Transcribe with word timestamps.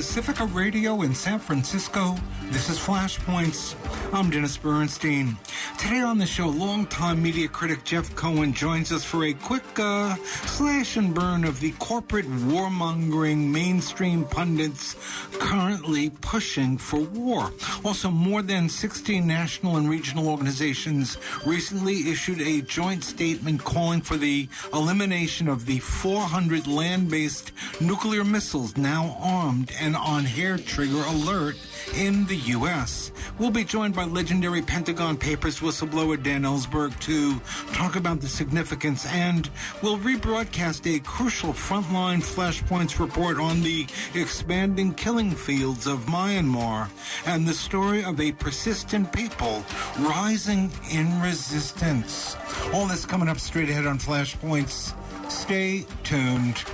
Pacifica 0.00 0.46
Radio 0.46 1.02
in 1.02 1.14
San 1.14 1.38
Francisco. 1.38 2.16
This 2.44 2.70
is 2.70 2.78
Flashpoints. 2.78 3.76
I'm 4.14 4.30
Dennis 4.30 4.56
Bernstein. 4.56 5.36
Today 5.78 6.00
on 6.00 6.16
the 6.16 6.24
show, 6.24 6.48
longtime 6.48 7.22
media 7.22 7.48
critic 7.48 7.84
Jeff 7.84 8.14
Cohen 8.14 8.54
joins 8.54 8.92
us 8.92 9.04
for 9.04 9.24
a 9.24 9.34
quick 9.34 9.62
uh, 9.78 10.16
slash 10.24 10.96
and 10.96 11.14
burn 11.14 11.44
of 11.44 11.60
the 11.60 11.72
corporate 11.72 12.24
warmongering 12.24 13.50
mainstream 13.50 14.24
pundits 14.24 14.96
currently 15.40 16.10
pushing 16.20 16.78
for 16.78 17.00
war. 17.00 17.50
Also, 17.84 18.10
more 18.10 18.42
than 18.42 18.68
16 18.68 19.26
national 19.26 19.76
and 19.78 19.90
regional 19.90 20.28
organizations 20.28 21.16
recently 21.44 22.10
issued 22.10 22.40
a 22.40 22.60
joint 22.60 23.02
statement 23.02 23.64
calling 23.64 24.02
for 24.02 24.16
the 24.16 24.48
elimination 24.72 25.48
of 25.48 25.66
the 25.66 25.78
400 25.80 26.66
land 26.68 27.10
based 27.10 27.52
nuclear 27.80 28.22
missiles 28.22 28.76
now 28.76 29.16
armed 29.20 29.72
and 29.80 29.96
on 29.96 30.24
hair 30.24 30.58
trigger 30.58 31.02
alert 31.06 31.56
in 31.96 32.26
the 32.26 32.36
U.S. 32.36 33.10
We'll 33.38 33.50
be 33.50 33.64
joined 33.64 33.94
by 33.94 34.04
legendary 34.04 34.60
Pentagon 34.62 35.16
Papers 35.16 35.60
whistleblower 35.60 36.22
Dan 36.22 36.42
Ellsberg 36.42 36.98
to 37.00 37.40
talk 37.72 37.96
about 37.96 38.20
the 38.20 38.28
significance, 38.28 39.06
and 39.06 39.48
we'll 39.82 39.98
rebroadcast 39.98 40.94
a 40.94 41.00
crucial 41.00 41.52
frontline 41.52 42.18
flashpoints 42.18 42.98
report 42.98 43.38
on 43.38 43.62
the 43.62 43.86
expanding 44.14 44.92
killing 44.92 45.29
fields 45.34 45.86
of 45.86 46.00
Myanmar 46.06 46.88
and 47.26 47.46
the 47.46 47.54
story 47.54 48.04
of 48.04 48.20
a 48.20 48.32
persistent 48.32 49.12
people 49.12 49.64
rising 49.98 50.70
in 50.90 51.20
resistance. 51.20 52.36
All 52.72 52.86
this 52.86 53.06
coming 53.06 53.28
up 53.28 53.38
straight 53.38 53.70
ahead 53.70 53.86
on 53.86 53.98
Flashpoints. 53.98 54.94
Stay 55.30 55.86
tuned. 56.04 56.64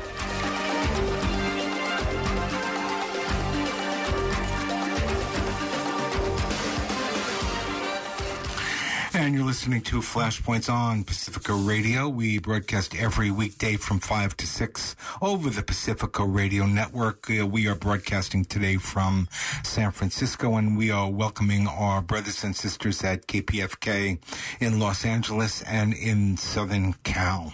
And 9.26 9.34
you're 9.34 9.44
listening 9.44 9.80
to 9.82 9.96
Flashpoints 9.96 10.72
on 10.72 11.02
Pacifica 11.02 11.52
Radio. 11.52 12.08
We 12.08 12.38
broadcast 12.38 12.94
every 12.94 13.28
weekday 13.28 13.74
from 13.74 13.98
5 13.98 14.36
to 14.36 14.46
6 14.46 14.94
over 15.20 15.50
the 15.50 15.64
Pacifica 15.64 16.24
Radio 16.24 16.64
Network. 16.64 17.28
Uh, 17.28 17.44
we 17.44 17.66
are 17.66 17.74
broadcasting 17.74 18.44
today 18.44 18.76
from 18.76 19.26
San 19.64 19.90
Francisco, 19.90 20.54
and 20.54 20.78
we 20.78 20.92
are 20.92 21.10
welcoming 21.10 21.66
our 21.66 22.00
brothers 22.00 22.44
and 22.44 22.54
sisters 22.54 23.02
at 23.02 23.26
KPFK 23.26 24.20
in 24.60 24.78
Los 24.78 25.04
Angeles 25.04 25.60
and 25.62 25.92
in 25.92 26.36
Southern 26.36 26.92
Cal. 27.02 27.52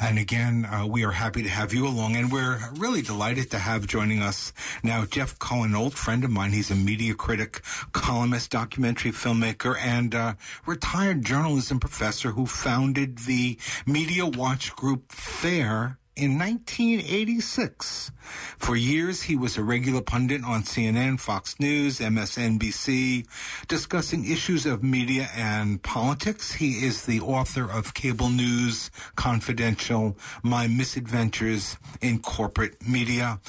And 0.00 0.18
again, 0.18 0.64
uh, 0.64 0.88
we 0.88 1.04
are 1.04 1.12
happy 1.12 1.44
to 1.44 1.48
have 1.48 1.72
you 1.72 1.86
along, 1.86 2.16
and 2.16 2.32
we're 2.32 2.58
really 2.76 3.00
delighted 3.00 3.48
to 3.52 3.58
have 3.58 3.86
joining 3.86 4.22
us 4.22 4.52
now 4.82 5.04
Jeff 5.04 5.38
Cohen, 5.38 5.76
old 5.76 5.94
friend 5.94 6.24
of 6.24 6.32
mine. 6.32 6.50
He's 6.50 6.72
a 6.72 6.74
media 6.74 7.14
critic, 7.14 7.60
columnist, 7.92 8.50
documentary 8.50 9.12
filmmaker, 9.12 9.76
and 9.78 10.16
uh, 10.16 10.34
retired 10.66 11.11
journalism 11.14 11.80
professor 11.80 12.30
who 12.30 12.46
founded 12.46 13.18
the 13.18 13.58
Media 13.86 14.26
Watch 14.26 14.74
Group 14.76 15.12
FAIR 15.12 15.98
in 16.14 16.38
1986. 16.38 18.12
For 18.58 18.76
years, 18.76 19.22
he 19.22 19.36
was 19.36 19.56
a 19.56 19.64
regular 19.64 20.02
pundit 20.02 20.44
on 20.44 20.62
CNN, 20.62 21.18
Fox 21.18 21.58
News, 21.58 22.00
MSNBC, 22.00 23.26
discussing 23.66 24.30
issues 24.30 24.66
of 24.66 24.82
media 24.82 25.28
and 25.34 25.82
politics. 25.82 26.52
He 26.52 26.84
is 26.84 27.06
the 27.06 27.20
author 27.20 27.70
of 27.70 27.94
Cable 27.94 28.28
News 28.28 28.90
Confidential, 29.16 30.16
My 30.42 30.66
Misadventures 30.66 31.78
in 32.00 32.20
Corporate 32.20 32.86
Media. 32.86 33.40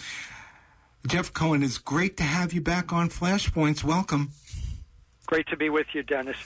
Jeff 1.05 1.33
Cohen, 1.33 1.63
it's 1.63 1.77
great 1.77 2.15
to 2.17 2.23
have 2.23 2.53
you 2.53 2.61
back 2.61 2.93
on 2.93 3.09
Flashpoints. 3.09 3.83
Welcome. 3.83 4.31
Great 5.25 5.47
to 5.47 5.57
be 5.57 5.69
with 5.69 5.87
you, 5.93 6.03
Dennis. 6.03 6.37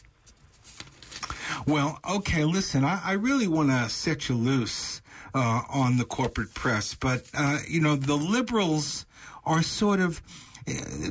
Well, 1.66 2.00
okay, 2.10 2.44
listen, 2.44 2.84
I, 2.84 3.02
I 3.04 3.14
really 3.14 3.48
want 3.48 3.70
to 3.70 3.90
set 3.90 4.30
you 4.30 4.36
loose 4.36 5.02
uh, 5.34 5.62
on 5.70 5.98
the 5.98 6.06
corporate 6.06 6.54
press, 6.54 6.96
but, 6.96 7.26
uh, 7.34 7.60
you 7.68 7.82
know, 7.82 7.96
the 7.96 8.16
liberals 8.16 9.06
are 9.46 9.62
sort 9.62 10.00
of 10.00 10.22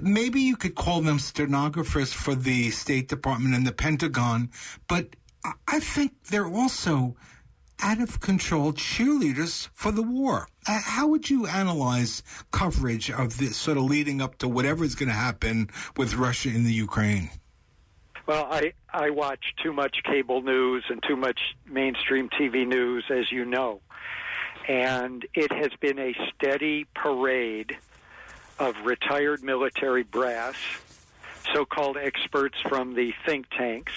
maybe 0.03 0.41
you 0.41 0.57
could 0.57 0.75
call 0.75 1.01
them 1.01 1.19
stenographers 1.19 2.13
for 2.13 2.35
the 2.35 2.71
State 2.71 3.09
Department 3.09 3.55
and 3.55 3.67
the 3.67 3.73
Pentagon, 3.73 4.51
but 4.87 5.17
I 5.67 5.81
think 5.81 6.13
they're 6.31 6.47
also 6.47 7.17
out 7.81 8.01
of 8.01 8.21
control 8.21 8.73
cheerleaders 8.73 9.69
for 9.75 9.93
the 9.93 10.03
war. 10.03 10.49
Uh, 10.67 10.81
how 10.83 11.09
would 11.09 11.29
you 11.29 11.47
analyze 11.47 12.23
coverage 12.51 13.11
of 13.11 13.39
this 13.39 13.57
sort 13.57 13.77
of 13.77 13.85
leading 13.85 14.21
up 14.21 14.39
to 14.39 14.49
whatever 14.49 14.85
is 14.85 14.95
going 14.95 15.09
to 15.09 15.15
happen 15.15 15.69
with 15.97 16.15
Russia 16.15 16.49
in 16.49 16.65
the 16.65 16.73
Ukraine? 16.73 17.31
Well, 18.27 18.49
I 18.51 18.73
I 18.93 19.11
watch 19.11 19.55
too 19.63 19.73
much 19.73 20.03
cable 20.03 20.43
news 20.43 20.85
and 20.89 21.01
too 21.03 21.17
much 21.17 21.39
mainstream 21.65 22.29
TV 22.29 22.67
news, 22.67 23.05
as 23.09 23.31
you 23.31 23.45
know, 23.45 23.81
and 24.67 25.25
it 25.33 25.53
has 25.53 25.71
been 25.81 25.99
a 26.01 26.13
steady 26.35 26.87
parade 26.93 27.79
of 28.59 28.75
retired 28.85 29.45
military 29.45 30.03
brass, 30.03 30.57
so-called 31.55 31.97
experts 31.97 32.57
from 32.69 32.95
the 32.95 33.15
think 33.25 33.49
tanks, 33.51 33.93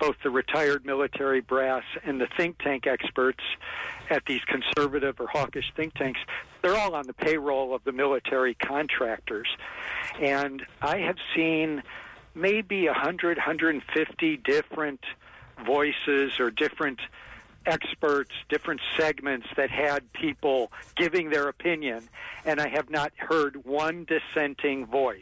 both 0.00 0.16
the 0.24 0.30
retired 0.30 0.84
military 0.84 1.40
brass 1.40 1.84
and 2.04 2.20
the 2.20 2.26
think 2.36 2.58
tank 2.58 2.88
experts 2.88 3.44
at 4.10 4.24
these 4.26 4.40
conservative 4.46 5.20
or 5.20 5.28
hawkish 5.28 5.72
think 5.76 5.94
tanks, 5.94 6.18
they're 6.62 6.76
all 6.76 6.96
on 6.96 7.06
the 7.06 7.12
payroll 7.12 7.74
of 7.74 7.84
the 7.84 7.92
military 7.92 8.54
contractors. 8.54 9.48
And 10.20 10.66
I 10.80 10.98
have 10.98 11.16
seen 11.36 11.84
maybe 12.34 12.86
100, 12.86 13.36
150 13.36 14.36
different 14.38 15.00
voices 15.64 16.40
or 16.40 16.50
different 16.50 17.00
experts, 17.66 18.32
different 18.48 18.80
segments 18.96 19.46
that 19.56 19.70
had 19.70 20.12
people 20.12 20.72
giving 20.96 21.30
their 21.30 21.48
opinion, 21.48 22.08
and 22.44 22.60
I 22.60 22.68
have 22.68 22.90
not 22.90 23.12
heard 23.16 23.64
one 23.64 24.04
dissenting 24.04 24.86
voice. 24.86 25.20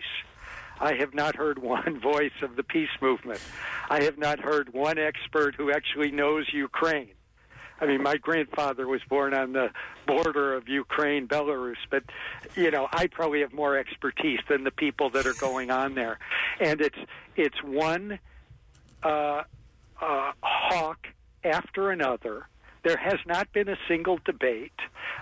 I 0.80 0.94
have 0.94 1.12
not 1.12 1.36
heard 1.36 1.58
one 1.62 2.00
voice 2.00 2.32
of 2.42 2.56
the 2.56 2.62
peace 2.62 2.90
movement. 3.00 3.40
I 3.88 4.02
have 4.04 4.18
not 4.18 4.40
heard 4.40 4.72
one 4.72 4.98
expert 4.98 5.54
who 5.56 5.70
actually 5.70 6.10
knows 6.10 6.46
Ukraine. 6.52 7.10
I 7.80 7.86
mean, 7.86 8.02
my 8.02 8.16
grandfather 8.16 8.86
was 8.86 9.00
born 9.08 9.32
on 9.34 9.52
the 9.52 9.70
border 10.06 10.54
of 10.54 10.68
Ukraine, 10.68 11.26
Belarus, 11.26 11.76
but 11.90 12.02
you 12.54 12.70
know, 12.70 12.88
I 12.92 13.06
probably 13.06 13.40
have 13.40 13.52
more 13.52 13.76
expertise 13.76 14.40
than 14.48 14.64
the 14.64 14.70
people 14.70 15.10
that 15.10 15.26
are 15.26 15.34
going 15.34 15.70
on 15.70 15.94
there, 15.94 16.18
and 16.60 16.80
it's 16.80 16.98
it's 17.36 17.62
one 17.62 18.18
uh, 19.02 19.42
uh, 20.00 20.32
hawk 20.42 21.06
after 21.44 21.90
another. 21.90 22.46
There 22.82 22.96
has 22.96 23.18
not 23.26 23.52
been 23.52 23.68
a 23.68 23.76
single 23.88 24.18
debate. 24.24 24.72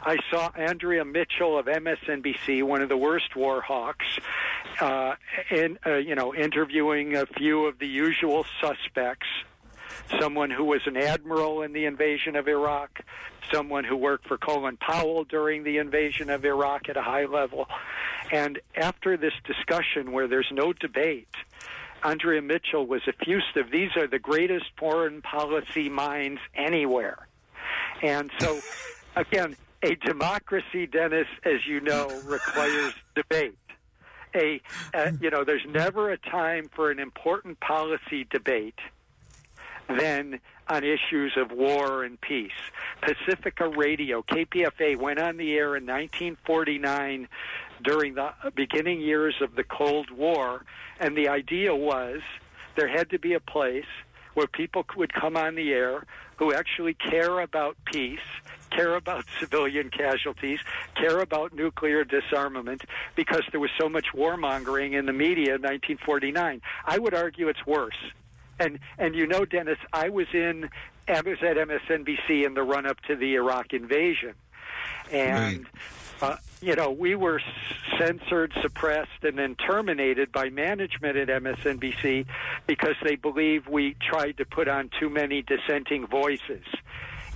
I 0.03 0.19
saw 0.31 0.51
Andrea 0.55 1.05
Mitchell 1.05 1.59
of 1.59 1.67
MSNBC, 1.67 2.63
one 2.63 2.83
of 2.83 2.89
the 2.89 2.97
worst 2.97 3.35
war 3.35 3.61
hawks, 3.61 4.07
uh, 4.81 5.17
in, 5.51 5.77
uh, 5.85 5.97
you 5.97 6.15
know, 6.15 6.33
interviewing 6.33 7.17
a 7.17 7.27
few 7.27 7.67
of 7.67 7.81
the 7.81 7.89
usual 7.89 8.47
suspects 8.61 9.27
someone 10.21 10.51
who 10.51 10.65
was 10.65 10.81
an 10.87 10.97
admiral 10.97 11.63
in 11.63 11.73
the 11.73 11.85
invasion 11.85 12.37
of 12.37 12.49
Iraq, 12.49 13.01
someone 13.53 13.85
who 13.85 13.97
worked 13.97 14.27
for 14.27 14.39
Colin 14.39 14.77
Powell 14.77 15.25
during 15.25 15.65
the 15.65 15.79
invasion 15.79 16.31
of 16.31 16.45
Iraq 16.45 16.89
at 16.89 16.97
a 16.97 17.03
high 17.03 17.27
level. 17.27 17.67
And 18.33 18.61
after 18.77 19.17
this 19.17 19.33
discussion 19.45 20.12
where 20.12 20.29
there's 20.29 20.50
no 20.53 20.73
debate, 20.73 21.29
Andrea 22.03 22.43
Mitchell 22.43 22.87
was 22.87 23.03
effusive. 23.06 23.71
These 23.71 23.97
are 23.97 24.06
the 24.06 24.19
greatest 24.19 24.67
foreign 24.79 25.23
policy 25.23 25.89
minds 25.89 26.41
anywhere. 26.55 27.27
And 28.03 28.31
so, 28.39 28.61
again, 29.17 29.56
a 29.83 29.94
democracy, 29.94 30.87
Dennis, 30.87 31.27
as 31.44 31.67
you 31.67 31.81
know, 31.81 32.09
requires 32.25 32.94
debate. 33.15 33.59
A, 34.35 34.61
uh, 34.93 35.12
you 35.21 35.31
know, 35.31 35.43
there's 35.43 35.65
never 35.67 36.11
a 36.11 36.19
time 36.19 36.69
for 36.75 36.91
an 36.91 36.99
important 36.99 37.59
policy 37.61 38.27
debate 38.31 38.79
than 39.88 40.40
on 40.69 40.85
issues 40.85 41.32
of 41.37 41.50
war 41.50 42.05
and 42.05 42.20
peace. 42.20 42.50
Pacifica 43.00 43.69
Radio, 43.69 44.23
KPFA, 44.23 44.99
went 44.99 45.19
on 45.19 45.37
the 45.37 45.55
air 45.55 45.76
in 45.76 45.87
1949 45.87 47.29
during 47.82 48.14
the 48.14 48.32
beginning 48.55 49.00
years 49.00 49.37
of 49.40 49.55
the 49.55 49.64
Cold 49.64 50.11
War, 50.11 50.64
and 51.00 51.17
the 51.17 51.29
idea 51.29 51.75
was 51.75 52.20
there 52.76 52.88
had 52.88 53.11
to 53.11 53.19
be 53.19 53.35
a 53.35 53.40
place 53.40 53.87
where 54.35 54.46
people 54.46 54.85
would 54.96 55.12
come 55.12 55.37
on 55.37 55.55
the 55.55 55.73
air 55.73 56.05
who 56.37 56.52
actually 56.52 56.94
care 56.94 57.41
about 57.41 57.76
peace, 57.84 58.20
care 58.70 58.94
about 58.94 59.25
civilian 59.41 59.91
casualties, 59.91 60.61
care 60.94 61.20
about 61.20 61.52
nuclear 61.52 62.05
disarmament, 62.05 62.82
because 63.17 63.43
there 63.50 63.61
was 63.61 63.70
so 63.81 63.88
much 63.88 64.06
warmongering 64.14 64.93
in 64.93 65.06
the 65.06 65.12
media 65.12 65.56
in 65.56 65.62
1949. 65.62 66.61
I 66.84 66.99
would 66.99 67.14
argue 67.14 67.49
it's 67.49 67.67
worse 67.67 67.96
and 68.58 68.78
and 68.99 69.14
you 69.14 69.26
know, 69.26 69.44
Dennis, 69.44 69.78
I 69.93 70.08
was 70.08 70.26
in 70.32 70.69
I 71.06 71.20
was 71.20 71.38
at 71.43 71.56
MSNBC 71.56 72.44
in 72.44 72.55
the 72.55 72.62
run 72.62 72.87
up 72.87 73.00
to 73.02 73.16
the 73.16 73.34
Iraq 73.34 73.72
invasion, 73.72 74.34
and. 75.10 75.58
Right. 75.58 75.66
Uh, 76.20 76.37
you 76.60 76.75
know, 76.75 76.90
we 76.90 77.14
were 77.14 77.40
censored, 77.96 78.52
suppressed, 78.60 79.22
and 79.22 79.38
then 79.38 79.55
terminated 79.55 80.32
by 80.32 80.50
management 80.50 81.16
at 81.16 81.28
MSNBC 81.28 82.26
because 82.66 82.96
they 83.05 83.14
believe 83.14 83.69
we 83.69 83.94
tried 84.00 84.38
to 84.38 84.44
put 84.44 84.66
on 84.66 84.90
too 84.99 85.08
many 85.08 85.43
dissenting 85.43 86.08
voices 86.08 86.64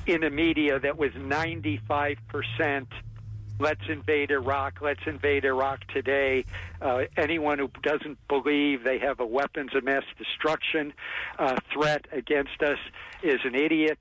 in 0.07 0.25
a 0.25 0.31
media 0.31 0.81
that 0.81 0.99
was 0.99 1.13
95% 1.13 2.87
let's 3.63 3.89
invade 3.89 4.31
Iraq, 4.31 4.81
let's 4.83 5.07
invade 5.07 5.45
Iraq 5.45 5.87
today. 5.89 6.45
Uh, 6.81 7.05
anyone 7.17 7.59
who 7.59 7.71
doesn't 7.83 8.19
believe 8.29 8.83
they 8.83 8.99
have 8.99 9.21
a 9.21 9.27
weapons 9.27 9.75
of 9.75 9.85
mass 9.85 10.03
destruction 10.19 10.93
uh, 11.39 11.57
threat 11.73 12.07
against 12.13 12.61
us 12.63 12.79
is 13.23 13.41
an 13.45 13.55
idiot 13.55 13.99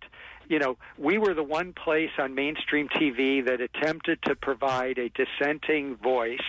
you 0.50 0.60
know, 0.60 0.76
we 0.98 1.18
were 1.18 1.34
the 1.34 1.44
one 1.44 1.72
place 1.72 2.10
on 2.20 2.36
mainstream 2.36 2.90
TV 2.90 3.46
that 3.46 3.62
attempted 3.62 4.22
to 4.24 4.36
provide 4.36 4.98
a 4.98 5.10
dissenting 5.10 5.96
voice, 5.96 6.44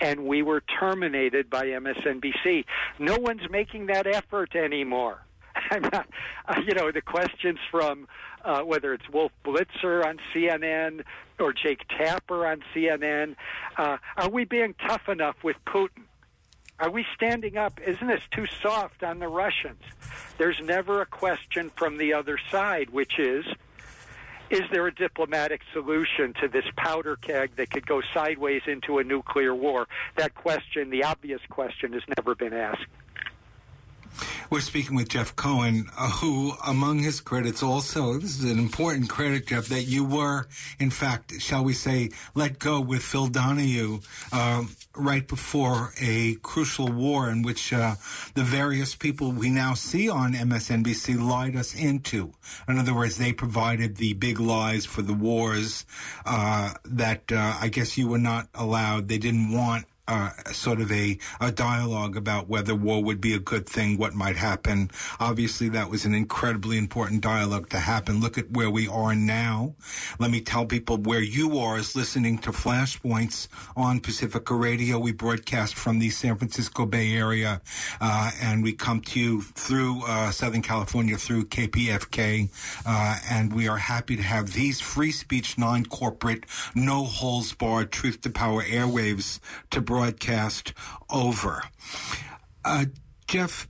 and 0.00 0.24
we 0.24 0.42
were 0.42 0.62
terminated 0.80 1.50
by 1.50 1.66
MSNBC. 1.66 2.64
No 2.98 3.18
one's 3.18 3.50
making 3.50 3.86
that 3.86 4.06
effort 4.06 4.56
anymore. 4.56 5.20
I'm 5.70 5.82
not, 5.82 6.08
uh, 6.48 6.60
you 6.66 6.74
know, 6.74 6.90
the 6.90 7.02
questions 7.02 7.58
from 7.70 8.08
uh, 8.44 8.60
whether 8.62 8.92
it's 8.92 9.08
Wolf 9.10 9.32
Blitzer 9.44 10.04
on 10.04 10.18
CNN 10.34 11.02
or 11.38 11.52
Jake 11.52 11.86
Tapper 11.88 12.46
on 12.46 12.62
CNN, 12.74 13.36
uh, 13.76 13.98
are 14.16 14.30
we 14.30 14.44
being 14.44 14.74
tough 14.86 15.08
enough 15.08 15.36
with 15.42 15.56
Putin? 15.66 16.04
Are 16.78 16.90
we 16.90 17.06
standing 17.14 17.56
up? 17.56 17.80
Isn't 17.86 18.08
this 18.08 18.22
too 18.30 18.46
soft 18.60 19.04
on 19.04 19.20
the 19.20 19.28
Russians? 19.28 19.82
There's 20.38 20.60
never 20.60 21.00
a 21.00 21.06
question 21.06 21.70
from 21.76 21.98
the 21.98 22.14
other 22.14 22.38
side, 22.50 22.90
which 22.90 23.18
is 23.18 23.44
is 24.52 24.60
there 24.70 24.86
a 24.86 24.94
diplomatic 24.94 25.62
solution 25.72 26.34
to 26.42 26.46
this 26.46 26.66
powder 26.76 27.16
keg 27.16 27.56
that 27.56 27.70
could 27.70 27.86
go 27.86 28.02
sideways 28.12 28.60
into 28.66 28.98
a 28.98 29.04
nuclear 29.04 29.54
war? 29.54 29.88
That 30.16 30.34
question, 30.34 30.90
the 30.90 31.04
obvious 31.04 31.40
question, 31.48 31.94
has 31.94 32.02
never 32.18 32.34
been 32.34 32.52
asked. 32.52 32.84
We're 34.50 34.60
speaking 34.60 34.96
with 34.96 35.08
Jeff 35.08 35.34
Cohen, 35.34 35.88
uh, 35.96 36.10
who, 36.10 36.52
among 36.66 36.98
his 36.98 37.20
credits, 37.20 37.62
also, 37.62 38.18
this 38.18 38.38
is 38.38 38.50
an 38.50 38.58
important 38.58 39.08
credit, 39.08 39.46
Jeff, 39.46 39.66
that 39.68 39.84
you 39.84 40.04
were, 40.04 40.46
in 40.78 40.90
fact, 40.90 41.40
shall 41.40 41.64
we 41.64 41.72
say, 41.72 42.10
let 42.34 42.58
go 42.58 42.80
with 42.80 43.02
Phil 43.02 43.28
Donahue 43.28 44.00
uh, 44.30 44.64
right 44.94 45.26
before 45.26 45.92
a 46.00 46.34
crucial 46.42 46.88
war 46.88 47.30
in 47.30 47.42
which 47.42 47.72
uh, 47.72 47.94
the 48.34 48.42
various 48.42 48.94
people 48.94 49.32
we 49.32 49.48
now 49.48 49.74
see 49.74 50.08
on 50.08 50.34
MSNBC 50.34 51.18
lied 51.18 51.56
us 51.56 51.74
into. 51.74 52.32
In 52.68 52.78
other 52.78 52.94
words, 52.94 53.16
they 53.16 53.32
provided 53.32 53.96
the 53.96 54.12
big 54.12 54.38
lies 54.38 54.84
for 54.84 55.02
the 55.02 55.14
wars 55.14 55.86
uh, 56.26 56.74
that 56.84 57.32
uh, 57.32 57.56
I 57.60 57.68
guess 57.68 57.96
you 57.96 58.08
were 58.08 58.18
not 58.18 58.48
allowed. 58.54 59.08
They 59.08 59.18
didn't 59.18 59.52
want 59.52 59.86
uh, 60.12 60.30
sort 60.52 60.78
of 60.78 60.92
a, 60.92 61.16
a 61.40 61.50
dialogue 61.50 62.18
about 62.18 62.46
whether 62.46 62.74
war 62.74 63.02
would 63.02 63.20
be 63.20 63.32
a 63.32 63.38
good 63.38 63.66
thing, 63.66 63.96
what 63.96 64.12
might 64.12 64.36
happen. 64.36 64.90
Obviously, 65.18 65.70
that 65.70 65.88
was 65.88 66.04
an 66.04 66.14
incredibly 66.14 66.76
important 66.76 67.22
dialogue 67.22 67.70
to 67.70 67.78
happen. 67.78 68.20
Look 68.20 68.36
at 68.36 68.50
where 68.50 68.68
we 68.68 68.86
are 68.86 69.14
now. 69.14 69.74
Let 70.18 70.30
me 70.30 70.42
tell 70.42 70.66
people 70.66 70.98
where 70.98 71.22
you 71.22 71.58
are 71.58 71.78
is 71.78 71.96
listening 71.96 72.36
to 72.38 72.50
Flashpoints 72.50 73.48
on 73.74 74.00
Pacifica 74.00 74.54
Radio. 74.54 74.98
We 74.98 75.12
broadcast 75.12 75.76
from 75.76 75.98
the 75.98 76.10
San 76.10 76.36
Francisco 76.36 76.84
Bay 76.84 77.14
Area, 77.14 77.62
uh, 77.98 78.30
and 78.42 78.62
we 78.62 78.74
come 78.74 79.00
to 79.00 79.18
you 79.18 79.40
through 79.40 80.04
uh, 80.06 80.30
Southern 80.30 80.60
California 80.60 81.16
through 81.16 81.46
KPFK, 81.46 82.50
uh, 82.84 83.18
and 83.30 83.54
we 83.54 83.66
are 83.66 83.78
happy 83.78 84.16
to 84.16 84.22
have 84.22 84.52
these 84.52 84.78
free 84.78 85.10
speech, 85.10 85.56
non-corporate, 85.56 86.44
no 86.74 87.04
holes 87.04 87.54
barred, 87.54 87.90
truth 87.90 88.20
to 88.20 88.30
power 88.30 88.62
airwaves 88.62 89.40
to 89.70 89.80
broadcast 89.80 90.01
over. 91.08 91.62
Uh, 92.64 92.86
Jeff, 93.26 93.68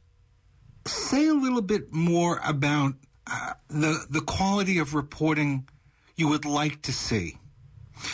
say 0.87 1.29
a 1.29 1.35
little 1.35 1.63
bit 1.63 1.93
more 1.93 2.41
about 2.45 2.95
uh, 3.27 3.55
the 3.69 4.05
the 4.11 4.21
quality 4.21 4.79
of 4.79 4.95
reporting 4.95 5.69
you 6.17 6.29
would 6.29 6.45
like 6.45 6.83
to 6.83 6.93
see. 6.93 7.39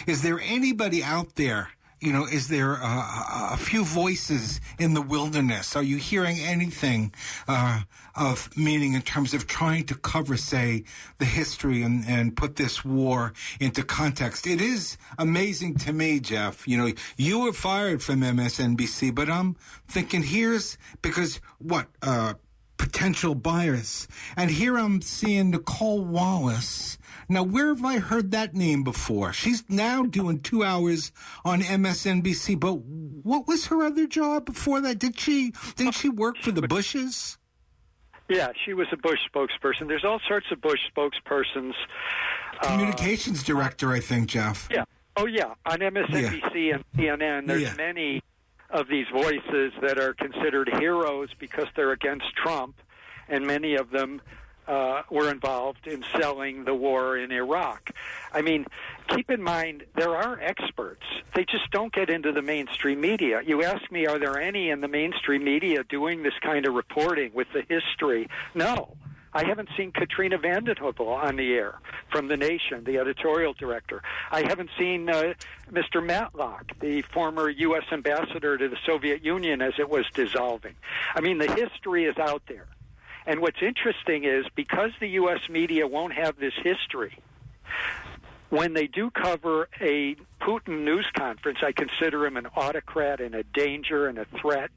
Is 0.06 0.22
there 0.22 0.40
anybody 0.40 1.02
out 1.02 1.36
there 1.36 1.70
you 2.00 2.12
know, 2.12 2.24
is 2.26 2.48
there 2.48 2.74
a, 2.74 3.04
a, 3.52 3.56
few 3.56 3.84
voices 3.84 4.60
in 4.78 4.94
the 4.94 5.02
wilderness? 5.02 5.74
Are 5.74 5.82
you 5.82 5.96
hearing 5.96 6.38
anything 6.38 7.12
uh, 7.48 7.80
of 8.14 8.56
meaning 8.56 8.94
in 8.94 9.02
terms 9.02 9.34
of 9.34 9.46
trying 9.46 9.84
to 9.86 9.94
cover, 9.94 10.36
say, 10.36 10.84
the 11.18 11.24
history 11.24 11.82
and, 11.82 12.04
and 12.06 12.36
put 12.36 12.56
this 12.56 12.84
war 12.84 13.32
into 13.58 13.82
context? 13.82 14.46
It 14.46 14.60
is 14.60 14.96
amazing 15.18 15.76
to 15.78 15.92
me, 15.92 16.20
Jeff. 16.20 16.68
You 16.68 16.78
know, 16.78 16.92
you 17.16 17.40
were 17.40 17.52
fired 17.52 18.02
from 18.02 18.20
MSNBC, 18.20 19.14
but 19.14 19.28
I'm 19.28 19.56
thinking 19.88 20.22
here's 20.22 20.78
because 21.02 21.40
what? 21.58 21.88
Uh, 22.00 22.34
potential 22.76 23.34
bias. 23.34 24.06
And 24.36 24.50
here 24.50 24.78
I'm 24.78 25.02
seeing 25.02 25.50
Nicolle 25.50 26.04
Wallace 26.04 26.96
now, 27.28 27.42
where 27.42 27.68
have 27.68 27.84
I 27.84 27.98
heard 27.98 28.30
that 28.30 28.54
name 28.54 28.84
before? 28.84 29.32
She's 29.32 29.62
now 29.68 30.04
doing 30.04 30.40
two 30.40 30.64
hours 30.64 31.12
on 31.44 31.60
MSNBC, 31.60 32.58
but 32.58 32.74
what 32.78 33.46
was 33.46 33.66
her 33.66 33.84
other 33.84 34.06
job 34.06 34.46
before 34.46 34.80
that? 34.80 34.98
Did 34.98 35.18
she 35.18 35.52
did 35.76 35.94
she 35.94 36.08
work 36.08 36.38
for 36.38 36.52
the 36.52 36.62
Bushes? 36.62 37.38
Yeah, 38.28 38.48
she 38.64 38.74
was 38.74 38.86
a 38.92 38.96
Bush 38.96 39.20
spokesperson. 39.32 39.88
There's 39.88 40.04
all 40.04 40.20
sorts 40.26 40.46
of 40.50 40.60
Bush 40.60 40.80
spokespersons. 40.94 41.72
Communications 42.62 43.40
uh, 43.40 43.46
director, 43.46 43.92
I 43.92 44.00
think, 44.00 44.28
Jeff. 44.28 44.68
Yeah. 44.70 44.84
Oh, 45.16 45.26
yeah. 45.26 45.54
On 45.66 45.78
MSNBC 45.78 46.54
yeah. 46.54 46.74
and 46.74 46.84
CNN, 46.94 47.46
there's 47.46 47.62
yeah. 47.62 47.74
many 47.76 48.22
of 48.70 48.86
these 48.88 49.06
voices 49.12 49.72
that 49.80 49.98
are 49.98 50.12
considered 50.12 50.68
heroes 50.78 51.30
because 51.38 51.66
they're 51.74 51.92
against 51.92 52.26
Trump, 52.36 52.76
and 53.28 53.46
many 53.46 53.76
of 53.76 53.90
them 53.90 54.20
uh, 54.68 55.02
were 55.10 55.30
involved 55.30 55.86
in 55.86 56.04
selling 56.20 56.64
the 56.64 56.74
war 56.74 57.16
in 57.16 57.32
Iraq. 57.32 57.90
I 58.32 58.42
mean, 58.42 58.66
keep 59.08 59.30
in 59.30 59.42
mind, 59.42 59.84
there 59.96 60.14
are 60.14 60.38
experts. 60.40 61.04
They 61.34 61.44
just 61.44 61.70
don't 61.70 61.92
get 61.92 62.10
into 62.10 62.32
the 62.32 62.42
mainstream 62.42 63.00
media. 63.00 63.40
You 63.44 63.64
ask 63.64 63.90
me, 63.90 64.06
are 64.06 64.18
there 64.18 64.38
any 64.38 64.70
in 64.70 64.80
the 64.80 64.88
mainstream 64.88 65.42
media 65.42 65.84
doing 65.84 66.22
this 66.22 66.34
kind 66.42 66.66
of 66.66 66.74
reporting 66.74 67.32
with 67.32 67.48
the 67.52 67.62
history? 67.62 68.28
No. 68.54 68.96
I 69.32 69.46
haven't 69.46 69.68
seen 69.76 69.92
Katrina 69.92 70.38
vanden 70.38 70.74
Heuvel 70.76 71.08
on 71.08 71.36
the 71.36 71.52
air 71.52 71.78
from 72.10 72.28
The 72.28 72.36
Nation, 72.36 72.84
the 72.84 72.96
editorial 72.98 73.52
director. 73.52 74.02
I 74.30 74.40
haven't 74.40 74.70
seen 74.78 75.08
uh, 75.08 75.34
Mr. 75.70 76.04
Matlock, 76.04 76.72
the 76.80 77.02
former 77.02 77.50
U.S. 77.50 77.84
ambassador 77.92 78.56
to 78.56 78.68
the 78.68 78.78
Soviet 78.86 79.22
Union 79.22 79.60
as 79.60 79.74
it 79.78 79.88
was 79.88 80.06
dissolving. 80.14 80.74
I 81.14 81.20
mean, 81.20 81.38
the 81.38 81.52
history 81.52 82.06
is 82.06 82.16
out 82.16 82.42
there. 82.48 82.68
And 83.26 83.40
what's 83.40 83.62
interesting 83.62 84.24
is 84.24 84.46
because 84.54 84.90
the 85.00 85.08
U.S. 85.10 85.40
media 85.48 85.86
won't 85.86 86.14
have 86.14 86.36
this 86.38 86.54
history, 86.62 87.18
when 88.50 88.72
they 88.72 88.86
do 88.86 89.10
cover 89.10 89.68
a 89.80 90.16
Putin 90.40 90.84
news 90.84 91.06
conference, 91.14 91.58
I 91.62 91.72
consider 91.72 92.24
him 92.26 92.36
an 92.36 92.46
autocrat 92.56 93.20
and 93.20 93.34
a 93.34 93.42
danger 93.42 94.06
and 94.06 94.18
a 94.18 94.24
threat. 94.40 94.70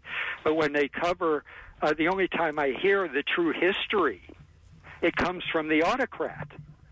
But 0.44 0.56
when 0.56 0.74
they 0.74 0.90
cover, 0.90 1.44
uh, 1.82 1.94
the 1.94 2.10
only 2.10 2.28
time 2.28 2.60
I 2.60 2.76
hear 2.82 3.08
the 3.08 3.24
true 3.24 3.54
history, 3.54 4.22
it 5.02 5.16
comes 5.16 5.44
from 5.52 5.70
the 5.70 5.84
autocrat. 5.84 6.50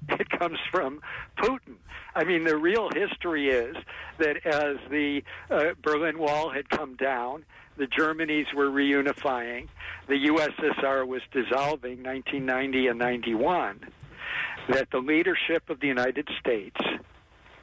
It 0.20 0.30
comes 0.30 0.60
from 0.72 1.02
Putin. 1.38 1.76
I 2.16 2.24
mean, 2.24 2.44
the 2.44 2.58
real 2.58 2.90
history 2.90 3.50
is 3.50 3.76
that 4.18 4.46
as 4.46 4.78
the 4.90 5.24
uh, 5.50 5.74
Berlin 5.82 6.18
Wall 6.18 6.50
had 6.50 6.70
come 6.70 6.96
down, 6.96 7.46
the 7.78 7.88
Germanys 7.88 8.54
were 8.54 8.70
reunifying, 8.70 9.68
the 10.08 10.28
USSR 10.28 11.08
was 11.08 11.22
dissolving 11.32 12.04
1990 12.04 12.88
and 12.88 13.00
91, 13.00 13.80
that 14.70 14.90
the 14.92 15.00
leadership 15.00 15.70
of 15.70 15.80
the 15.80 15.88
United 15.88 16.28
States, 16.40 16.78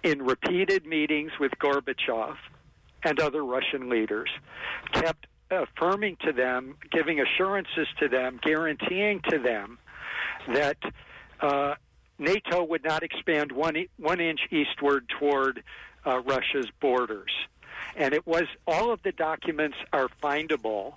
in 0.02 0.22
repeated 0.22 0.86
meetings 0.86 1.32
with 1.38 1.52
Gorbachev 1.58 2.36
and 3.02 3.20
other 3.20 3.44
Russian 3.44 3.90
leaders, 3.90 4.30
kept 4.92 5.26
affirming 5.50 6.16
to 6.24 6.32
them, 6.32 6.76
giving 6.90 7.20
assurances 7.20 7.86
to 8.00 8.08
them, 8.08 8.40
guaranteeing 8.42 9.20
to 9.28 9.38
them 9.38 9.78
that 10.48 10.78
uh, 11.40 11.74
NATO 12.18 12.64
would 12.64 12.84
not 12.84 13.02
expand 13.02 13.52
one, 13.52 13.86
one 13.98 14.20
inch 14.20 14.40
eastward 14.50 15.08
toward 15.08 15.62
uh, 16.04 16.20
Russia's 16.20 16.68
borders 16.80 17.32
and 17.96 18.12
it 18.14 18.26
was 18.26 18.44
all 18.66 18.92
of 18.92 19.02
the 19.02 19.12
documents 19.12 19.76
are 19.92 20.08
findable 20.22 20.94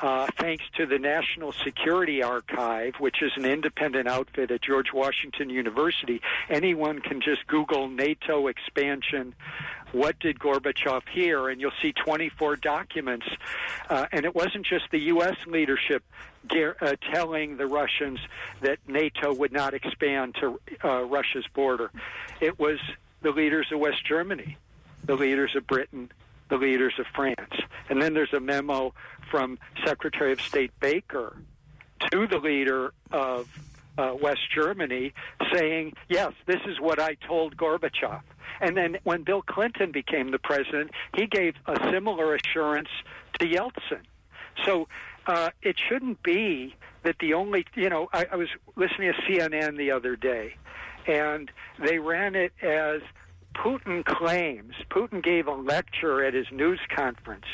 uh, 0.00 0.26
thanks 0.38 0.64
to 0.76 0.86
the 0.86 0.98
National 0.98 1.52
Security 1.52 2.22
Archive, 2.22 2.94
which 2.98 3.20
is 3.20 3.32
an 3.36 3.44
independent 3.44 4.08
outfit 4.08 4.50
at 4.50 4.62
George 4.62 4.92
Washington 4.92 5.50
University. 5.50 6.20
Anyone 6.48 7.00
can 7.00 7.20
just 7.20 7.46
Google 7.46 7.88
NATO 7.88 8.46
expansion. 8.46 9.34
What 9.92 10.18
did 10.18 10.38
Gorbachev 10.38 11.02
hear? 11.08 11.48
And 11.48 11.60
you'll 11.60 11.72
see 11.80 11.92
24 11.92 12.56
documents. 12.56 13.26
Uh, 13.88 14.06
and 14.12 14.24
it 14.24 14.34
wasn't 14.34 14.66
just 14.66 14.84
the 14.90 15.00
U.S. 15.04 15.36
leadership 15.46 16.02
uh, 16.50 16.96
telling 17.12 17.56
the 17.56 17.66
Russians 17.66 18.20
that 18.60 18.78
NATO 18.86 19.34
would 19.34 19.52
not 19.52 19.74
expand 19.74 20.36
to 20.40 20.60
uh, 20.84 21.04
Russia's 21.04 21.46
border. 21.54 21.90
It 22.40 22.58
was 22.58 22.78
the 23.22 23.30
leaders 23.30 23.66
of 23.72 23.80
West 23.80 24.04
Germany 24.06 24.56
the 25.04 25.16
leaders 25.16 25.56
of 25.56 25.66
Britain, 25.66 26.10
the 26.48 26.56
leaders 26.56 26.94
of 26.98 27.06
France. 27.14 27.54
And 27.88 28.00
then 28.00 28.14
there's 28.14 28.32
a 28.32 28.40
memo 28.40 28.94
from 29.30 29.58
Secretary 29.84 30.32
of 30.32 30.40
State 30.40 30.70
Baker 30.80 31.36
to 32.12 32.26
the 32.26 32.38
leader 32.38 32.92
of 33.10 33.48
uh, 33.98 34.14
West 34.20 34.50
Germany 34.54 35.12
saying, 35.52 35.94
yes, 36.08 36.32
this 36.46 36.60
is 36.66 36.80
what 36.80 36.98
I 36.98 37.14
told 37.26 37.56
Gorbachev. 37.56 38.22
And 38.60 38.76
then 38.76 38.98
when 39.04 39.22
Bill 39.22 39.42
Clinton 39.42 39.92
became 39.92 40.30
the 40.30 40.38
president, 40.38 40.92
he 41.14 41.26
gave 41.26 41.54
a 41.66 41.76
similar 41.90 42.34
assurance 42.34 42.88
to 43.38 43.46
Yeltsin. 43.46 44.02
So 44.64 44.88
uh, 45.26 45.50
it 45.62 45.76
shouldn't 45.78 46.22
be 46.22 46.74
that 47.02 47.16
the 47.20 47.34
only, 47.34 47.66
you 47.74 47.88
know, 47.88 48.08
I, 48.12 48.26
I 48.32 48.36
was 48.36 48.48
listening 48.76 49.12
to 49.12 49.22
CNN 49.22 49.76
the 49.76 49.90
other 49.90 50.16
day, 50.16 50.54
and 51.06 51.50
they 51.78 51.98
ran 51.98 52.34
it 52.34 52.52
as 52.62 53.02
Putin 53.54 54.04
claims. 54.04 54.74
Putin 54.90 55.22
gave 55.22 55.46
a 55.46 55.52
lecture 55.54 56.24
at 56.24 56.34
his 56.34 56.46
news 56.50 56.80
conference 56.94 57.46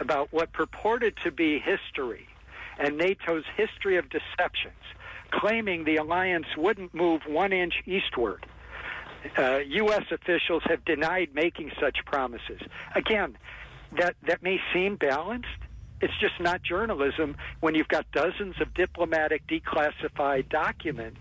about 0.00 0.32
what 0.32 0.52
purported 0.52 1.16
to 1.24 1.30
be 1.30 1.58
history 1.58 2.26
and 2.78 2.98
NATO's 2.98 3.44
history 3.56 3.96
of 3.96 4.08
deceptions, 4.08 4.74
claiming 5.32 5.84
the 5.84 5.96
alliance 5.96 6.46
wouldn't 6.56 6.94
move 6.94 7.22
one 7.26 7.52
inch 7.52 7.74
eastward. 7.86 8.46
Uh, 9.36 9.58
U.S. 9.66 10.04
officials 10.10 10.62
have 10.66 10.84
denied 10.84 11.30
making 11.34 11.72
such 11.80 11.98
promises. 12.04 12.60
Again, 12.94 13.36
that, 13.96 14.16
that 14.26 14.42
may 14.42 14.60
seem 14.72 14.96
balanced. 14.96 15.48
It's 16.00 16.16
just 16.20 16.40
not 16.40 16.62
journalism 16.62 17.36
when 17.60 17.74
you've 17.74 17.88
got 17.88 18.10
dozens 18.10 18.60
of 18.60 18.74
diplomatic 18.74 19.46
declassified 19.46 20.48
documents 20.48 21.18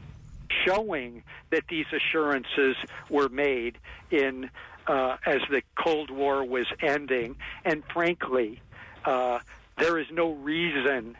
showing 0.65 1.23
that 1.51 1.63
these 1.69 1.85
assurances 1.93 2.75
were 3.09 3.29
made 3.29 3.77
in 4.09 4.49
uh, 4.87 5.17
as 5.25 5.39
the 5.49 5.61
Cold 5.75 6.09
War 6.09 6.43
was 6.43 6.65
ending. 6.81 7.35
And 7.63 7.83
frankly, 7.93 8.59
uh, 9.05 9.39
there 9.77 9.99
is 9.99 10.07
no 10.11 10.31
reason 10.31 11.15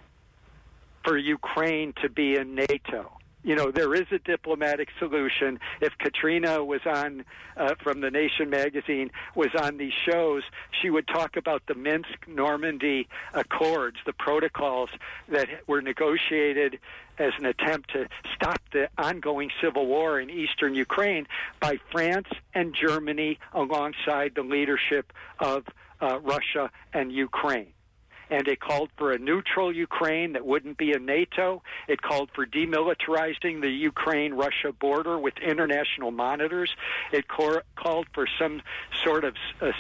for 1.03 1.17
Ukraine 1.17 1.93
to 2.01 2.09
be 2.09 2.35
in 2.35 2.55
NATO. 2.55 3.11
You 3.43 3.55
know, 3.55 3.71
there 3.71 3.95
is 3.95 4.05
a 4.11 4.19
diplomatic 4.19 4.89
solution. 4.99 5.59
If 5.81 5.97
Katrina 5.97 6.63
was 6.63 6.81
on 6.85 7.25
uh, 7.57 7.73
from 7.81 8.01
the 8.01 8.11
Nation 8.11 8.51
magazine 8.51 9.09
was 9.35 9.49
on 9.59 9.77
these 9.77 9.93
shows, 10.07 10.43
she 10.79 10.91
would 10.91 11.07
talk 11.07 11.37
about 11.37 11.63
the 11.67 11.73
Minsk 11.73 12.27
Normandy 12.27 13.07
Accords, 13.33 13.97
the 14.05 14.13
protocols 14.13 14.89
that 15.27 15.47
were 15.65 15.81
negotiated 15.81 16.79
as 17.17 17.33
an 17.39 17.45
attempt 17.45 17.91
to 17.93 18.07
stop 18.35 18.61
the 18.73 18.89
ongoing 18.97 19.49
civil 19.59 19.87
war 19.87 20.19
in 20.19 20.29
eastern 20.29 20.75
Ukraine 20.75 21.27
by 21.59 21.79
France 21.91 22.27
and 22.53 22.75
Germany 22.79 23.39
alongside 23.53 24.33
the 24.35 24.43
leadership 24.43 25.11
of 25.39 25.63
uh, 25.99 26.19
Russia 26.19 26.69
and 26.93 27.11
Ukraine 27.11 27.73
and 28.31 28.47
it 28.47 28.61
called 28.61 28.89
for 28.97 29.11
a 29.11 29.19
neutral 29.19 29.75
Ukraine 29.75 30.33
that 30.33 30.45
wouldn't 30.45 30.77
be 30.77 30.93
in 30.93 31.05
NATO. 31.05 31.61
It 31.87 32.01
called 32.01 32.29
for 32.33 32.45
demilitarizing 32.45 33.61
the 33.61 33.69
Ukraine 33.69 34.33
Russia 34.33 34.71
border 34.71 35.19
with 35.19 35.33
international 35.37 36.11
monitors. 36.11 36.73
It 37.11 37.27
cor- 37.27 37.63
called 37.75 38.07
for 38.13 38.25
some 38.39 38.61
sort 39.03 39.25
of 39.25 39.35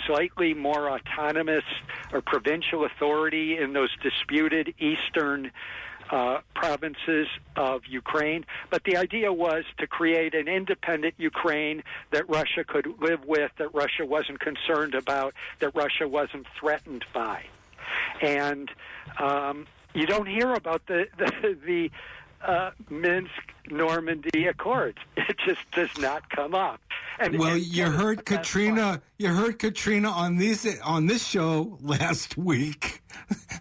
slightly 0.05 0.53
more 0.53 0.91
autonomous 0.91 1.63
or 2.11 2.21
provincial 2.21 2.83
authority 2.83 3.57
in 3.57 3.73
those 3.73 3.89
disputed 4.03 4.75
eastern. 4.77 5.51
Uh, 6.09 6.41
provinces 6.53 7.25
of 7.55 7.85
Ukraine. 7.87 8.45
But 8.69 8.83
the 8.83 8.97
idea 8.97 9.31
was 9.31 9.63
to 9.77 9.87
create 9.87 10.35
an 10.35 10.49
independent 10.49 11.13
Ukraine 11.17 11.83
that 12.11 12.27
Russia 12.27 12.65
could 12.67 12.85
live 12.99 13.23
with, 13.23 13.49
that 13.59 13.73
Russia 13.73 14.05
wasn't 14.05 14.41
concerned 14.41 14.93
about, 14.93 15.33
that 15.59 15.73
Russia 15.73 16.09
wasn't 16.09 16.47
threatened 16.59 17.05
by 17.13 17.45
and 18.21 18.69
um, 19.19 19.65
you 19.93 20.05
don't 20.05 20.27
hear 20.27 20.53
about 20.53 20.85
the 20.87 21.07
the, 21.17 21.57
the 21.65 21.91
uh, 22.45 22.71
Minsk 22.89 23.31
Normandy 23.69 24.47
Accords. 24.47 24.97
It 25.29 25.37
just 25.45 25.71
does 25.71 25.97
not 25.97 26.29
come 26.29 26.53
up. 26.53 26.81
And, 27.17 27.39
well, 27.39 27.53
and, 27.53 27.61
you 27.61 27.85
heard 27.85 28.25
Katrina. 28.25 29.01
You 29.17 29.29
heard 29.29 29.59
Katrina 29.59 30.09
on 30.09 30.37
these 30.37 30.81
on 30.81 31.05
this 31.05 31.25
show 31.25 31.77
last 31.81 32.37
week 32.37 33.01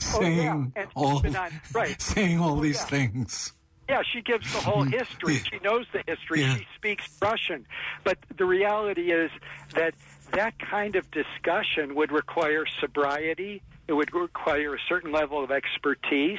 saying 0.00 0.72
oh, 0.76 0.80
yeah. 0.80 0.86
all 0.96 1.18
on, 1.24 1.50
right. 1.72 2.00
saying 2.00 2.40
all 2.40 2.56
these 2.56 2.80
yeah. 2.80 2.86
things. 2.86 3.52
Yeah, 3.88 4.02
she 4.02 4.22
gives 4.22 4.52
the 4.52 4.60
whole 4.60 4.84
history. 4.84 5.36
She 5.36 5.58
knows 5.64 5.86
the 5.92 6.02
history. 6.06 6.40
Yeah. 6.42 6.56
She 6.56 6.66
speaks 6.76 7.08
Russian. 7.20 7.66
But 8.04 8.18
the 8.36 8.44
reality 8.44 9.10
is 9.12 9.30
that 9.74 9.94
that 10.32 10.54
kind 10.58 10.96
of 10.96 11.10
discussion 11.10 11.96
would 11.96 12.12
require 12.12 12.64
sobriety 12.80 13.62
it 13.90 13.94
would 13.94 14.14
require 14.14 14.76
a 14.76 14.78
certain 14.88 15.10
level 15.10 15.42
of 15.42 15.50
expertise. 15.50 16.38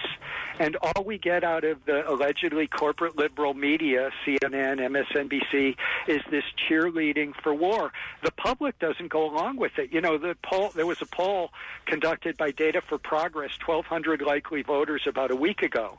And 0.57 0.77
all 0.77 1.03
we 1.03 1.17
get 1.17 1.43
out 1.43 1.65
of 1.65 1.83
the 1.83 2.09
allegedly 2.09 2.65
corporate 2.65 3.17
liberal 3.17 3.53
media, 3.53 4.09
CNN, 4.25 4.79
MSNBC, 4.79 5.75
is 6.07 6.21
this 6.31 6.45
cheerleading 6.55 7.33
for 7.43 7.53
war. 7.53 7.91
The 8.23 8.31
public 8.31 8.79
doesn't 8.79 9.09
go 9.09 9.29
along 9.29 9.57
with 9.57 9.77
it. 9.79 9.91
You 9.91 9.99
know, 9.99 10.17
the 10.17 10.37
poll, 10.41 10.69
there 10.69 10.85
was 10.85 11.01
a 11.01 11.05
poll 11.05 11.49
conducted 11.85 12.37
by 12.37 12.51
Data 12.51 12.81
for 12.87 12.97
Progress, 12.97 13.51
1,200 13.65 14.21
likely 14.21 14.61
voters 14.61 15.01
about 15.05 15.29
a 15.29 15.35
week 15.35 15.61
ago. 15.61 15.97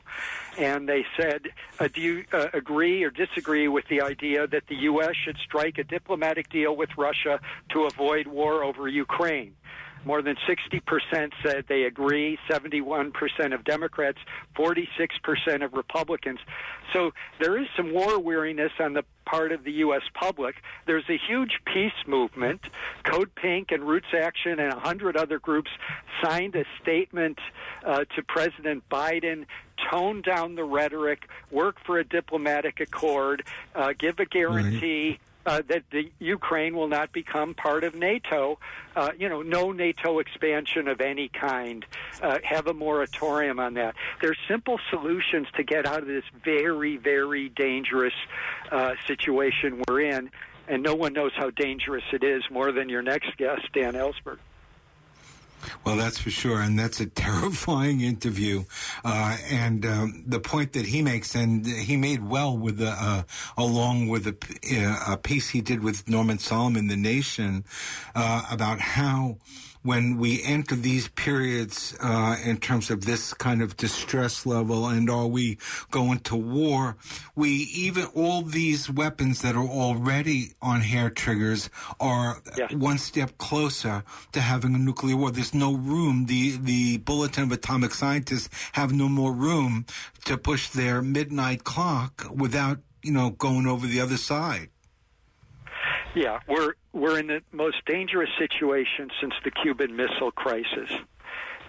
And 0.57 0.89
they 0.89 1.05
said, 1.15 1.49
uh, 1.79 1.87
do 1.87 2.01
you 2.01 2.25
uh, 2.33 2.47
agree 2.53 3.03
or 3.03 3.11
disagree 3.11 3.67
with 3.67 3.87
the 3.89 4.01
idea 4.01 4.47
that 4.47 4.65
the 4.67 4.75
U.S. 4.75 5.15
should 5.23 5.37
strike 5.37 5.77
a 5.77 5.83
diplomatic 5.83 6.49
deal 6.49 6.75
with 6.75 6.89
Russia 6.97 7.39
to 7.69 7.83
avoid 7.83 8.25
war 8.25 8.63
over 8.63 8.87
Ukraine? 8.87 9.53
More 10.05 10.21
than 10.21 10.35
60% 10.47 11.31
said 11.43 11.65
they 11.67 11.83
agree, 11.83 12.37
71% 12.49 13.53
of 13.53 13.63
Democrats, 13.63 14.17
46% 14.55 15.63
of 15.63 15.73
Republicans. 15.73 16.39
So 16.91 17.11
there 17.39 17.57
is 17.57 17.67
some 17.77 17.93
war 17.93 18.19
weariness 18.19 18.71
on 18.79 18.93
the 18.93 19.03
part 19.25 19.51
of 19.51 19.63
the 19.63 19.71
U.S. 19.73 20.03
public. 20.13 20.55
There's 20.85 21.09
a 21.09 21.17
huge 21.27 21.59
peace 21.65 21.91
movement. 22.05 22.61
Code 23.03 23.33
Pink 23.35 23.71
and 23.71 23.83
Roots 23.83 24.13
Action 24.13 24.59
and 24.59 24.73
a 24.73 24.79
hundred 24.79 25.15
other 25.15 25.39
groups 25.39 25.71
signed 26.21 26.55
a 26.55 26.65
statement 26.81 27.39
uh, 27.85 28.05
to 28.15 28.23
President 28.23 28.83
Biden 28.89 29.45
tone 29.91 30.21
down 30.21 30.55
the 30.55 30.63
rhetoric, 30.63 31.27
work 31.51 31.77
for 31.85 31.99
a 31.99 32.03
diplomatic 32.03 32.79
accord, 32.79 33.43
uh, 33.75 33.93
give 33.97 34.19
a 34.19 34.25
guarantee. 34.25 35.19
Uh, 35.45 35.61
that 35.67 35.83
the 35.91 36.09
Ukraine 36.19 36.73
will 36.73 36.87
not 36.87 37.11
become 37.11 37.53
part 37.53 37.83
of 37.83 37.95
NATO. 37.95 38.59
Uh, 38.95 39.11
you 39.17 39.27
know, 39.27 39.41
no 39.41 39.73
NATO 39.73 40.19
expansion 40.19 40.87
of 40.87 41.01
any 41.01 41.27
kind. 41.27 41.85
Uh, 42.21 42.39
have 42.43 42.67
a 42.67 42.73
moratorium 42.73 43.59
on 43.59 43.73
that. 43.73 43.95
There's 44.21 44.37
simple 44.47 44.79
solutions 44.89 45.47
to 45.57 45.63
get 45.63 45.85
out 45.85 45.99
of 45.99 46.07
this 46.07 46.23
very, 46.45 46.95
very 46.95 47.49
dangerous 47.49 48.13
uh, 48.71 48.93
situation 49.05 49.83
we're 49.85 50.01
in, 50.01 50.29
and 50.69 50.81
no 50.81 50.95
one 50.95 51.11
knows 51.11 51.33
how 51.35 51.49
dangerous 51.49 52.05
it 52.13 52.23
is 52.23 52.43
more 52.49 52.71
than 52.71 52.87
your 52.87 53.01
next 53.01 53.35
guest, 53.35 53.67
Dan 53.73 53.95
Ellsberg. 53.95 54.37
Well, 55.83 55.97
that's 55.97 56.17
for 56.17 56.29
sure, 56.29 56.59
and 56.61 56.77
that's 56.77 56.99
a 56.99 57.05
terrifying 57.23 58.01
interview. 58.01 58.63
Uh, 59.03 59.37
and 59.49 59.85
um, 59.85 60.23
the 60.25 60.39
point 60.39 60.73
that 60.73 60.85
he 60.85 61.01
makes, 61.01 61.35
and 61.35 61.65
he 61.65 61.97
made 61.97 62.27
well 62.27 62.57
with 62.57 62.77
the, 62.77 62.89
uh, 62.89 63.23
along 63.57 64.07
with 64.07 64.27
a, 64.27 64.35
uh, 64.77 65.13
a, 65.13 65.17
piece 65.17 65.49
he 65.49 65.61
did 65.61 65.83
with 65.83 66.07
Norman 66.09 66.37
Solomon, 66.39 66.87
The 66.87 66.95
Nation, 66.97 67.63
uh, 68.15 68.43
about 68.51 68.79
how 68.79 69.37
when 69.83 70.17
we 70.17 70.41
enter 70.43 70.75
these 70.75 71.09
periods 71.09 71.95
uh, 72.01 72.37
in 72.43 72.57
terms 72.57 72.89
of 72.89 73.05
this 73.05 73.33
kind 73.33 73.61
of 73.61 73.77
distress 73.77 74.45
level 74.45 74.87
and 74.87 75.09
are 75.09 75.27
we 75.27 75.57
going 75.91 76.19
to 76.19 76.35
war, 76.35 76.95
we 77.35 77.49
even 77.49 78.05
all 78.15 78.41
these 78.41 78.89
weapons 78.89 79.41
that 79.41 79.55
are 79.55 79.67
already 79.67 80.53
on 80.61 80.81
hair 80.81 81.09
triggers 81.09 81.69
are 81.99 82.41
yes. 82.57 82.73
one 82.73 82.97
step 82.97 83.37
closer 83.37 84.03
to 84.31 84.41
having 84.41 84.73
a 84.73 84.79
nuclear 84.79 85.17
war. 85.17 85.31
There's 85.31 85.53
no 85.53 85.73
room. 85.73 86.25
The 86.25 86.57
the 86.57 86.97
Bulletin 86.97 87.43
of 87.43 87.51
Atomic 87.51 87.93
Scientists 87.93 88.49
have 88.73 88.93
no 88.93 89.09
more 89.09 89.33
room 89.33 89.85
to 90.25 90.37
push 90.37 90.69
their 90.69 91.01
midnight 91.01 91.63
clock 91.63 92.25
without 92.33 92.79
you 93.01 93.11
know 93.11 93.31
going 93.31 93.67
over 93.67 93.85
the 93.85 93.99
other 93.99 94.17
side. 94.17 94.69
Yeah, 96.15 96.39
we're 96.47 96.73
we're 96.91 97.19
in 97.19 97.27
the 97.27 97.41
most 97.51 97.77
dangerous 97.87 98.29
situation 98.37 99.09
since 99.19 99.33
the 99.43 99.49
Cuban 99.49 99.95
Missile 99.95 100.31
Crisis. 100.31 100.89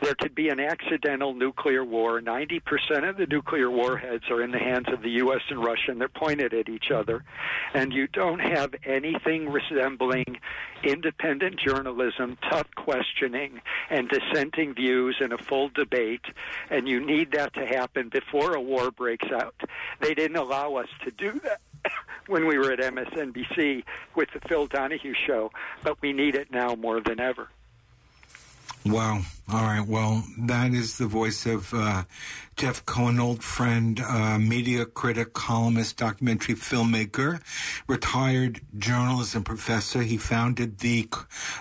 There 0.03 0.15
could 0.15 0.35
be 0.35 0.51
an 0.51 0.61
accidental 0.61 1.33
nuclear 1.33 1.83
war. 1.83 2.21
90% 2.21 3.09
of 3.09 3.17
the 3.17 3.27
nuclear 3.27 3.71
warheads 3.71 4.25
are 4.29 4.43
in 4.43 4.51
the 4.51 4.59
hands 4.59 4.89
of 4.93 5.01
the 5.01 5.11
U.S. 5.13 5.41
and 5.49 5.65
Russia, 5.65 5.93
and 5.93 6.01
they're 6.01 6.09
pointed 6.09 6.53
at 6.53 6.69
each 6.69 6.91
other. 6.91 7.25
And 7.73 7.91
you 7.91 8.07
don't 8.09 8.41
have 8.41 8.75
anything 8.85 9.49
resembling 9.49 10.41
independent 10.83 11.59
journalism, 11.59 12.37
tough 12.51 12.67
questioning, 12.75 13.63
and 13.89 14.11
dissenting 14.11 14.75
views 14.75 15.17
in 15.21 15.33
a 15.33 15.39
full 15.39 15.71
debate. 15.71 16.25
And 16.69 16.87
you 16.87 17.01
need 17.01 17.33
that 17.33 17.55
to 17.55 17.65
happen 17.65 18.11
before 18.11 18.55
a 18.55 18.61
war 18.61 18.91
breaks 18.91 19.29
out. 19.33 19.55
They 20.01 20.13
didn't 20.13 20.37
allow 20.37 20.75
us 20.75 20.89
to 21.05 21.13
do 21.13 21.41
that 21.45 21.61
when 22.27 22.47
we 22.47 22.59
were 22.59 22.73
at 22.73 22.81
MSNBC 22.81 23.85
with 24.15 24.29
the 24.33 24.41
Phil 24.49 24.67
Donahue 24.67 25.15
show, 25.27 25.51
but 25.83 26.01
we 26.03 26.13
need 26.13 26.35
it 26.35 26.51
now 26.51 26.75
more 26.75 27.01
than 27.01 27.21
ever. 27.21 27.49
Wow. 28.87 29.23
All 29.51 29.63
right. 29.63 29.87
Well, 29.87 30.25
that 30.39 30.75
is 30.75 30.99
the 30.99 31.07
voice 31.07 31.47
of 31.47 31.73
uh, 31.73 32.05
Jeff 32.57 32.85
Cohen, 32.85 33.19
old 33.19 33.43
friend, 33.43 33.99
uh, 33.99 34.39
media 34.39 34.85
critic, 34.85 35.33
columnist, 35.33 35.97
documentary 35.97 36.55
filmmaker, 36.55 37.41
retired 37.87 38.61
journalism 38.77 39.43
professor. 39.43 40.03
He 40.03 40.19
founded 40.19 40.81
the 40.81 41.09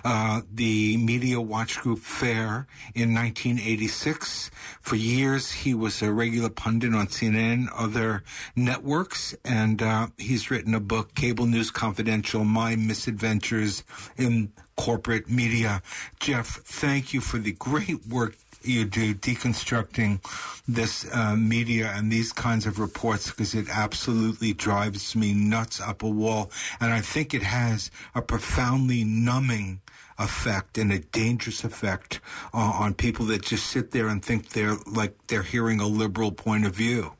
uh, 0.04 0.42
the 0.52 0.98
Media 0.98 1.40
Watch 1.40 1.78
Group 1.80 2.00
Fair 2.00 2.66
in 2.94 3.14
1986. 3.14 4.50
For 4.82 4.96
years, 4.96 5.50
he 5.50 5.72
was 5.72 6.02
a 6.02 6.12
regular 6.12 6.50
pundit 6.50 6.94
on 6.94 7.06
CNN, 7.06 7.68
other 7.74 8.22
networks, 8.54 9.34
and 9.46 9.82
uh, 9.82 10.08
he's 10.18 10.50
written 10.50 10.74
a 10.74 10.80
book, 10.80 11.14
Cable 11.14 11.46
News 11.46 11.70
Confidential: 11.70 12.44
My 12.44 12.76
Misadventures 12.76 13.82
in 14.18 14.52
corporate 14.76 15.28
media. 15.28 15.82
Jeff, 16.20 16.46
thank 16.64 17.12
you 17.14 17.20
for 17.20 17.38
the 17.38 17.52
great 17.52 18.06
work 18.06 18.36
you 18.66 18.84
do 18.84 19.14
deconstructing 19.14 20.20
this 20.66 21.06
uh, 21.14 21.36
media 21.36 21.92
and 21.94 22.10
these 22.10 22.32
kinds 22.32 22.66
of 22.66 22.78
reports 22.78 23.30
because 23.30 23.54
it 23.54 23.68
absolutely 23.70 24.52
drives 24.52 25.14
me 25.14 25.32
nuts 25.32 25.80
up 25.80 26.02
a 26.02 26.08
wall. 26.08 26.50
And 26.80 26.92
I 26.92 27.00
think 27.00 27.34
it 27.34 27.42
has 27.42 27.90
a 28.14 28.22
profoundly 28.22 29.04
numbing 29.04 29.80
effect 30.18 30.78
and 30.78 30.92
a 30.92 31.00
dangerous 31.00 31.64
effect 31.64 32.20
uh, 32.52 32.58
on 32.58 32.94
people 32.94 33.26
that 33.26 33.42
just 33.42 33.66
sit 33.66 33.90
there 33.90 34.08
and 34.08 34.24
think 34.24 34.50
they're 34.50 34.76
like 34.86 35.14
they're 35.26 35.42
hearing 35.42 35.80
a 35.80 35.86
liberal 35.86 36.30
point 36.30 36.64
of 36.66 36.74
view. 36.74 37.12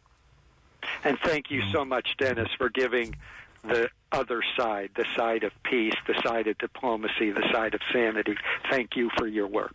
And 1.02 1.18
thank 1.25 1.50
you 1.50 1.62
so 1.73 1.84
much, 1.84 2.08
Dennis, 2.18 2.49
for 2.56 2.68
giving 2.68 3.16
the 3.62 3.88
other 4.14 4.42
side, 4.56 4.90
the 4.97 5.04
side 5.16 5.44
of 5.44 5.52
peace, 5.64 5.94
the 6.06 6.21
side 6.25 6.47
of 6.47 6.56
diplomacy, 6.59 7.30
the 7.33 7.47
side 7.52 7.75
of 7.75 7.80
sanity. 7.92 8.37
Thank 8.71 8.97
you 8.97 9.11
for 9.18 9.26
your 9.26 9.49
work. 9.49 9.75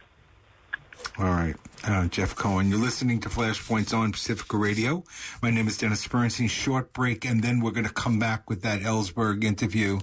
All 1.17 1.25
right. 1.25 1.55
Uh, 1.85 2.07
Jeff 2.07 2.35
Cohen, 2.35 2.69
you're 2.69 2.79
listening 2.79 3.19
to 3.21 3.29
Flashpoints 3.29 3.93
on 3.97 4.11
Pacifica 4.11 4.57
Radio. 4.57 5.03
My 5.41 5.49
name 5.49 5.67
is 5.67 5.77
Dennis 5.77 6.05
Bernstein. 6.05 6.49
Short 6.49 6.91
break, 6.91 7.23
and 7.23 7.41
then 7.41 7.61
we're 7.61 7.71
going 7.71 7.87
to 7.87 7.93
come 7.93 8.19
back 8.19 8.49
with 8.49 8.61
that 8.63 8.81
Ellsberg 8.81 9.43
interview. 9.43 9.99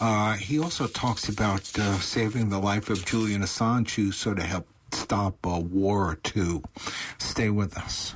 Uh, 0.00 0.34
he 0.34 0.58
also 0.58 0.86
talks 0.88 1.28
about 1.28 1.78
uh, 1.78 1.98
saving 2.00 2.48
the 2.48 2.58
life 2.58 2.90
of 2.90 3.04
Julian 3.04 3.42
Assange, 3.42 3.94
who 3.94 4.10
sort 4.10 4.38
of 4.38 4.44
helped 4.44 4.72
stop 4.92 5.36
a 5.44 5.60
war 5.60 6.10
or 6.10 6.16
two. 6.16 6.62
Stay 7.18 7.48
with 7.48 7.76
us. 7.78 8.14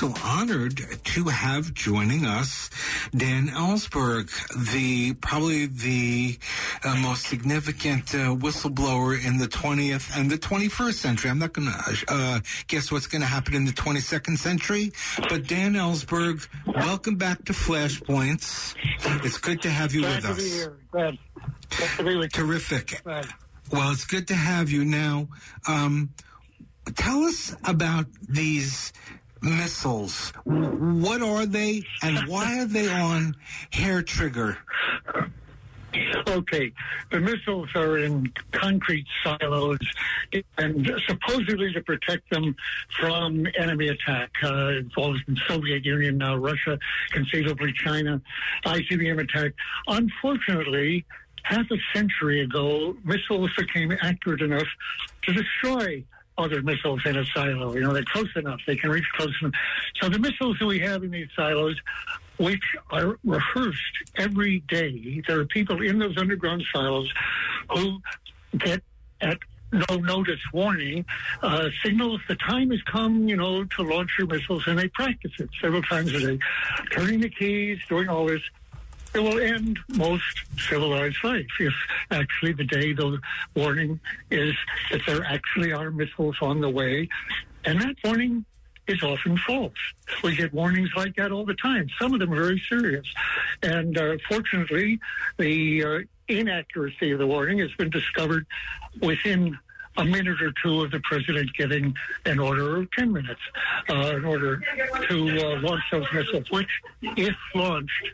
Also 0.00 0.14
honored 0.24 0.80
to 1.02 1.24
have 1.24 1.74
joining 1.74 2.24
us 2.24 2.70
Dan 3.16 3.48
Ellsberg, 3.48 4.30
the 4.72 5.14
probably 5.14 5.66
the 5.66 6.38
uh, 6.84 6.94
most 6.96 7.24
significant 7.24 8.14
uh, 8.14 8.34
whistleblower 8.36 9.18
in 9.26 9.38
the 9.38 9.46
20th 9.46 10.16
and 10.16 10.30
the 10.30 10.38
21st 10.38 10.94
century. 10.94 11.30
I'm 11.30 11.40
not 11.40 11.52
going 11.52 11.68
to 11.68 12.04
uh, 12.08 12.40
guess 12.68 12.92
what's 12.92 13.08
going 13.08 13.22
to 13.22 13.26
happen 13.26 13.54
in 13.54 13.64
the 13.64 13.72
22nd 13.72 14.38
century, 14.38 14.92
but 15.28 15.48
Dan 15.48 15.72
Ellsberg, 15.74 16.46
welcome 16.66 17.16
back 17.16 17.44
to 17.46 17.52
Flashpoints. 17.52 18.76
It's 19.24 19.38
good 19.38 19.62
to 19.62 19.70
have 19.70 19.94
you 19.94 20.02
Glad 20.02 20.16
with 20.16 20.24
to 20.24 20.30
us. 20.30 20.36
Be 20.36 20.50
here. 20.50 20.76
Glad. 20.92 21.18
Glad 21.70 21.96
to 21.96 22.04
be 22.04 22.16
with 22.16 22.36
you. 22.36 22.44
Terrific. 22.44 23.02
Glad. 23.02 23.26
Well, 23.72 23.90
it's 23.90 24.06
good 24.06 24.28
to 24.28 24.34
have 24.34 24.70
you 24.70 24.84
now. 24.84 25.28
Um, 25.66 26.10
tell 26.94 27.24
us 27.24 27.54
about 27.64 28.06
these 28.28 28.92
missiles. 29.42 30.30
What 30.44 31.22
are 31.22 31.46
they, 31.46 31.84
and 32.02 32.28
why 32.28 32.60
are 32.60 32.66
they 32.66 32.88
on 32.88 33.36
hair 33.70 34.02
trigger? 34.02 34.58
Okay, 36.28 36.72
the 37.10 37.18
missiles 37.18 37.68
are 37.74 37.98
in 37.98 38.30
concrete 38.52 39.06
silos, 39.24 39.78
and 40.58 40.90
supposedly 41.06 41.72
to 41.72 41.80
protect 41.80 42.28
them 42.30 42.54
from 43.00 43.46
enemy 43.58 43.88
attack. 43.88 44.30
Uh, 44.42 44.68
involved 44.68 45.20
in 45.28 45.38
Soviet 45.48 45.84
Union, 45.84 46.18
now 46.18 46.36
Russia, 46.36 46.78
conceivably 47.10 47.72
China, 47.72 48.20
ICBM 48.66 49.20
attack. 49.20 49.52
Unfortunately, 49.86 51.06
half 51.42 51.66
a 51.70 51.76
century 51.94 52.42
ago, 52.42 52.94
missiles 53.04 53.50
became 53.56 53.96
accurate 54.02 54.42
enough 54.42 54.68
to 55.22 55.32
destroy 55.32 56.04
other 56.38 56.62
missiles 56.62 57.00
in 57.04 57.16
a 57.16 57.26
silo. 57.26 57.74
You 57.74 57.80
know, 57.80 57.92
they're 57.92 58.04
close 58.04 58.28
enough. 58.36 58.60
They 58.66 58.76
can 58.76 58.90
reach 58.90 59.04
close 59.16 59.34
enough. 59.42 59.54
So 60.00 60.08
the 60.08 60.18
missiles 60.18 60.56
that 60.60 60.66
we 60.66 60.78
have 60.80 61.02
in 61.02 61.10
these 61.10 61.28
silos, 61.36 61.76
which 62.38 62.62
are 62.90 63.18
rehearsed 63.24 63.80
every 64.16 64.60
day, 64.68 65.22
there 65.26 65.40
are 65.40 65.46
people 65.46 65.82
in 65.82 65.98
those 65.98 66.16
underground 66.16 66.64
silos 66.72 67.12
who 67.70 67.98
get 68.56 68.82
at 69.20 69.38
no 69.72 69.96
notice 69.96 70.40
warning 70.52 71.04
uh, 71.42 71.68
signals 71.84 72.20
the 72.26 72.36
time 72.36 72.70
has 72.70 72.80
come, 72.84 73.28
you 73.28 73.36
know, 73.36 73.64
to 73.64 73.82
launch 73.82 74.10
your 74.18 74.26
missiles, 74.26 74.66
and 74.66 74.78
they 74.78 74.88
practice 74.88 75.32
it 75.38 75.50
several 75.60 75.82
times 75.82 76.12
a 76.14 76.20
day, 76.20 76.38
turning 76.90 77.20
the 77.20 77.28
keys, 77.28 77.78
doing 77.88 78.08
all 78.08 78.24
this 78.24 78.40
it 79.14 79.20
will 79.20 79.38
end 79.38 79.78
most 79.88 80.44
civilized 80.68 81.22
life 81.24 81.46
if 81.60 81.72
actually 82.10 82.52
the 82.52 82.64
day 82.64 82.92
the 82.92 83.18
warning 83.54 83.98
is 84.30 84.54
that 84.90 85.00
there 85.06 85.24
actually 85.24 85.72
are 85.72 85.90
missiles 85.90 86.36
on 86.40 86.60
the 86.60 86.68
way. 86.68 87.08
And 87.64 87.80
that 87.80 87.96
warning 88.04 88.44
is 88.86 89.02
often 89.02 89.36
false. 89.38 89.72
We 90.22 90.34
get 90.34 90.52
warnings 90.52 90.90
like 90.96 91.16
that 91.16 91.30
all 91.30 91.44
the 91.44 91.54
time. 91.54 91.88
Some 91.98 92.14
of 92.14 92.20
them 92.20 92.32
are 92.32 92.36
very 92.36 92.62
serious. 92.68 93.06
And 93.62 93.96
uh, 93.96 94.16
fortunately, 94.28 94.98
the 95.36 95.84
uh, 95.84 95.98
inaccuracy 96.28 97.10
of 97.10 97.18
the 97.18 97.26
warning 97.26 97.58
has 97.58 97.72
been 97.72 97.90
discovered 97.90 98.46
within 99.00 99.58
a 99.98 100.04
minute 100.04 100.40
or 100.40 100.52
two 100.62 100.82
of 100.82 100.90
the 100.90 101.00
president 101.00 101.50
giving 101.54 101.94
an 102.24 102.38
order 102.38 102.76
of 102.76 102.90
10 102.92 103.12
minutes 103.12 103.40
uh, 103.90 104.14
in 104.16 104.24
order 104.24 104.62
to 105.08 105.28
uh, 105.40 105.60
launch 105.60 105.82
those 105.90 106.06
missiles, 106.12 106.50
which, 106.50 106.68
if 107.02 107.36
launched, 107.54 108.08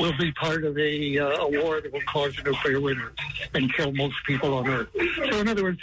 will 0.00 0.16
be 0.18 0.32
part 0.32 0.64
of 0.64 0.76
a, 0.76 1.18
uh, 1.18 1.44
a 1.44 1.62
war 1.62 1.80
that 1.80 1.92
will 1.92 2.02
cause 2.02 2.36
a 2.38 2.42
nuclear 2.42 2.80
winter 2.80 3.12
and 3.54 3.72
kill 3.74 3.92
most 3.92 4.16
people 4.26 4.54
on 4.54 4.68
Earth. 4.68 4.88
So, 5.30 5.38
in 5.38 5.48
other 5.48 5.62
words, 5.62 5.80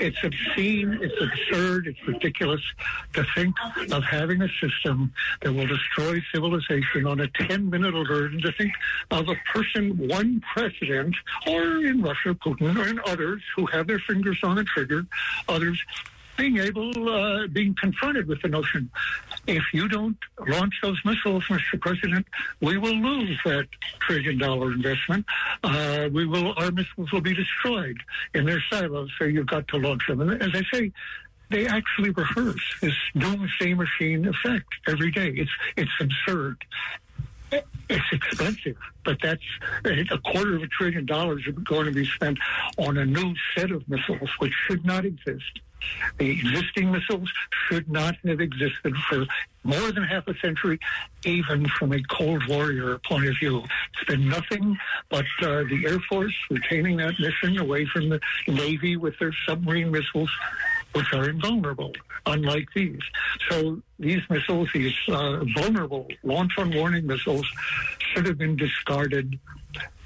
it's 0.00 0.18
obscene, 0.22 0.98
it's 1.00 1.20
absurd, 1.20 1.86
it's 1.86 2.06
ridiculous 2.06 2.60
to 3.14 3.24
think 3.34 3.54
of 3.92 4.02
having 4.02 4.42
a 4.42 4.48
system 4.60 5.12
that 5.42 5.52
will 5.52 5.66
destroy 5.66 6.20
civilization 6.32 7.06
on 7.06 7.20
a 7.20 7.28
10 7.28 7.70
minute 7.70 7.94
alert 7.94 8.32
and 8.32 8.42
to 8.42 8.52
think 8.52 8.72
of 9.10 9.28
a 9.28 9.36
person, 9.52 9.96
one 10.08 10.42
president, 10.52 11.14
or 11.46 11.84
in 11.84 12.02
Russia, 12.02 12.34
Putin, 12.34 12.76
or 12.76 12.88
in 12.88 13.00
others 13.06 13.42
who 13.54 13.66
have 13.66 13.86
their 13.86 14.00
fingers 14.00 14.38
on 14.42 14.56
the 14.56 14.64
trigger, 14.64 14.87
others 15.48 15.82
being 16.38 16.56
able, 16.58 17.08
uh, 17.08 17.46
being 17.48 17.74
confronted 17.74 18.28
with 18.28 18.40
the 18.42 18.48
notion, 18.48 18.88
if 19.46 19.64
you 19.74 19.88
don't 19.88 20.16
launch 20.46 20.74
those 20.82 20.98
missiles, 21.04 21.44
Mr. 21.48 21.78
President, 21.80 22.26
we 22.60 22.78
will 22.78 22.94
lose 22.94 23.38
that 23.44 23.66
trillion 24.00 24.38
dollar 24.38 24.72
investment. 24.72 25.26
Uh, 25.64 26.08
we 26.12 26.24
will, 26.24 26.54
our 26.56 26.70
missiles 26.70 27.10
will 27.12 27.20
be 27.20 27.34
destroyed 27.34 27.98
in 28.34 28.46
their 28.46 28.62
silos, 28.70 29.10
so 29.18 29.24
you've 29.24 29.48
got 29.48 29.66
to 29.68 29.76
launch 29.76 30.06
them. 30.06 30.20
And 30.20 30.40
as 30.40 30.50
I 30.54 30.62
say, 30.72 30.92
they 31.50 31.66
actually 31.66 32.10
rehearse 32.10 32.76
this 32.80 32.94
doomsday 33.16 33.74
machine 33.74 34.26
effect 34.26 34.68
every 34.86 35.10
day. 35.10 35.30
It's 35.30 35.50
it's 35.76 35.90
absurd. 36.00 36.64
It's 37.50 38.12
expensive, 38.12 38.76
but 39.04 39.18
that's 39.22 39.42
a 39.84 40.18
quarter 40.18 40.56
of 40.56 40.62
a 40.62 40.66
trillion 40.66 41.06
dollars 41.06 41.44
is 41.46 41.54
going 41.64 41.86
to 41.86 41.92
be 41.92 42.04
spent 42.04 42.38
on 42.76 42.98
a 42.98 43.06
new 43.06 43.34
set 43.56 43.70
of 43.70 43.88
missiles, 43.88 44.30
which 44.38 44.52
should 44.66 44.84
not 44.84 45.04
exist. 45.04 45.60
The 46.18 46.30
existing 46.30 46.90
missiles 46.90 47.30
should 47.68 47.88
not 47.88 48.16
have 48.26 48.40
existed 48.40 48.94
for 49.08 49.26
more 49.64 49.92
than 49.92 50.02
half 50.02 50.26
a 50.26 50.36
century, 50.38 50.78
even 51.24 51.68
from 51.68 51.92
a 51.92 52.02
Cold 52.04 52.42
Warrior 52.48 52.98
point 52.98 53.26
of 53.26 53.36
view. 53.38 53.62
It's 53.94 54.04
been 54.06 54.28
nothing 54.28 54.76
but 55.08 55.26
uh, 55.42 55.64
the 55.64 55.84
Air 55.86 56.00
Force 56.00 56.34
retaining 56.50 56.96
that 56.98 57.18
mission 57.20 57.58
away 57.58 57.84
from 57.86 58.08
the 58.08 58.20
Navy 58.46 58.96
with 58.96 59.18
their 59.18 59.32
submarine 59.46 59.90
missiles, 59.90 60.30
which 60.92 61.12
are 61.12 61.28
invulnerable, 61.28 61.92
unlike 62.26 62.68
these. 62.74 63.00
So 63.48 63.80
these 63.98 64.22
missiles, 64.30 64.68
these 64.72 64.94
uh, 65.08 65.44
vulnerable 65.56 66.08
launch 66.22 66.52
on 66.58 66.74
warning 66.74 67.06
missiles, 67.06 67.46
should 67.98 68.26
have 68.26 68.38
been 68.38 68.56
discarded 68.56 69.38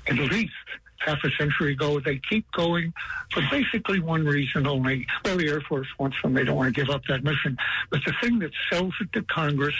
at 0.07 0.17
least 0.17 0.53
half 0.99 1.23
a 1.25 1.31
century 1.33 1.73
ago. 1.73 2.01
They 2.01 2.21
keep 2.29 2.51
going 2.53 2.93
for 3.33 3.43
basically 3.51 4.01
one 4.01 4.25
reason 4.25 4.67
only. 4.67 5.07
Well, 5.25 5.37
the 5.37 5.49
Air 5.49 5.61
Force 5.61 5.89
wants 5.99 6.17
them. 6.23 6.35
They 6.35 6.45
don't 6.45 6.57
want 6.57 6.75
to 6.75 6.81
give 6.81 6.91
up 6.91 7.05
that 7.09 7.25
mission. 7.25 7.59
But 7.91 8.05
the 8.05 8.13
thing 8.21 8.39
that 8.41 8.53
sells 8.71 8.95
it 9.01 9.13
to 9.15 9.23
Congress 9.23 9.75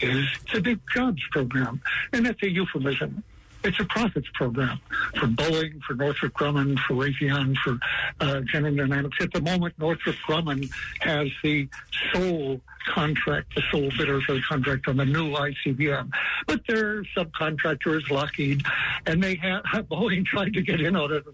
is 0.00 0.26
the 0.52 0.60
big 0.60 0.80
jobs 0.92 1.22
program. 1.30 1.80
And 2.12 2.26
that's 2.26 2.42
a 2.42 2.50
euphemism. 2.50 3.22
It's 3.64 3.80
a 3.80 3.84
profits 3.84 4.28
program 4.34 4.78
for 5.18 5.26
Boeing, 5.26 5.80
for 5.82 5.94
Northrop 5.94 6.34
Grumman, 6.34 6.78
for 6.80 6.94
Raytheon, 6.94 7.56
for 7.56 7.78
uh, 8.20 8.40
General 8.40 8.76
Dynamics. 8.76 9.16
At 9.20 9.32
the 9.32 9.40
moment, 9.40 9.74
Northrop 9.78 10.16
Grumman 10.28 10.70
has 11.00 11.28
the 11.42 11.66
sole 12.12 12.60
contract, 12.84 13.54
the 13.54 13.62
sole 13.70 13.90
bidder 13.96 14.20
for 14.20 14.34
the 14.34 14.42
contract 14.42 14.88
on 14.88 14.96
the 14.96 15.04
new 15.04 15.30
ICBM. 15.30 16.10
But 16.46 16.66
their 16.66 17.02
subcontractor 17.16 17.96
is 18.02 18.10
Lockheed, 18.10 18.62
and 19.06 19.22
they 19.22 19.36
have 19.36 19.62
Boeing 19.88 20.24
tried 20.26 20.54
to 20.54 20.62
get 20.62 20.80
in 20.80 20.96
on 20.96 21.12
it, 21.12 21.24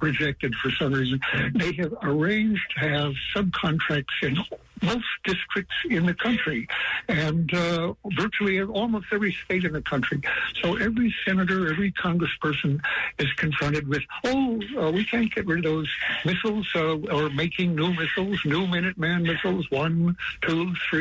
rejected 0.00 0.54
for 0.56 0.70
some 0.70 0.92
reason. 0.92 1.20
They 1.54 1.72
have 1.72 1.94
arranged 2.02 2.62
to 2.74 2.80
have 2.80 3.14
subcontracts 3.34 4.22
in 4.22 4.38
most 4.84 5.04
districts 5.24 5.74
in 5.88 6.06
the 6.06 6.14
country 6.14 6.68
and 7.08 7.52
uh, 7.54 7.94
virtually 8.16 8.62
almost 8.62 9.06
every 9.12 9.32
state 9.44 9.64
in 9.64 9.72
the 9.72 9.82
country. 9.82 10.20
So 10.62 10.76
every 10.76 11.14
senator, 11.26 11.70
every 11.70 11.92
congressperson 11.92 12.80
is 13.18 13.32
confronted 13.34 13.88
with, 13.88 14.02
oh, 14.24 14.60
uh, 14.78 14.90
we 14.90 15.04
can't 15.04 15.34
get 15.34 15.46
rid 15.46 15.58
of 15.58 15.64
those 15.64 15.90
missiles 16.24 16.68
uh, 16.74 16.96
or 16.96 17.30
making 17.30 17.74
new 17.74 17.92
missiles, 17.94 18.38
new 18.44 18.66
Minuteman 18.66 19.22
missiles, 19.22 19.70
one, 19.70 20.16
two, 20.42 20.74
three, 20.90 20.93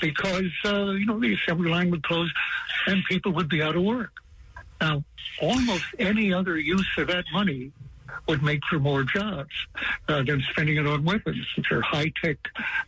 because, 0.00 0.50
uh, 0.64 0.90
you 0.90 1.06
know, 1.06 1.18
the 1.18 1.34
assembly 1.34 1.70
line 1.70 1.90
would 1.90 2.02
close 2.02 2.30
and 2.86 3.02
people 3.04 3.32
would 3.32 3.48
be 3.48 3.62
out 3.62 3.76
of 3.76 3.82
work. 3.82 4.12
Now, 4.80 5.04
almost 5.40 5.84
any 5.98 6.32
other 6.32 6.58
use 6.58 6.88
of 6.98 7.08
that 7.08 7.24
money 7.32 7.72
would 8.26 8.42
make 8.42 8.60
for 8.68 8.78
more 8.78 9.02
jobs 9.02 9.50
uh, 10.08 10.22
than 10.22 10.42
spending 10.50 10.76
it 10.76 10.86
on 10.86 11.04
weapons, 11.04 11.46
which 11.56 11.70
are 11.70 11.82
high 11.82 12.12
tech, 12.22 12.38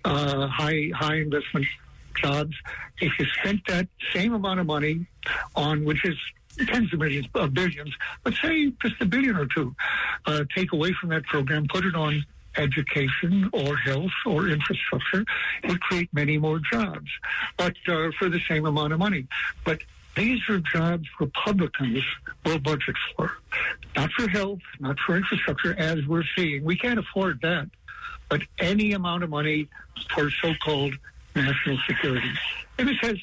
uh, 0.04 0.46
high 0.46 0.90
high 0.94 1.16
investment 1.16 1.66
jobs. 2.14 2.54
If 3.00 3.18
you 3.18 3.26
spent 3.40 3.60
that 3.68 3.88
same 4.12 4.34
amount 4.34 4.60
of 4.60 4.66
money 4.66 5.06
on, 5.54 5.84
which 5.84 6.04
is 6.04 6.16
tens 6.66 6.92
of 6.92 6.98
millions, 6.98 7.26
uh, 7.34 7.46
billions, 7.46 7.94
but 8.22 8.34
say 8.34 8.72
just 8.82 9.00
a 9.00 9.06
billion 9.06 9.36
or 9.36 9.46
two, 9.46 9.74
uh, 10.26 10.44
take 10.54 10.72
away 10.72 10.92
from 10.92 11.10
that 11.10 11.24
program, 11.24 11.66
put 11.68 11.84
it 11.84 11.94
on 11.94 12.24
education 12.56 13.48
or 13.52 13.76
health 13.76 14.10
or 14.26 14.48
infrastructure, 14.48 15.24
it 15.62 15.80
create 15.80 16.08
many 16.12 16.38
more 16.38 16.60
jobs, 16.72 17.10
but 17.56 17.74
uh, 17.88 18.10
for 18.18 18.28
the 18.28 18.40
same 18.48 18.66
amount 18.66 18.92
of 18.92 18.98
money. 18.98 19.26
But 19.64 19.80
these 20.16 20.40
are 20.48 20.58
jobs 20.58 21.08
Republicans 21.18 22.04
will 22.44 22.58
budget 22.58 22.96
for, 23.16 23.32
not 23.96 24.10
for 24.12 24.28
health, 24.28 24.60
not 24.80 24.98
for 25.00 25.16
infrastructure, 25.16 25.74
as 25.78 26.06
we're 26.06 26.24
seeing. 26.36 26.64
We 26.64 26.76
can't 26.76 26.98
afford 26.98 27.40
that, 27.42 27.68
but 28.28 28.42
any 28.58 28.92
amount 28.92 29.24
of 29.24 29.30
money 29.30 29.68
for 30.14 30.30
so-called 30.30 30.94
national 31.34 31.78
security. 31.86 32.30
And 32.78 32.88
this 32.88 32.98
has 33.00 33.16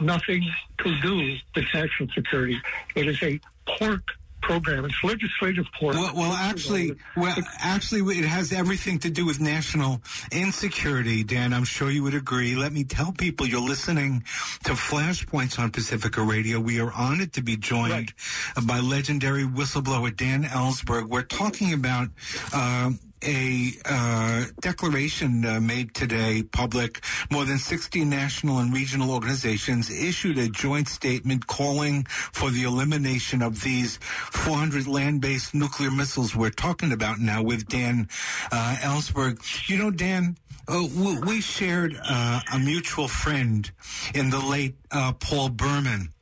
nothing 0.00 0.48
to 0.84 1.00
do 1.00 1.38
with 1.54 1.64
national 1.74 2.08
security. 2.10 2.60
It 2.94 3.08
is 3.08 3.22
a 3.22 3.40
pork 3.66 4.02
program. 4.40 4.84
It's 4.84 5.02
legislative 5.02 5.66
pork. 5.78 5.94
Well, 5.94 6.14
well 6.14 6.32
actually, 6.32 6.94
well, 7.16 7.36
actually, 7.58 8.00
it 8.18 8.24
has 8.24 8.52
everything 8.52 8.98
to 9.00 9.10
do 9.10 9.26
with 9.26 9.40
national 9.40 10.02
insecurity. 10.32 11.24
Dan, 11.24 11.52
I'm 11.52 11.64
sure 11.64 11.90
you 11.90 12.02
would 12.02 12.14
agree. 12.14 12.56
Let 12.56 12.72
me 12.72 12.84
tell 12.84 13.12
people 13.12 13.46
you're 13.46 13.60
listening 13.60 14.24
to 14.64 14.72
Flashpoints 14.72 15.58
on 15.58 15.70
Pacifica 15.70 16.22
Radio. 16.22 16.60
We 16.60 16.80
are 16.80 16.92
honored 16.92 17.32
to 17.34 17.42
be 17.42 17.56
joined 17.56 17.92
right. 17.92 18.66
by 18.66 18.80
legendary 18.80 19.44
whistleblower 19.44 20.14
Dan 20.14 20.44
Ellsberg. 20.44 21.08
We're 21.08 21.22
talking 21.22 21.72
about. 21.72 22.08
Uh, 22.52 22.92
a 23.22 23.72
uh, 23.84 24.44
declaration 24.60 25.44
uh, 25.44 25.60
made 25.60 25.94
today 25.94 26.42
public. 26.42 27.04
More 27.30 27.44
than 27.44 27.58
60 27.58 28.04
national 28.04 28.58
and 28.58 28.72
regional 28.72 29.10
organizations 29.10 29.90
issued 29.90 30.38
a 30.38 30.48
joint 30.48 30.88
statement 30.88 31.46
calling 31.46 32.04
for 32.04 32.50
the 32.50 32.64
elimination 32.64 33.42
of 33.42 33.62
these 33.62 33.98
400 33.98 34.86
land-based 34.86 35.54
nuclear 35.54 35.90
missiles 35.90 36.34
we're 36.34 36.50
talking 36.50 36.92
about 36.92 37.18
now 37.18 37.42
with 37.42 37.68
Dan 37.68 38.08
uh, 38.52 38.76
Ellsberg. 38.80 39.68
You 39.68 39.78
know, 39.78 39.90
Dan, 39.90 40.36
uh, 40.68 40.86
we 41.26 41.40
shared 41.40 41.98
uh, 42.02 42.40
a 42.52 42.58
mutual 42.58 43.08
friend 43.08 43.70
in 44.14 44.30
the 44.30 44.40
late 44.40 44.76
uh, 44.90 45.12
Paul 45.12 45.48
Berman. 45.48 46.12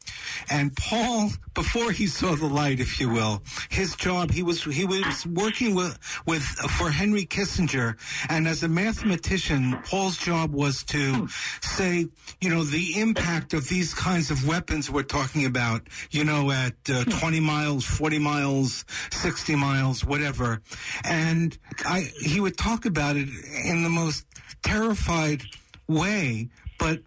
And 0.51 0.77
Paul, 0.77 1.31
before 1.55 1.91
he 1.91 2.07
saw 2.07 2.35
the 2.35 2.47
light, 2.47 2.81
if 2.81 3.01
you 3.01 3.09
will, 3.09 3.43
his 3.69 3.95
job 3.97 4.31
he 4.31 4.43
was 4.43 4.63
he 4.63 4.85
was 4.85 5.27
working 5.27 5.75
with 5.75 5.99
with 6.27 6.43
for 6.43 6.91
Henry 6.91 7.25
Kissinger, 7.25 7.97
and 8.29 8.47
as 8.47 8.63
a 8.63 8.69
mathematician, 8.69 9.79
Paul's 9.85 10.17
job 10.17 10.53
was 10.53 10.85
to 10.85 11.29
say, 11.61 12.07
you 12.41 12.51
know, 12.51 12.65
the 12.65 13.01
impact 13.01 13.55
of 13.55 13.69
these 13.69 13.95
kinds 13.95 14.31
of 14.31 14.47
weapons 14.47 14.91
we're 14.91 15.03
talking 15.03 15.47
about, 15.47 15.83
you 16.11 16.25
know, 16.25 16.51
at 16.51 16.75
uh, 16.89 17.05
20 17.05 17.41
miles, 17.41 17.85
40 17.85 18.19
miles, 18.19 18.85
60 19.11 19.57
miles, 19.57 20.05
whatever, 20.05 20.63
and 21.05 21.57
I 21.85 22.11
he 22.21 22.41
would 22.41 22.57
talk 22.57 22.85
about 22.87 23.17
it 23.17 23.29
in 23.65 23.83
the 23.83 23.91
most 23.91 24.25
terrified 24.63 25.43
way, 25.89 26.49
but 26.79 27.01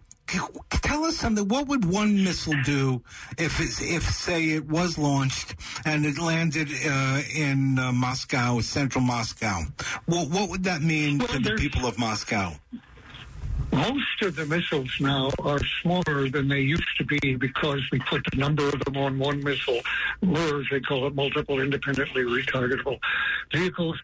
tell 0.70 1.04
us 1.04 1.16
something. 1.16 1.46
What 1.48 1.68
would 1.68 1.84
one 1.84 2.22
missile 2.22 2.54
do 2.64 3.02
if, 3.38 3.60
if 3.60 4.02
say, 4.02 4.50
it 4.50 4.68
was 4.68 4.98
launched 4.98 5.54
and 5.84 6.06
it 6.06 6.18
landed 6.18 6.68
uh, 6.86 7.22
in 7.34 7.78
uh, 7.78 7.92
Moscow, 7.92 8.60
central 8.60 9.02
Moscow? 9.02 9.62
What, 10.06 10.28
what 10.28 10.50
would 10.50 10.64
that 10.64 10.82
mean 10.82 11.18
well, 11.18 11.28
to 11.28 11.38
the 11.38 11.54
people 11.54 11.86
of 11.86 11.98
Moscow? 11.98 12.52
Most 13.72 14.22
of 14.22 14.36
the 14.36 14.46
missiles 14.46 14.90
now 15.00 15.30
are 15.42 15.60
smaller 15.82 16.28
than 16.28 16.48
they 16.48 16.60
used 16.60 16.96
to 16.98 17.04
be 17.04 17.36
because 17.36 17.80
we 17.92 17.98
put 18.00 18.22
a 18.32 18.36
number 18.36 18.66
of 18.66 18.84
them 18.84 18.96
on 18.96 19.18
one 19.18 19.42
missile, 19.42 19.80
MIRS, 20.22 20.66
they 20.70 20.80
call 20.80 21.06
it 21.06 21.14
multiple 21.14 21.60
independently 21.60 22.22
retargetable 22.22 22.98
vehicles. 23.52 23.96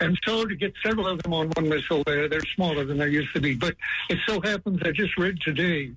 And 0.00 0.18
so 0.24 0.46
to 0.46 0.56
get 0.56 0.72
several 0.82 1.06
of 1.06 1.22
them 1.22 1.34
on 1.34 1.50
one 1.50 1.68
missile, 1.68 2.02
they're, 2.06 2.28
they're 2.28 2.40
smaller 2.54 2.84
than 2.84 2.98
they 2.98 3.08
used 3.08 3.32
to 3.34 3.40
be. 3.40 3.54
But 3.54 3.76
it 4.08 4.18
so 4.26 4.40
happens, 4.40 4.80
I 4.82 4.92
just 4.92 5.16
read 5.18 5.38
today 5.42 5.92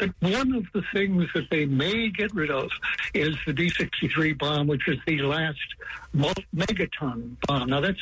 that 0.00 0.12
one 0.20 0.54
of 0.54 0.66
the 0.74 0.82
things 0.92 1.26
that 1.34 1.48
they 1.50 1.66
may 1.66 2.10
get 2.10 2.34
rid 2.34 2.50
of 2.50 2.70
is 3.14 3.36
the 3.46 3.52
D-63 3.52 4.38
bomb, 4.38 4.66
which 4.66 4.88
is 4.88 4.98
the 5.06 5.22
last 5.22 5.58
megaton 6.14 7.36
bomb. 7.46 7.68
Now 7.68 7.80
that's 7.80 8.00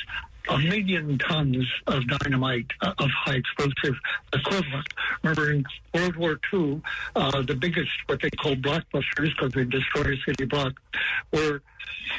a 0.49 0.59
million 0.59 1.19
tons 1.19 1.67
of 1.87 2.03
dynamite 2.09 2.67
uh, 2.81 2.93
of 2.99 3.11
high 3.11 3.37
explosive 3.37 3.97
equivalent. 4.33 4.89
Remember 5.23 5.53
in 5.53 5.65
World 5.95 6.17
War 6.17 6.41
II, 6.53 6.83
uh, 7.17 7.43
the 7.43 7.55
biggest, 7.55 7.91
what 8.07 8.21
they 8.21 8.31
call 8.31 8.57
blockbusters, 8.57 9.31
because 9.37 9.53
they 9.53 9.65
destroyed 9.65 10.07
a 10.07 10.17
city 10.25 10.45
block, 10.45 10.75
were 11.33 11.63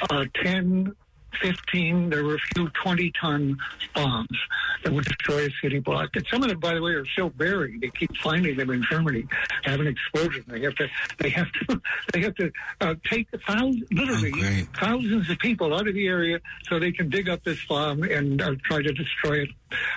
uh, 0.10 0.26
10 0.44 0.96
15, 1.42 2.10
there 2.10 2.24
were 2.24 2.36
a 2.36 2.40
few 2.56 2.70
20 2.70 3.12
ton 3.20 3.58
bombs 3.94 4.38
that 4.84 4.94
would 4.94 5.06
destroy 5.06 5.46
a 5.46 5.50
city 5.62 5.80
block. 5.80 6.10
And 6.16 6.26
some 6.32 6.44
of 6.44 6.50
them, 6.50 6.60
by 6.60 6.74
the 6.74 6.82
way, 6.82 6.92
are 6.92 7.06
still 7.06 7.30
buried. 7.30 7.82
They 7.82 7.90
keep 7.90 8.16
finding 8.18 8.58
them 8.58 8.70
in 8.70 8.84
Germany, 8.90 9.26
have 9.64 9.80
an 9.80 9.88
explosion. 9.88 10.44
They 10.48 10.62
have 10.62 10.76
to, 10.76 10.88
they 11.20 11.30
have 11.30 11.52
to, 11.52 11.82
they 12.14 12.22
have 12.22 12.36
to 12.36 12.52
uh, 12.82 12.96
take 13.10 13.28
thousands, 13.48 13.84
literally 13.92 14.32
oh, 14.36 14.68
thousands 14.80 15.30
of 15.30 15.38
people 15.40 15.74
out 15.74 15.88
of 15.88 15.94
the 15.94 16.08
area 16.08 16.40
so 16.68 16.80
they 16.80 16.92
can 16.92 17.10
dig 17.10 17.30
up 17.30 17.44
this 17.44 17.64
bomb 17.66 18.04
and 18.04 18.42
uh, 18.42 18.56
try 18.64 18.82
to 18.82 18.94
destroy 18.94 19.44
it 19.44 19.50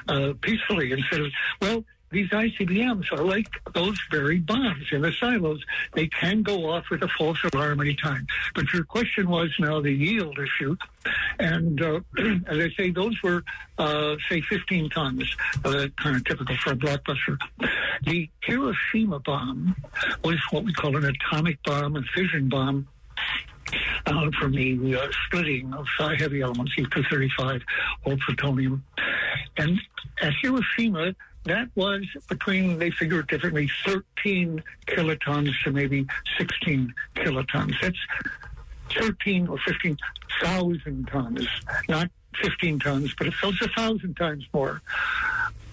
uh, 0.09 0.33
peacefully 0.41 0.93
instead 0.93 1.21
of, 1.21 1.33
well, 1.61 1.85
these 2.11 2.29
ICBMs 2.31 3.13
are 3.13 3.25
like 3.25 3.49
those 3.75 3.99
very 4.11 4.39
bombs 4.39 4.87
in 4.93 5.03
the 5.03 5.13
silos. 5.13 5.63
They 5.95 6.07
can 6.07 6.43
go 6.43 6.71
off 6.71 6.85
with 6.91 7.03
a 7.03 7.09
false 7.19 7.39
alarm 7.53 7.81
anytime. 7.81 8.27
But 8.55 8.73
your 8.73 8.85
question 8.85 9.29
was 9.29 9.51
now 9.59 9.81
the 9.81 9.93
yield 9.93 10.39
issue. 10.39 10.77
And 11.39 11.83
uh, 11.83 12.01
as 12.47 12.59
I 12.59 12.71
say, 12.77 12.91
those 12.91 13.21
were, 13.23 13.43
uh, 13.79 14.17
say, 14.29 14.41
15 14.41 14.91
tons, 14.91 15.37
uh, 15.65 15.89
kind 16.01 16.17
of 16.17 16.25
typical 16.25 16.57
for 16.57 16.73
a 16.73 16.77
blockbuster. 16.77 17.39
The 18.05 18.29
Hiroshima 18.43 19.19
bomb 19.21 19.75
was 20.23 20.37
what 20.51 20.65
we 20.65 20.73
call 20.73 20.97
an 20.97 21.05
atomic 21.05 21.63
bomb, 21.65 21.97
a 21.97 22.03
fission 22.15 22.49
bomb. 22.49 22.89
Uh, 24.07 24.31
from 24.39 24.53
the 24.53 24.95
uh, 24.95 25.09
splitting 25.27 25.75
of 25.75 25.85
heavy 25.99 26.41
elements, 26.41 26.73
U-235 26.79 27.61
or 28.05 28.17
plutonium. 28.25 28.85
And 29.57 29.81
at 30.23 30.33
Hiroshima, 30.41 31.17
that 31.47 31.69
was 31.75 32.05
between, 32.29 32.79
they 32.79 32.91
figure 32.91 33.21
it 33.21 33.29
differently, 33.29 33.71
13 33.85 34.63
kilotons 34.87 35.53
to 35.65 35.71
maybe 35.71 36.07
16 36.39 36.93
kilotons. 37.17 37.75
That's 37.81 37.99
13 38.95 39.49
or 39.49 39.59
15,000 39.59 41.09
tons, 41.09 41.49
not 41.89 42.11
15 42.43 42.79
tons, 42.81 43.15
but 43.17 43.27
it 43.29 43.35
it's 43.43 43.63
a 43.63 43.69
thousand 43.69 44.15
times 44.17 44.45
more. 44.53 44.83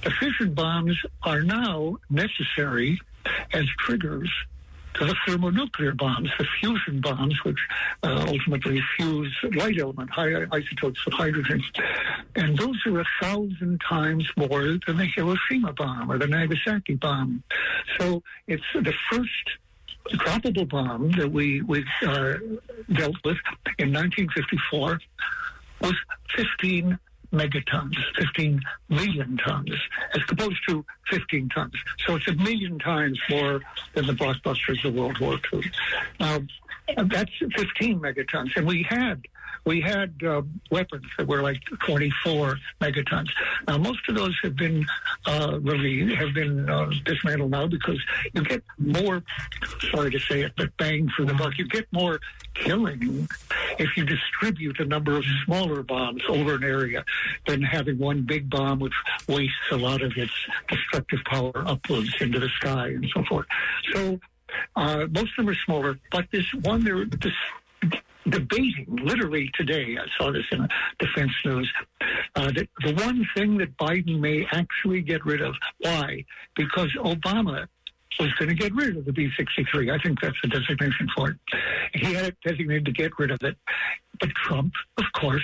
The 0.03 0.11
fission 0.11 0.53
bombs 0.53 0.97
are 1.23 1.41
now 1.41 1.97
necessary 2.09 2.99
as 3.53 3.65
triggers 3.79 4.29
to 4.95 5.05
the 5.05 5.15
thermonuclear 5.25 5.93
bombs, 5.93 6.29
the 6.37 6.45
fusion 6.59 7.01
bombs, 7.01 7.35
which 7.43 7.57
uh, 8.03 8.25
ultimately 8.27 8.81
fuse 8.95 9.35
light 9.55 9.79
element, 9.79 10.09
high 10.09 10.45
isotopes 10.51 10.99
of 11.07 11.13
hydrogen. 11.13 11.63
And 12.35 12.57
those 12.57 12.77
are 12.85 12.99
a 12.99 13.05
thousand 13.21 13.81
times 13.87 14.27
more 14.37 14.77
than 14.85 14.97
the 14.97 15.05
Hiroshima 15.15 15.73
bomb 15.73 16.11
or 16.11 16.17
the 16.17 16.27
Nagasaki 16.27 16.95
bomb. 16.95 17.43
So 17.99 18.21
it's 18.47 18.63
the 18.73 18.93
first 19.11 19.29
droppable 20.09 20.67
bomb 20.67 21.11
that 21.13 21.31
we, 21.31 21.61
we 21.61 21.85
uh, 22.05 22.33
dealt 22.91 23.15
with 23.23 23.37
in 23.79 23.93
1954 23.93 24.99
was 25.81 25.93
15 26.35 26.97
megatons, 27.33 27.95
15 28.15 28.61
million 28.89 29.37
tons, 29.37 29.73
as 30.13 30.21
opposed 30.29 30.59
to 30.67 30.85
15 31.09 31.49
tons. 31.49 31.73
So 32.05 32.15
it's 32.15 32.27
a 32.27 32.33
million 32.33 32.79
times 32.79 33.19
more 33.29 33.61
than 33.93 34.05
the 34.05 34.13
blockbusters 34.13 34.85
of 34.85 34.93
World 34.93 35.19
War 35.19 35.39
II. 35.51 35.63
Now, 36.19 36.39
that's 37.05 37.31
15 37.39 37.99
megatons. 37.99 38.55
And 38.55 38.67
we 38.67 38.83
had 38.83 39.25
we 39.65 39.81
had 39.81 40.13
uh, 40.23 40.41
weapons 40.71 41.05
that 41.17 41.27
were 41.27 41.41
like 41.41 41.61
24 41.85 42.57
megatons. 42.81 43.29
Now, 43.67 43.77
most 43.77 43.99
of 44.09 44.15
those 44.15 44.37
have 44.43 44.55
been 44.55 44.85
uh, 45.25 45.59
really 45.61 46.13
have 46.15 46.33
been 46.33 46.69
uh, 46.69 46.91
dismantled 47.05 47.51
now 47.51 47.67
because 47.67 47.99
you 48.33 48.43
get 48.43 48.63
more. 48.77 49.23
Sorry 49.91 50.11
to 50.11 50.19
say 50.19 50.41
it, 50.41 50.53
but 50.57 50.75
bang 50.77 51.09
for 51.15 51.25
the 51.25 51.33
buck. 51.33 51.57
You 51.57 51.67
get 51.67 51.87
more 51.91 52.19
killing 52.53 53.27
if 53.79 53.97
you 53.97 54.05
distribute 54.05 54.79
a 54.79 54.85
number 54.85 55.17
of 55.17 55.25
smaller 55.45 55.81
bombs 55.83 56.21
over 56.27 56.55
an 56.55 56.63
area 56.63 57.03
than 57.47 57.61
having 57.61 57.97
one 57.97 58.21
big 58.21 58.49
bomb 58.49 58.79
which 58.79 58.93
wastes 59.27 59.55
a 59.71 59.77
lot 59.77 60.01
of 60.01 60.11
its 60.15 60.33
destructive 60.67 61.19
power 61.25 61.51
upwards 61.55 62.13
into 62.19 62.39
the 62.39 62.49
sky 62.49 62.87
and 62.87 63.09
so 63.13 63.23
forth. 63.23 63.47
So 63.93 64.19
uh, 64.75 65.07
most 65.11 65.31
of 65.31 65.45
them 65.45 65.49
are 65.49 65.57
smaller, 65.65 65.99
but 66.11 66.25
this 66.31 66.45
one, 66.61 66.83
there, 66.83 67.05
this 67.05 67.33
debating 68.29 68.85
literally 69.03 69.49
today. 69.55 69.97
I 69.99 70.05
saw 70.17 70.31
this 70.31 70.45
in 70.51 70.67
defense 70.99 71.31
news. 71.45 71.71
Uh, 72.35 72.51
that 72.55 72.67
the 72.83 72.93
one 72.95 73.25
thing 73.35 73.57
that 73.57 73.75
Biden 73.77 74.19
may 74.19 74.45
actually 74.51 75.01
get 75.01 75.25
rid 75.25 75.41
of. 75.41 75.55
Why? 75.79 76.25
Because 76.55 76.89
Obama 76.99 77.67
was 78.19 78.31
going 78.33 78.49
to 78.49 78.55
get 78.55 78.73
rid 78.75 78.95
of 78.97 79.05
the 79.05 79.11
B 79.11 79.29
63. 79.37 79.91
I 79.91 79.97
think 79.99 80.21
that's 80.21 80.35
the 80.41 80.49
designation 80.49 81.07
for 81.15 81.31
it. 81.31 81.37
He 81.93 82.13
had 82.13 82.25
it 82.25 82.37
designated 82.45 82.85
to 82.85 82.91
get 82.91 83.11
rid 83.17 83.31
of 83.31 83.39
it. 83.41 83.57
But 84.19 84.29
Trump, 84.35 84.73
of 84.97 85.05
course, 85.19 85.43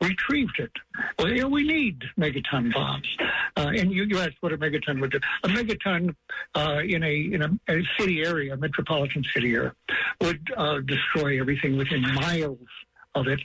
retrieved 0.00 0.58
it. 0.58 0.72
Well, 1.18 1.32
yeah, 1.32 1.44
we 1.44 1.64
need 1.64 2.02
megaton 2.18 2.72
bombs. 2.72 3.08
Uh, 3.56 3.72
and 3.76 3.92
you, 3.92 4.04
you, 4.04 4.18
asked 4.18 4.36
what 4.40 4.52
a 4.52 4.58
megaton 4.58 5.00
would 5.00 5.12
do. 5.12 5.20
A 5.44 5.48
megaton 5.48 6.14
uh, 6.54 6.80
in 6.84 7.02
a 7.02 7.14
in 7.14 7.42
a, 7.42 7.72
a, 7.72 7.82
city 7.98 8.22
area, 8.22 8.54
a 8.54 8.56
metropolitan 8.56 9.24
city 9.34 9.54
area, 9.54 9.74
would 10.20 10.40
uh, 10.56 10.80
destroy 10.80 11.40
everything 11.40 11.76
within 11.76 12.02
miles 12.14 12.58
of 13.14 13.26
it. 13.26 13.40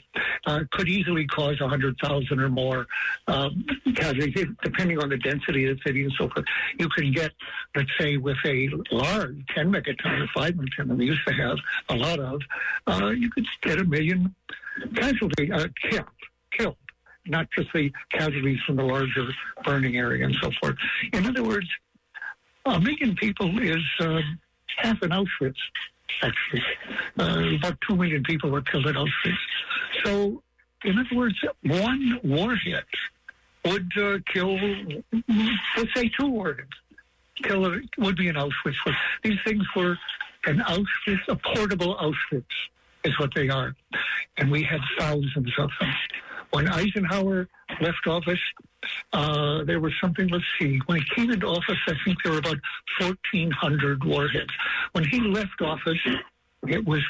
Uh, 0.46 0.60
could 0.70 0.88
easily 0.88 1.26
cause 1.26 1.60
a 1.60 1.68
hundred 1.68 1.96
thousand 2.02 2.40
or 2.40 2.48
more 2.48 2.86
um, 3.26 3.64
casualties, 3.96 4.46
depending 4.62 4.98
on 4.98 5.08
the 5.08 5.16
density 5.18 5.66
of 5.66 5.76
the 5.76 5.82
city 5.86 6.02
and 6.04 6.12
so 6.18 6.28
forth. 6.28 6.46
You 6.78 6.88
can 6.90 7.12
get, 7.12 7.32
let's 7.74 7.90
say, 7.98 8.16
with 8.16 8.36
a 8.44 8.68
large 8.92 9.44
ten 9.54 9.72
megaton 9.72 10.22
or 10.22 10.28
five 10.34 10.54
megaton 10.54 10.88
that 10.88 10.96
we 10.96 11.06
used 11.06 11.26
to 11.26 11.34
have 11.34 11.58
a 11.88 11.96
lot 11.96 12.20
of, 12.20 12.40
uh, 12.86 13.10
you 13.10 13.30
could 13.30 13.46
get 13.62 13.78
a 13.78 13.84
million 13.84 14.34
casualties 14.94 15.50
uh, 15.50 15.66
killed 15.90 16.06
killed, 16.56 16.76
not 17.26 17.48
just 17.56 17.68
the 17.72 17.90
casualties 18.10 18.58
from 18.66 18.76
the 18.76 18.82
larger 18.82 19.26
burning 19.64 19.96
area 19.96 20.24
and 20.24 20.36
so 20.42 20.50
forth. 20.60 20.76
In 21.12 21.26
other 21.26 21.42
words, 21.42 21.68
a 22.66 22.80
million 22.80 23.14
people 23.16 23.58
is 23.60 23.84
uh, 24.00 24.20
half 24.78 25.00
an 25.02 25.10
Auschwitz, 25.10 25.54
actually. 26.22 26.62
Uh, 27.18 27.56
about 27.56 27.78
two 27.86 27.96
million 27.96 28.22
people 28.22 28.50
were 28.50 28.62
killed 28.62 28.86
at 28.86 28.94
Auschwitz. 28.94 29.36
So, 30.04 30.42
in 30.84 30.98
other 30.98 31.16
words, 31.16 31.36
one 31.62 32.20
warhead 32.22 32.84
would 33.64 33.90
uh, 33.98 34.18
kill, 34.32 34.58
let's 35.76 35.94
say, 35.94 36.10
two 36.18 36.28
warheads. 36.28 36.68
Kill 37.42 37.66
a, 37.66 37.80
would 37.98 38.16
be 38.16 38.28
an 38.28 38.36
Auschwitz. 38.36 38.76
These 39.22 39.38
things 39.44 39.64
were 39.74 39.98
an 40.46 40.58
Auschwitz, 40.60 41.20
a 41.28 41.36
portable 41.36 41.96
Auschwitz 41.96 42.44
is 43.04 43.18
what 43.18 43.34
they 43.34 43.48
are. 43.48 43.74
And 44.38 44.50
we 44.50 44.62
had 44.62 44.80
thousands 44.98 45.52
of 45.58 45.70
them. 45.80 45.94
When 46.54 46.68
Eisenhower 46.68 47.48
left 47.80 48.06
office, 48.06 48.38
uh, 49.12 49.64
there 49.64 49.80
was 49.80 49.92
something, 50.00 50.28
let's 50.28 50.44
see, 50.56 50.78
when 50.86 51.00
he 51.00 51.04
came 51.12 51.32
into 51.32 51.48
office, 51.48 51.78
I 51.88 51.94
think 52.04 52.22
there 52.22 52.30
were 52.30 52.38
about 52.38 52.60
1,400 53.00 54.04
warheads. 54.04 54.50
When 54.92 55.02
he 55.04 55.18
left 55.18 55.60
office, 55.60 55.98
it 56.68 56.86
was 56.86 57.02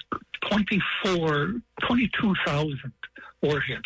24, 0.49 1.57
22,000 1.83 2.93
warheads, 3.43 3.83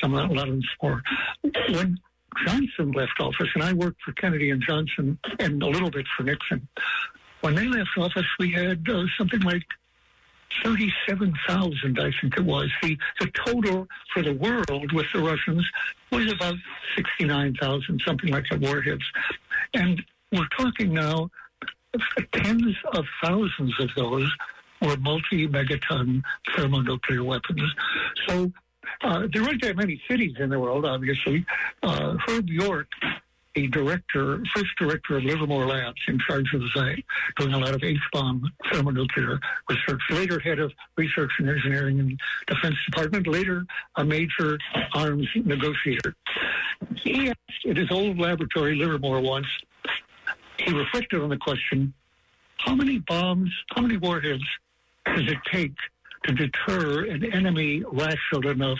some 0.00 0.14
of 0.14 0.34
them 0.34 0.62
more. 0.82 1.02
When 1.42 2.00
Johnson 2.46 2.92
left 2.92 3.20
office, 3.20 3.50
and 3.54 3.62
I 3.62 3.74
worked 3.74 4.00
for 4.00 4.12
Kennedy 4.12 4.52
and 4.52 4.62
Johnson 4.62 5.18
and 5.38 5.62
a 5.62 5.66
little 5.66 5.90
bit 5.90 6.06
for 6.16 6.22
Nixon, 6.22 6.66
when 7.42 7.54
they 7.54 7.66
left 7.66 7.90
office, 7.98 8.24
we 8.38 8.52
had 8.52 8.88
uh, 8.88 9.04
something 9.18 9.40
like 9.40 9.66
37,000, 10.62 11.98
I 11.98 12.12
think 12.20 12.36
it 12.36 12.44
was. 12.44 12.70
The, 12.82 12.96
the 13.20 13.30
total 13.44 13.86
for 14.12 14.22
the 14.22 14.34
world 14.34 14.92
with 14.92 15.06
the 15.12 15.20
Russians 15.20 15.66
was 16.10 16.32
about 16.32 16.56
69,000, 16.96 18.02
something 18.04 18.30
like 18.30 18.44
that, 18.50 18.60
warheads. 18.60 19.04
And 19.74 20.02
we're 20.32 20.48
talking 20.56 20.92
now, 20.92 21.30
tens 22.32 22.76
of 22.92 23.04
thousands 23.22 23.74
of 23.80 23.90
those 23.96 24.30
were 24.82 24.96
multi-megaton 24.98 26.22
thermonuclear 26.54 27.24
weapons. 27.24 27.74
So 28.28 28.52
uh, 29.02 29.26
there 29.32 29.42
aren't 29.42 29.62
that 29.62 29.76
many 29.76 30.00
cities 30.08 30.34
in 30.38 30.50
the 30.50 30.58
world, 30.58 30.84
obviously. 30.84 31.44
Uh, 31.82 32.16
Herb 32.26 32.48
York 32.48 32.88
a 33.56 33.66
director, 33.68 34.42
first 34.54 34.70
director 34.78 35.16
of 35.16 35.24
Livermore 35.24 35.66
Labs 35.66 36.00
in 36.08 36.18
charge 36.18 36.52
of 36.54 36.60
the 36.60 36.68
site, 36.74 37.04
doing 37.38 37.54
a 37.54 37.58
lot 37.58 37.74
of 37.74 37.82
H-bomb 37.82 38.50
thermonuclear 38.72 39.38
research, 39.68 40.00
later 40.10 40.40
head 40.40 40.58
of 40.58 40.72
research 40.96 41.30
and 41.38 41.48
engineering 41.48 41.98
in 41.98 42.18
Defense 42.46 42.76
Department, 42.86 43.26
later 43.26 43.64
a 43.96 44.04
major 44.04 44.58
arms 44.92 45.28
negotiator. 45.34 46.14
He 46.96 47.28
asked 47.28 47.66
at 47.68 47.76
his 47.76 47.90
old 47.90 48.18
laboratory, 48.18 48.76
Livermore 48.76 49.20
once, 49.20 49.46
he 50.58 50.72
reflected 50.72 51.20
on 51.20 51.28
the 51.28 51.36
question, 51.36 51.92
how 52.58 52.74
many 52.74 52.98
bombs, 52.98 53.50
how 53.74 53.82
many 53.82 53.96
warheads 53.96 54.44
does 55.04 55.28
it 55.28 55.38
take 55.52 55.74
to 56.24 56.32
deter 56.32 57.04
an 57.04 57.24
enemy 57.32 57.84
rational 57.92 58.48
enough 58.48 58.78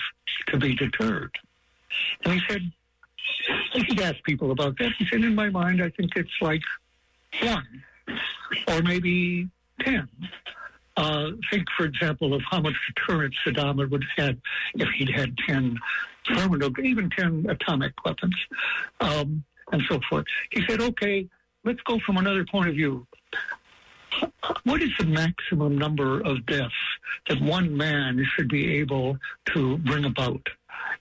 to 0.48 0.56
be 0.56 0.74
deterred? 0.74 1.36
And 2.24 2.34
he 2.34 2.40
said, 2.48 2.72
I 3.74 3.84
could 3.84 4.00
ask 4.00 4.22
people 4.24 4.50
about 4.50 4.78
that. 4.78 4.92
He 4.98 5.06
said, 5.06 5.24
in 5.24 5.34
my 5.34 5.48
mind, 5.50 5.82
I 5.82 5.90
think 5.90 6.12
it's 6.16 6.30
like 6.40 6.62
one 7.42 7.82
or 8.68 8.82
maybe 8.82 9.48
10. 9.80 10.08
Uh, 10.96 11.30
think, 11.50 11.66
for 11.76 11.84
example, 11.84 12.34
of 12.34 12.42
how 12.48 12.60
much 12.60 12.74
deterrence 12.94 13.34
Saddam 13.44 13.76
would 13.90 14.04
have 14.16 14.26
had 14.26 14.40
if 14.74 14.88
he'd 14.90 15.10
had 15.10 15.36
10 15.38 15.76
terminal, 16.32 16.70
even 16.80 17.10
10 17.10 17.46
atomic 17.48 17.92
weapons, 18.04 18.36
um, 19.00 19.44
and 19.72 19.82
so 19.88 20.00
forth. 20.08 20.24
He 20.50 20.64
said, 20.68 20.80
okay, 20.80 21.28
let's 21.64 21.80
go 21.82 21.98
from 22.06 22.16
another 22.16 22.44
point 22.44 22.68
of 22.68 22.74
view. 22.74 23.06
What 24.62 24.80
is 24.80 24.90
the 24.98 25.06
maximum 25.06 25.76
number 25.76 26.20
of 26.20 26.46
deaths 26.46 26.72
that 27.28 27.40
one 27.40 27.76
man 27.76 28.24
should 28.36 28.48
be 28.48 28.78
able 28.78 29.18
to 29.46 29.78
bring 29.78 30.04
about? 30.04 30.46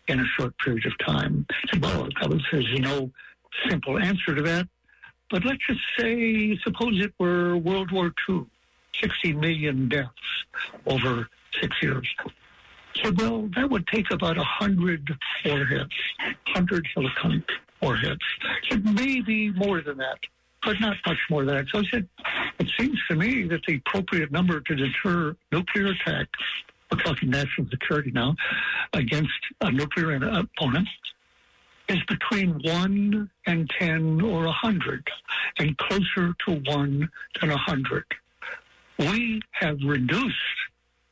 In 0.07 0.19
a 0.19 0.25
short 0.37 0.57
period 0.57 0.85
of 0.85 0.97
time. 0.99 1.45
Well, 1.79 2.09
there's 2.51 2.79
no 2.79 3.11
simple 3.67 3.99
answer 3.99 4.35
to 4.35 4.41
that. 4.43 4.67
But 5.29 5.45
let's 5.45 5.65
just 5.65 5.79
say, 5.97 6.57
suppose 6.63 7.03
it 7.03 7.13
were 7.19 7.57
World 7.57 7.91
War 7.91 8.13
II, 8.29 8.45
60 9.01 9.33
million 9.33 9.89
deaths 9.89 10.11
over 10.85 11.27
six 11.59 11.75
years. 11.81 12.07
So, 13.01 13.11
well, 13.17 13.49
that 13.55 13.69
would 13.69 13.87
take 13.87 14.11
about 14.11 14.37
100 14.37 15.09
warheads, 15.45 15.89
100 16.53 16.87
kiloton 16.95 17.43
warheads. 17.81 18.21
So 18.69 18.77
maybe 18.77 19.49
more 19.51 19.81
than 19.81 19.97
that, 19.97 20.19
but 20.63 20.79
not 20.79 20.97
much 21.07 21.17
more 21.29 21.45
than 21.45 21.55
that. 21.55 21.65
So 21.71 21.79
I 21.79 21.83
said, 21.89 22.07
it 22.59 22.69
seems 22.79 22.99
to 23.09 23.15
me 23.15 23.43
that 23.47 23.61
the 23.67 23.81
appropriate 23.85 24.31
number 24.31 24.59
to 24.59 24.75
deter 24.75 25.35
nuclear 25.51 25.87
attack 25.87 26.27
we're 26.93 27.03
talking 27.03 27.29
national 27.29 27.67
security 27.69 28.11
now, 28.11 28.35
against 28.93 29.31
a 29.61 29.71
nuclear 29.71 30.15
opponent 30.15 30.87
is 31.89 31.99
between 32.07 32.61
1 32.63 33.29
and 33.45 33.69
10 33.69 34.21
or 34.21 34.45
100, 34.45 35.07
and 35.57 35.77
closer 35.77 36.33
to 36.45 36.51
1 36.65 37.09
than 37.39 37.49
100. 37.49 38.05
We 38.99 39.41
have 39.51 39.79
reduced 39.83 40.37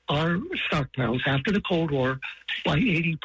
our 0.08 0.38
stockpiles 0.70 1.22
after 1.26 1.52
the 1.52 1.62
Cold 1.62 1.92
War 1.92 2.20
by 2.64 2.78
80%. 2.78 3.18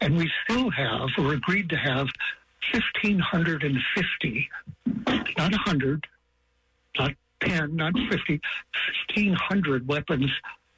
And 0.00 0.16
we 0.16 0.30
still 0.44 0.70
have, 0.70 1.08
or 1.18 1.32
agreed 1.32 1.70
to 1.70 1.76
have, 1.76 2.08
1,550, 2.72 4.50
not 5.36 5.50
100, 5.50 6.06
not 6.98 7.12
10, 7.40 7.74
not 7.74 7.92
50, 8.10 8.40
1,500 9.14 9.88
weapons 9.88 10.30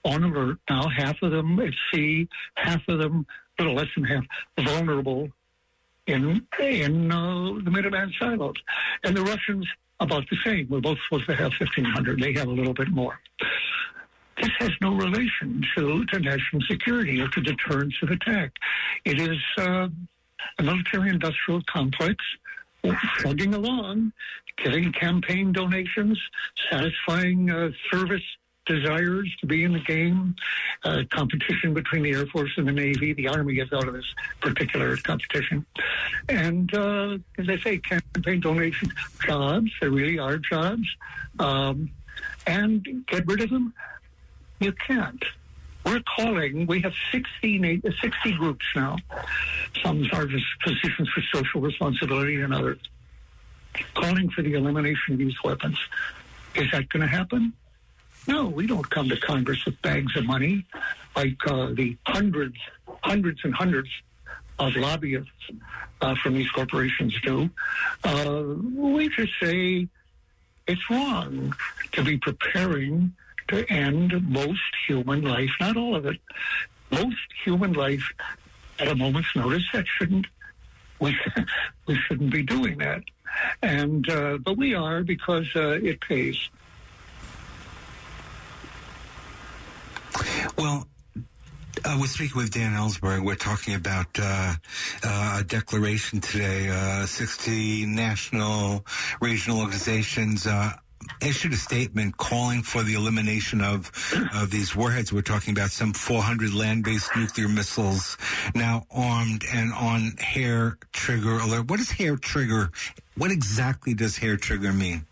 on 0.05 0.25
alert 0.25 0.59
now, 0.69 0.89
half 0.89 1.21
of 1.23 1.31
them 1.31 1.59
at 1.61 1.73
sea, 1.93 2.29
half 2.55 2.83
of 2.89 2.99
them, 2.99 3.27
a 3.59 3.63
little 3.63 3.77
less 3.77 3.89
than 3.95 4.05
half, 4.05 4.25
vulnerable 4.59 5.29
in 6.07 6.47
in 6.61 7.11
uh, 7.13 7.55
the 7.65 7.71
Minuteman 7.71 8.13
silos. 8.19 8.57
And 9.03 9.17
the 9.17 9.23
Russians, 9.23 9.67
about 10.01 10.29
the 10.31 10.37
same. 10.45 10.69
We're 10.69 10.81
both 10.81 10.99
supposed 11.05 11.27
to 11.27 11.37
have 11.37 11.53
1,500. 11.59 12.21
They 12.21 12.33
have 12.35 12.49
a 12.49 12.53
little 12.53 12.75
bit 12.75 12.89
more. 12.89 13.19
This 14.41 14.51
has 14.59 14.71
no 14.81 14.95
relation 14.95 15.65
to, 15.77 16.05
to 16.07 16.19
national 16.19 16.63
security 16.63 17.21
or 17.21 17.29
to 17.29 17.41
deterrence 17.41 17.95
of 18.03 18.11
attack. 18.11 18.53
It 19.05 19.21
is 19.21 19.39
uh, 19.59 19.89
a 20.59 20.63
military-industrial 20.63 21.63
complex 21.69 22.17
plugging 23.19 23.55
along, 23.55 24.13
getting 24.63 24.93
campaign 24.93 25.53
donations, 25.53 26.21
satisfying 26.71 27.51
uh, 27.51 27.71
service 27.91 28.23
desires 28.67 29.35
to 29.41 29.47
be 29.47 29.65
in 29.65 29.73
the 29.73 29.81
game, 29.81 30.35
uh, 30.85 31.03
competition 31.11 31.75
between 31.75 32.03
the 32.03 32.13
Air 32.13 32.27
Force 32.27 32.53
and 32.57 32.67
the 32.67 32.73
Navy. 32.73 33.13
The 33.13 33.29
Army 33.29 33.55
gets 33.55 33.73
out 33.73 33.87
of 33.87 33.95
this 33.95 34.07
particular 34.41 34.97
competition. 34.97 35.67
And 36.29 36.75
uh, 36.75 37.19
as 37.39 37.49
I 37.49 37.59
say, 37.59 37.79
campaign 37.79 38.41
donations, 38.41 38.93
jobs, 39.25 39.71
there 39.81 39.91
really 39.91 40.19
are 40.19 40.39
jobs. 40.39 40.87
Um, 41.39 41.91
and 42.47 43.05
get 43.07 43.27
rid 43.27 43.41
of 43.41 43.51
them? 43.51 43.75
You 44.61 44.73
can't. 44.73 45.25
We're 45.85 46.03
calling, 46.17 46.67
we 46.67 46.81
have 46.81 46.95
16, 47.13 47.83
60 48.01 48.33
groups 48.33 48.65
now. 48.75 48.97
Some 49.83 50.09
are 50.13 50.27
just 50.27 50.47
positions 50.63 51.11
for 51.11 51.23
social 51.33 51.61
responsibility 51.61 52.41
and 52.41 52.55
others. 52.55 52.79
Calling 53.95 54.31
for 54.31 54.43
the 54.43 54.55
elimination 54.55 55.15
of 55.15 55.19
these 55.19 55.35
weapons. 55.43 55.77
Is 56.55 56.71
that 56.71 56.89
going 56.89 57.03
to 57.03 57.09
happen? 57.09 57.53
No, 58.27 58.47
we 58.47 58.67
don't 58.67 58.89
come 58.89 59.09
to 59.09 59.17
Congress 59.17 59.65
with 59.65 59.81
bags 59.83 60.17
of 60.17 60.25
money 60.25 60.65
like 61.17 61.37
uh, 61.47 61.69
the 61.75 61.97
hundreds, 62.07 62.57
hundreds 63.03 63.41
and 63.45 63.55
hundreds 63.55 63.89
of 64.59 64.75
lobbyists 64.77 65.31
uh, 66.01 66.15
from 66.23 66.35
these 66.35 66.51
corporations 66.51 67.15
do. 67.23 67.51
Uh, 68.03 68.45
we 68.75 69.09
just 69.11 69.33
say 69.41 69.89
it's 70.67 70.91
wrong 70.91 71.55
to 71.93 72.03
be 72.03 72.17
preparing 72.19 73.13
to 73.49 73.71
end 73.71 74.13
most 74.29 74.61
human 74.87 75.23
life, 75.23 75.51
not 75.61 75.77
all 75.77 75.95
of 75.95 76.07
it, 76.07 76.19
most 76.91 77.17
human 77.45 77.73
life 77.73 78.05
at 78.79 78.89
a 78.89 78.95
moment's 78.95 79.35
notice. 79.37 79.65
That 79.73 79.87
shouldn't 79.87 80.27
we 80.99 81.17
we 81.87 81.97
shouldn't 81.97 82.31
be 82.31 82.43
doing 82.43 82.79
that, 82.79 83.03
and 83.63 84.09
uh, 84.09 84.39
but 84.39 84.57
we 84.57 84.75
are 84.75 85.03
because 85.03 85.47
uh, 85.55 85.79
it 85.83 86.01
pays. 86.01 86.49
Well, 90.57 90.87
uh, 91.85 91.97
we're 92.01 92.07
speaking 92.07 92.37
with 92.37 92.51
Dan 92.53 92.73
Ellsberg. 92.73 93.25
We're 93.25 93.35
talking 93.35 93.75
about 93.75 94.07
uh, 94.19 94.55
uh, 95.03 95.37
a 95.41 95.45
declaration 95.45 96.21
today. 96.21 96.69
Uh, 96.71 97.07
60 97.07 97.87
national 97.87 98.87
regional 99.21 99.61
organizations 99.61 100.47
uh, 100.47 100.73
issued 101.21 101.53
a 101.53 101.57
statement 101.57 102.17
calling 102.17 102.63
for 102.63 102.83
the 102.83 102.95
elimination 102.95 103.61
of 103.61 103.91
of 104.35 104.51
these 104.51 104.75
warheads. 104.75 105.13
We're 105.13 105.23
talking 105.23 105.53
about 105.53 105.71
some 105.71 105.93
400 105.93 106.55
land-based 106.55 107.15
nuclear 107.17 107.49
missiles 107.49 108.17
now 108.55 108.87
armed 108.91 109.45
and 109.53 109.73
on 109.73 110.13
hair 110.19 110.79
trigger 110.93 111.39
alert. 111.39 111.69
What 111.69 111.81
is 111.81 111.91
hair 111.91 112.17
trigger? 112.17 112.71
What 113.17 113.31
exactly 113.31 113.95
does 113.95 114.17
hair 114.17 114.37
trigger 114.37 114.73
mean? 114.73 115.07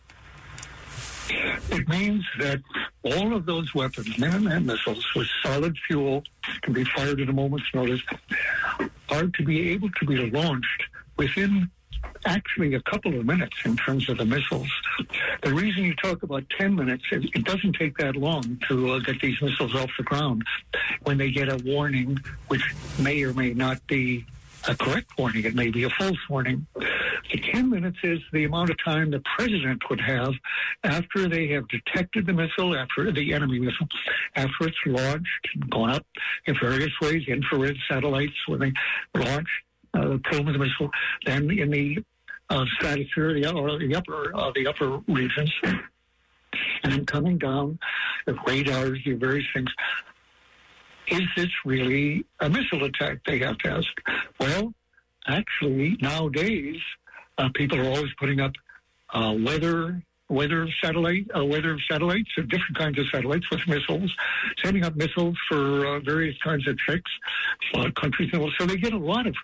It 1.71 1.89
means 1.89 2.25
that 2.39 2.61
all 3.05 3.35
of 3.35 3.47
those 3.47 3.75
weapons, 3.75 4.09
Minuteman 4.17 4.65
missiles 4.65 5.07
with 5.15 5.29
solid 5.43 5.77
fuel, 5.87 6.23
can 6.63 6.73
be 6.73 6.85
fired 6.85 7.21
at 7.21 7.29
a 7.29 7.33
moment's 7.33 7.73
notice, 7.75 8.01
are 9.09 9.27
to 9.27 9.45
be 9.45 9.71
able 9.71 9.91
to 9.91 10.07
be 10.07 10.31
launched 10.31 10.85
within 11.17 11.71
actually 12.25 12.75
a 12.75 12.81
couple 12.83 13.19
of 13.19 13.27
minutes 13.27 13.57
in 13.65 13.77
terms 13.77 14.09
of 14.09 14.19
the 14.19 14.25
missiles. 14.25 14.71
The 15.43 15.53
reason 15.53 15.85
you 15.85 15.95
talk 15.97 16.23
about 16.23 16.45
10 16.51 16.75
minutes 16.75 17.05
is 17.11 17.25
it 17.35 17.45
doesn't 17.45 17.75
take 17.75 17.97
that 17.99 18.17
long 18.17 18.61
to 18.69 18.93
uh, 18.93 18.99
get 19.01 19.21
these 19.21 19.41
missiles 19.43 19.75
off 19.75 19.91
the 19.97 20.05
ground 20.05 20.45
when 21.03 21.19
they 21.19 21.31
get 21.31 21.49
a 21.49 21.57
warning, 21.65 22.19
which 22.49 22.75
may 22.99 23.23
or 23.23 23.33
may 23.35 23.55
not 23.55 23.85
be 23.87 24.25
a 24.69 24.75
correct 24.77 25.11
warning. 25.19 25.45
It 25.45 25.55
may 25.55 25.71
be 25.71 25.85
a 25.85 25.91
false 25.91 26.19
warning. 26.29 26.67
The 26.75 27.39
10 27.39 27.71
minutes 27.71 27.99
is 28.03 28.21
the 28.33 28.45
amount 28.45 28.71
of 28.71 28.77
time 28.85 29.11
the 29.11 29.23
president 29.37 29.83
would 29.91 30.01
have 30.01 30.35
after 30.85 31.29
they 31.29 31.49
have 31.49 31.69
detected 31.69 32.27
the 32.27 32.33
missile, 32.33 32.77
after 32.77 33.11
the 33.11 33.33
enemy 33.33 33.59
missile, 33.59 33.89
after 34.37 34.69
it's 34.69 34.77
launched, 34.87 35.49
and 35.55 35.71
gone 35.71 35.91
up 35.91 36.07
in 36.47 36.57
various 36.61 36.93
ways, 37.01 37.23
infrared 37.29 37.77
satellites 37.89 38.35
when 38.47 38.61
they 38.61 38.73
launch 39.15 39.49
uh, 39.95 40.09
the 40.09 40.39
of 40.39 40.47
missile, 40.47 40.91
then 41.27 41.51
in 41.51 41.71
the 41.71 41.99
uh, 42.51 42.65
stratosphere, 42.75 43.35
the, 43.35 43.51
or 43.53 43.79
the 43.79 43.95
upper, 43.95 44.35
uh, 44.37 44.51
the 44.55 44.67
upper 44.67 44.99
regions, 45.09 45.53
and 46.85 47.07
coming 47.07 47.39
down, 47.39 47.79
the 48.27 48.37
radars, 48.47 48.99
the 49.05 49.13
various 49.15 49.47
things 49.55 49.71
is 51.09 51.23
this 51.37 51.51
really 51.65 52.25
a 52.41 52.49
missile 52.49 52.85
attack? 52.85 53.19
They 53.27 53.39
have 53.41 53.59
to 53.59 53.71
ask. 53.71 53.89
Well, 54.39 54.73
actually, 55.27 55.97
nowadays, 56.01 56.81
uh, 57.39 57.49
people 57.55 57.81
are 57.81 57.89
always 57.89 58.13
putting 58.19 58.41
up 58.41 58.53
uh, 59.13 59.35
weather 59.39 60.03
weather 60.29 60.67
satellite 60.83 61.27
uh, 61.37 61.45
weather 61.45 61.79
satellites, 61.91 62.31
or 62.39 62.45
different 62.45 62.79
kinds 62.79 62.99
of 62.99 63.07
satellites 63.13 63.49
with 63.51 63.67
missiles, 63.69 64.11
sending 64.63 64.85
up 64.85 64.97
missiles 64.97 65.37
for 65.49 65.87
uh, 65.87 66.01
various 66.01 66.37
kinds 66.43 66.67
of 66.67 66.77
tricks. 66.79 67.11
Countries, 67.95 68.31
so 68.33 68.67
they 68.67 68.77
get 68.77 68.93
a 68.93 68.99
lot 68.99 69.27
of 69.27 69.35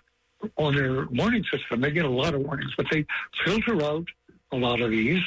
on 0.57 0.75
their 0.75 1.05
warning 1.07 1.43
system. 1.51 1.81
They 1.81 1.91
get 1.91 2.05
a 2.05 2.09
lot 2.09 2.33
of 2.33 2.41
warnings, 2.41 2.71
but 2.77 2.87
they 2.91 3.05
filter 3.43 3.83
out 3.83 4.07
a 4.51 4.55
lot 4.55 4.81
of 4.81 4.91
these, 4.91 5.21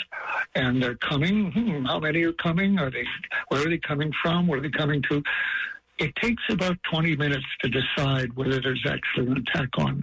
and 0.55 0.83
they're 0.83 0.97
coming. 0.97 1.53
Hmm, 1.53 1.85
how 1.85 2.01
many 2.01 2.23
are 2.23 2.33
coming? 2.33 2.79
Are 2.79 2.91
they? 2.91 3.05
Where 3.49 3.67
are 3.67 3.71
they 3.71 3.79
coming 3.79 4.13
from? 4.23 4.47
Where 4.47 4.59
are 4.59 4.63
they 4.63 4.71
coming 4.71 5.03
to? 5.11 5.23
It 6.03 6.17
takes 6.17 6.43
about 6.51 6.77
20 6.91 7.15
minutes 7.15 7.47
to 7.61 7.69
decide 7.69 8.35
whether 8.35 8.61
there's 8.61 8.85
actually 8.89 9.29
an 9.29 9.39
attack 9.39 9.69
on. 9.79 10.03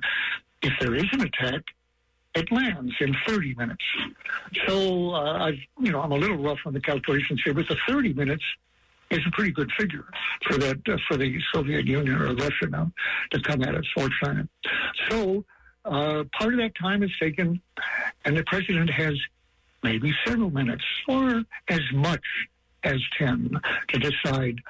If 0.62 0.72
there 0.80 0.96
is 0.96 1.04
an 1.12 1.22
attack, 1.22 1.62
it 2.36 2.50
lands 2.54 2.94
in 3.02 3.14
30 3.28 3.56
minutes. 3.56 3.84
So 4.66 5.14
uh, 5.14 5.50
I, 5.50 5.68
you 5.78 5.92
know, 5.92 6.02
I'm 6.02 6.14
a 6.14 6.18
little 6.18 6.38
rough 6.38 6.60
on 6.66 6.72
the 6.72 6.80
calculations 6.80 7.42
here, 7.44 7.54
but 7.54 7.68
the 7.68 7.76
30 7.86 8.14
minutes 8.14 8.44
is 9.12 9.20
a 9.28 9.32
pretty 9.32 9.52
good 9.52 9.70
figure 9.78 10.06
for 10.48 10.58
that 10.60 10.78
uh, 10.88 10.96
for 11.06 11.18
the 11.18 11.38
Soviet 11.54 11.86
Union 11.86 12.16
or 12.16 12.34
Russia 12.34 12.68
now 12.70 12.90
to 13.32 13.42
come 13.42 13.62
at 13.64 13.76
us 13.76 13.86
or 13.98 14.08
China. 14.24 14.48
So 15.10 15.44
uh, 15.84 16.24
part 16.32 16.54
of 16.54 16.60
that 16.60 16.76
time 16.80 17.04
is 17.04 17.12
taken, 17.20 17.62
and 18.24 18.38
the 18.38 18.44
president 18.46 18.90
has 18.90 19.16
maybe 19.84 20.14
several 20.26 20.50
minutes 20.50 20.86
or 21.10 21.44
as 21.68 21.82
much 21.94 22.24
as 22.86 23.02
10 23.18 23.60
to 23.90 24.00
decide 24.00 24.62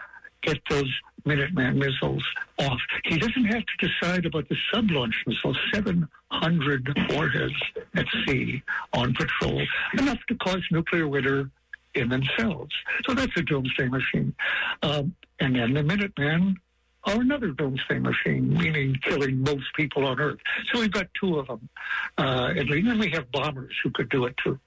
get 0.42 0.58
those 0.70 0.92
Minuteman 1.26 1.76
missiles 1.76 2.24
off. 2.58 2.80
He 3.06 3.18
doesn't 3.18 3.46
have 3.46 3.64
to 3.64 3.88
decide 3.88 4.26
about 4.26 4.48
the 4.50 4.56
sub-launch 4.74 5.16
missiles, 5.28 5.58
700 5.74 6.98
warheads 7.12 7.54
at 7.96 8.06
sea 8.26 8.64
on 8.94 9.14
patrol, 9.14 9.62
enough 9.98 10.20
to 10.28 10.36
cause 10.36 10.62
nuclear 10.72 11.08
winter 11.08 11.50
in 11.96 12.10
themselves. 12.10 12.74
So 13.06 13.14
that's 13.14 13.36
a 13.38 13.42
doomsday 13.42 13.90
machine. 13.90 14.34
Um, 14.82 15.16
and 15.40 15.56
then 15.56 15.74
the 15.74 15.84
Minutemen 15.84 16.58
are 17.06 17.22
another 17.22 17.52
doomsday 17.52 18.00
machine, 18.00 18.54
meaning 18.54 18.96
killing 19.04 19.42
most 19.42 19.66
people 19.76 20.06
on 20.06 20.20
Earth. 20.20 20.40
So 20.72 20.82
we've 20.82 20.92
got 20.92 21.08
two 21.20 21.40
of 21.40 21.48
them. 21.48 21.70
Uh, 22.18 22.54
and 22.56 22.70
then 22.70 23.00
we 23.00 23.10
have 23.12 23.32
bombers 23.32 23.74
who 23.84 23.92
could 23.92 24.10
do 24.10 24.26
it 24.26 24.36
too. 24.44 24.60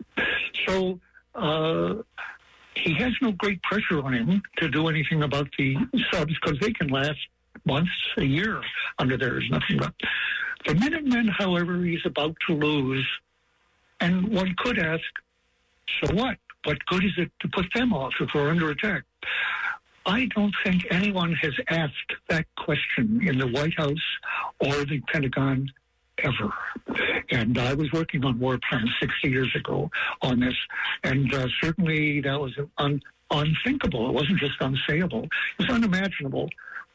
So 0.67 1.01
uh, 1.35 1.95
he 2.75 2.95
has 2.95 3.13
no 3.21 3.33
great 3.33 3.63
pressure 3.63 4.03
on 4.03 4.15
him 4.15 4.43
to 4.59 4.69
do 4.69 4.89
anything 4.89 5.23
about 5.23 5.49
the 5.59 5.77
subs 6.11 6.35
because 6.41 6.59
they 6.61 6.73
can 6.73 6.89
last 6.89 7.19
months, 7.65 7.91
a 8.17 8.25
year 8.25 8.61
under 8.99 9.17
there 9.17 9.41
is 9.41 9.49
nothing 9.51 9.79
but. 9.79 9.93
The 10.67 10.75
Minutemen, 10.75 11.29
however, 11.29 11.83
he's 11.83 12.05
about 12.05 12.37
to 12.49 12.55
lose. 12.55 13.07
And 14.01 14.29
one 14.29 14.55
could 14.59 14.79
ask, 14.79 15.03
so 16.03 16.15
what? 16.15 16.39
What 16.65 16.79
good 16.87 17.05
is 17.05 17.13
it 17.19 17.31
to 17.41 17.49
put 17.49 17.67
them 17.75 17.93
off 17.93 18.13
if 18.21 18.31
we're 18.35 18.49
under 18.49 18.71
attack? 18.71 19.03
I 20.07 20.29
don't 20.35 20.55
think 20.65 20.87
anyone 20.91 21.33
has 21.35 21.53
asked 21.69 22.13
that 22.29 22.47
question 22.57 23.21
in 23.25 23.39
the 23.39 23.49
White 23.49 23.75
House 23.77 24.19
or 24.61 24.85
the 24.85 25.01
Pentagon 25.13 25.71
ever. 26.23 26.53
And 27.31 27.59
I 27.59 27.75
was 27.75 27.91
working 27.93 28.25
on 28.25 28.39
war 28.39 28.59
plans 28.69 28.91
60 29.01 29.29
years 29.29 29.55
ago 29.55 29.91
on 30.21 30.41
this, 30.41 30.57
and 31.03 31.33
uh, 31.35 31.49
certainly 31.61 32.21
that 32.21 32.41
was 32.41 32.53
un- 32.79 33.03
unthinkable. 33.31 34.09
It 34.09 34.13
wasn't 34.13 34.39
just 34.39 34.59
unsayable; 34.61 35.25
it 35.25 35.31
was 35.59 35.71
unimaginable 35.71 36.49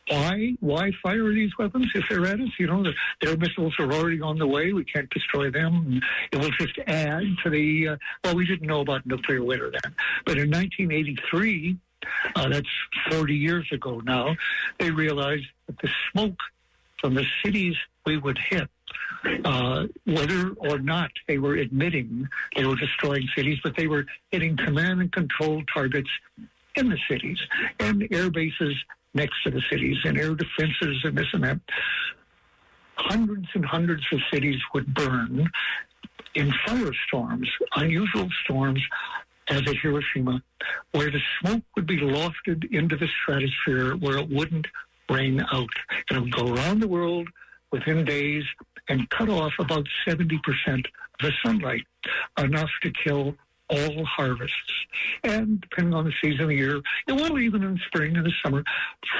why 0.09 0.53
why 0.59 0.91
fire 1.03 1.31
these 1.33 1.57
weapons 1.57 1.91
if 1.93 2.05
they're 2.09 2.25
at 2.25 2.39
us? 2.39 2.49
You 2.57 2.67
know, 2.67 2.83
the, 2.83 2.93
their 3.21 3.37
missiles 3.37 3.73
are 3.79 3.91
already 3.91 4.21
on 4.21 4.37
the 4.37 4.47
way. 4.47 4.73
We 4.73 4.85
can't 4.85 5.09
destroy 5.09 5.51
them. 5.51 6.01
It 6.31 6.39
will 6.39 6.51
just 6.51 6.77
add 6.87 7.23
to 7.43 7.49
the. 7.49 7.89
Uh, 7.89 7.97
well, 8.23 8.35
we 8.35 8.45
didn't 8.45 8.67
know 8.67 8.81
about 8.81 9.05
nuclear 9.05 9.43
winter 9.43 9.71
then, 9.71 9.93
but 10.25 10.37
in 10.37 10.49
1983, 10.49 11.77
uh, 12.35 12.49
that's 12.49 12.67
40 13.09 13.35
years 13.35 13.67
ago 13.71 14.01
now, 14.05 14.35
they 14.79 14.91
realized 14.91 15.47
that 15.67 15.77
the 15.79 15.89
smoke 16.11 16.39
from 17.01 17.13
the 17.13 17.25
cities 17.43 17.75
we 18.05 18.17
would 18.17 18.37
hit, 18.37 18.69
uh, 19.45 19.87
whether 20.05 20.49
or 20.57 20.79
not 20.79 21.11
they 21.27 21.37
were 21.37 21.55
admitting 21.55 22.27
they 22.55 22.65
were 22.65 22.75
destroying 22.75 23.27
cities, 23.35 23.57
but 23.63 23.75
they 23.75 23.87
were 23.87 24.05
hitting 24.31 24.57
command 24.57 25.01
and 25.01 25.11
control 25.11 25.61
targets 25.73 26.09
in 26.75 26.89
the 26.89 26.97
cities 27.09 27.37
and 27.79 28.07
air 28.11 28.29
bases 28.29 28.75
next 29.13 29.41
to 29.43 29.51
the 29.51 29.61
cities 29.69 29.97
and 30.05 30.17
air 30.17 30.35
defenses 30.35 30.97
and 31.03 31.17
this 31.17 31.27
and 31.33 31.43
that. 31.43 31.59
Hundreds 32.95 33.47
and 33.53 33.65
hundreds 33.65 34.03
of 34.11 34.19
cities 34.31 34.59
would 34.73 34.93
burn 34.93 35.49
in 36.35 36.51
firestorms, 36.67 37.47
unusual 37.75 38.27
storms 38.43 38.81
as 39.49 39.61
at 39.61 39.77
Hiroshima, 39.77 40.41
where 40.91 41.09
the 41.09 41.21
smoke 41.39 41.63
would 41.75 41.87
be 41.87 41.97
lofted 41.97 42.71
into 42.71 42.95
the 42.95 43.07
stratosphere 43.21 43.95
where 43.95 44.17
it 44.17 44.29
wouldn't 44.29 44.67
rain 45.09 45.43
out. 45.51 45.69
And 46.09 46.17
it 46.17 46.21
would 46.21 46.35
go 46.35 46.53
around 46.53 46.81
the 46.81 46.87
world 46.87 47.27
within 47.71 48.05
days 48.05 48.43
and 48.89 49.09
cut 49.09 49.29
off 49.29 49.53
about 49.59 49.85
70% 50.07 50.33
of 50.67 50.83
the 51.21 51.31
sunlight, 51.43 51.85
enough 52.37 52.69
to 52.83 52.91
kill 52.91 53.35
all 53.69 54.05
harvests. 54.05 54.73
And 55.23 55.61
depending 55.61 55.93
on 55.93 56.05
the 56.05 56.13
season 56.21 56.41
of 56.41 56.49
the 56.49 56.55
year, 56.55 56.81
it 57.07 57.11
will 57.13 57.39
even 57.39 57.63
in 57.63 57.79
spring 57.87 58.15
and 58.15 58.25
the 58.25 58.31
summer 58.43 58.63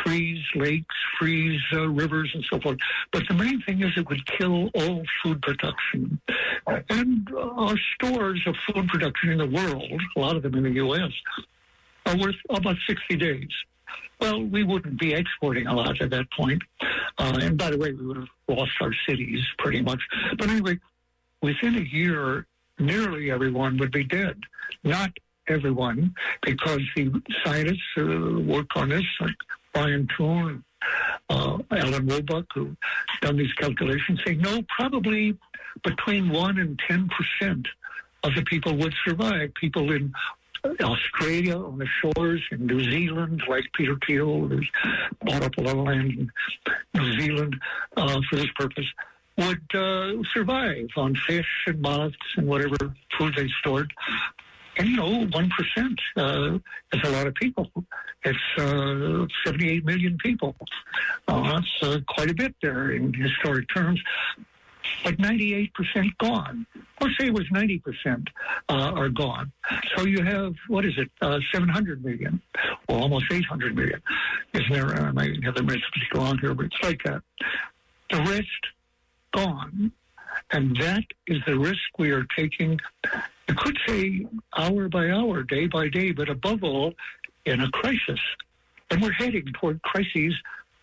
freeze 0.04 0.44
lakes, 0.56 0.96
freeze 1.20 1.62
uh, 1.74 1.88
rivers, 1.90 2.32
and 2.34 2.46
so 2.50 2.60
forth. 2.60 2.78
But 3.12 3.24
the 3.28 3.34
main 3.34 3.62
thing 3.64 3.82
is 3.82 3.92
it 3.98 4.08
would 4.10 4.26
kill 4.26 4.70
all 4.74 5.04
food 5.24 5.42
production. 5.42 6.20
And 6.90 7.30
uh, 7.34 7.40
our 7.40 7.76
stores 7.96 8.42
of 8.46 8.56
food 8.68 8.88
production 8.88 9.32
in 9.32 9.38
the 9.38 9.48
world, 9.48 10.02
a 10.16 10.20
lot 10.20 10.36
of 10.36 10.44
them 10.44 10.56
in 10.56 10.64
the 10.64 10.72
U.S., 10.72 11.12
are 12.06 12.18
worth 12.18 12.36
about 12.50 12.78
60 12.88 13.18
days. 13.18 13.50
Well, 14.20 14.44
we 14.44 14.64
wouldn't 14.64 15.00
be 15.00 15.14
exporting 15.14 15.68
a 15.68 15.76
lot 15.76 16.02
at 16.02 16.10
that 16.10 16.30
point. 16.32 16.62
Uh, 17.18 17.40
and 17.42 17.58
by 17.58 17.70
the 17.72 17.78
way, 17.78 17.92
we 17.94 18.06
would 18.06 18.18
have 18.18 18.28
lost 18.48 18.72
our 18.82 18.94
cities 19.08 19.46
pretty 19.60 19.82
much. 19.82 20.02
But 20.38 20.50
anyway, 20.50 20.80
within 21.42 21.76
a 21.76 21.82
year, 21.82 22.48
nearly 22.80 23.32
everyone 23.32 23.78
would 23.78 23.92
be 23.92 24.04
dead. 24.04 24.38
Not 24.84 25.12
everyone, 25.48 26.14
because 26.42 26.82
the 26.96 27.22
scientists 27.44 27.90
who 27.96 28.42
work 28.42 28.68
on 28.76 28.90
this, 28.90 29.06
like 29.20 29.36
Brian 29.74 30.08
Toon, 30.18 30.64
uh, 31.30 31.58
Alan 31.72 32.08
Robock, 32.08 32.48
who 32.54 32.76
done 33.22 33.38
these 33.38 33.54
calculations, 33.54 34.20
say 34.26 34.36
no, 34.36 34.62
probably 34.64 35.38
between 35.84 36.30
one 36.30 36.58
and 36.60 36.80
ten 36.88 37.10
percent 37.10 37.68
of 38.24 38.36
the 38.36 38.42
people 38.44 38.76
would 38.78 38.94
survive. 39.06 39.54
People 39.56 39.92
in 39.92 40.12
Australia 40.82 41.58
on 41.58 41.78
the 41.78 41.88
shores, 42.02 42.42
in 42.52 42.66
New 42.66 42.84
Zealand, 42.84 43.44
like 43.48 43.66
Peter 43.74 43.98
Thiel, 44.06 44.48
who's 44.48 44.70
bought 45.24 45.44
up 45.44 45.58
a 45.58 45.62
lot 45.62 45.78
of 45.78 45.86
land 45.86 46.12
in 46.12 46.32
New 46.94 47.20
Zealand 47.20 47.56
uh, 47.96 48.20
for 48.30 48.36
this 48.36 48.52
purpose 48.56 48.86
would 49.38 49.76
uh, 49.76 50.14
survive 50.34 50.88
on 50.98 51.16
fish 51.16 51.48
and 51.68 51.82
moths 51.82 52.16
and 52.38 52.48
whatever 52.48 52.78
food 53.18 53.36
they 53.36 53.48
stored. 53.60 53.94
And 54.78 54.88
you 54.90 54.98
know, 54.98 55.26
one 55.28 55.50
percent 55.50 56.00
uh, 56.16 56.58
is 56.94 57.02
a 57.04 57.10
lot 57.10 57.28
of 57.28 57.36
people. 57.36 57.70
It's 58.24 58.40
uh, 58.58 59.26
78 59.46 59.86
million 59.86 60.18
people. 60.18 60.56
Uh, 61.28 61.54
that's 61.54 61.84
uh, 61.84 62.00
quite 62.08 62.30
a 62.30 62.34
bit 62.34 62.56
there 62.62 62.92
in 62.92 63.14
historic 63.14 63.68
terms. 63.74 64.02
But 65.04 65.18
98% 65.18 65.72
gone, 66.18 66.66
or 67.02 67.10
say 67.20 67.28
it 67.28 67.34
was 67.34 67.48
90% 67.50 68.28
uh, 68.70 68.74
are 68.74 69.10
gone. 69.10 69.52
So 69.96 70.06
you 70.06 70.24
have 70.24 70.54
what 70.68 70.86
is 70.86 70.94
it, 70.98 71.10
uh, 71.22 71.40
700 71.54 72.04
million, 72.04 72.42
or 72.88 73.00
almost 73.00 73.26
800 73.32 73.76
million? 73.76 74.02
Isn't 74.54 74.72
there? 74.72 74.94
I 74.96 75.12
might 75.12 75.44
have 75.44 75.56
the 75.56 75.62
arithmetic 75.62 76.10
go 76.12 76.22
on 76.22 76.38
here, 76.40 76.54
but 76.54 76.66
it's 76.68 76.84
like 76.84 77.02
that. 77.04 77.22
The 78.10 78.20
rest 78.24 78.48
gone. 79.34 79.92
And 80.52 80.76
that 80.78 81.04
is 81.28 81.40
the 81.46 81.58
risk 81.58 81.82
we 81.98 82.12
are 82.12 82.26
taking, 82.36 82.80
you 83.48 83.56
could 83.56 83.78
say 83.88 84.26
hour 84.56 84.88
by 84.88 85.10
hour, 85.10 85.44
day 85.44 85.68
by 85.68 85.90
day, 85.90 86.12
but 86.12 86.30
above 86.30 86.64
all, 86.64 86.94
in 87.46 87.62
a 87.62 87.70
crisis. 87.72 88.20
And 88.90 89.02
we're 89.02 89.12
heading 89.12 89.46
toward 89.60 89.82
crises 89.82 90.34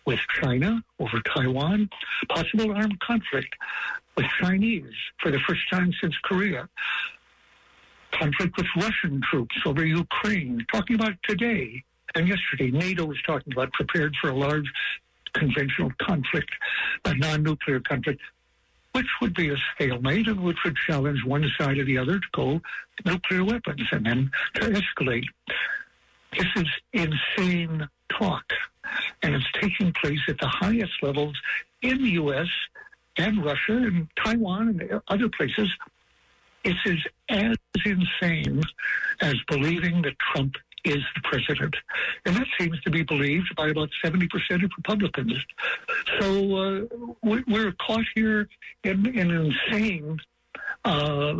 with 0.05 0.19
China 0.41 0.83
over 0.99 1.19
Taiwan, 1.21 1.89
possible 2.29 2.71
armed 2.73 2.99
conflict 2.99 3.55
with 4.15 4.25
Chinese 4.41 4.93
for 5.21 5.31
the 5.31 5.39
first 5.47 5.61
time 5.71 5.91
since 6.01 6.15
Korea, 6.23 6.69
conflict 8.11 8.55
with 8.57 8.67
Russian 8.77 9.21
troops 9.29 9.55
over 9.65 9.85
Ukraine, 9.85 10.65
talking 10.71 10.95
about 10.95 11.15
today 11.23 11.83
and 12.15 12.27
yesterday. 12.27 12.71
NATO 12.71 13.05
was 13.05 13.17
talking 13.25 13.53
about 13.53 13.73
prepared 13.73 14.15
for 14.21 14.29
a 14.29 14.35
large 14.35 14.71
conventional 15.33 15.91
conflict, 16.01 16.51
a 17.05 17.13
non-nuclear 17.15 17.81
conflict 17.81 18.21
which 18.93 19.07
would 19.21 19.33
be 19.33 19.49
a 19.49 19.57
stalemate 19.73 20.25
and 20.27 20.39
which 20.39 20.57
would 20.63 20.77
challenge 20.87 21.21
one 21.25 21.45
side 21.59 21.77
or 21.77 21.83
the 21.83 21.97
other 21.97 22.17
to 22.17 22.27
go 22.33 22.61
nuclear 23.03 23.43
weapons 23.43 23.85
and 23.91 24.05
then 24.05 24.31
to 24.53 24.61
escalate. 24.61 25.25
This 26.31 26.47
is 26.55 26.67
insane 26.93 27.89
talk, 28.09 28.45
and 29.21 29.35
it's 29.35 29.45
taking 29.61 29.93
place 29.93 30.19
at 30.27 30.37
the 30.39 30.47
highest 30.47 30.93
levels 31.01 31.35
in 31.81 32.01
the 32.01 32.11
U.S. 32.11 32.47
and 33.17 33.43
Russia 33.43 33.77
and 33.77 34.07
Taiwan 34.23 34.79
and 34.81 35.01
other 35.07 35.29
places. 35.29 35.69
Is 36.63 37.05
as 37.29 37.55
insane 37.85 38.59
as 39.21 39.35
believing 39.47 40.01
that 40.01 40.17
Trump 40.17 40.55
is 40.85 41.03
the 41.15 41.21
president. 41.23 41.75
And 42.25 42.35
that 42.35 42.47
seems 42.59 42.79
to 42.81 42.91
be 42.91 43.03
believed 43.03 43.53
by 43.55 43.69
about 43.69 43.89
70% 44.03 44.29
of 44.63 44.71
Republicans. 44.77 45.33
So 46.19 46.55
uh, 46.55 46.85
we're 47.23 47.73
caught 47.73 48.05
here 48.15 48.47
in, 48.83 49.05
in 49.07 49.31
an 49.31 49.53
insane 49.71 50.19
uh, 50.85 51.35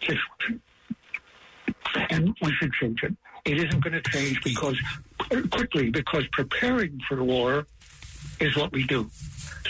situation. 0.00 0.60
And 2.10 2.36
we 2.42 2.52
should 2.52 2.72
change 2.74 3.02
it. 3.02 3.16
It 3.44 3.58
isn't 3.58 3.82
going 3.82 4.00
to 4.00 4.10
change 4.10 4.42
because 4.42 4.78
quickly 5.50 5.90
because 5.90 6.26
preparing 6.32 7.00
for 7.08 7.22
war 7.22 7.66
is 8.40 8.56
what 8.56 8.72
we 8.72 8.84
do. 8.86 9.10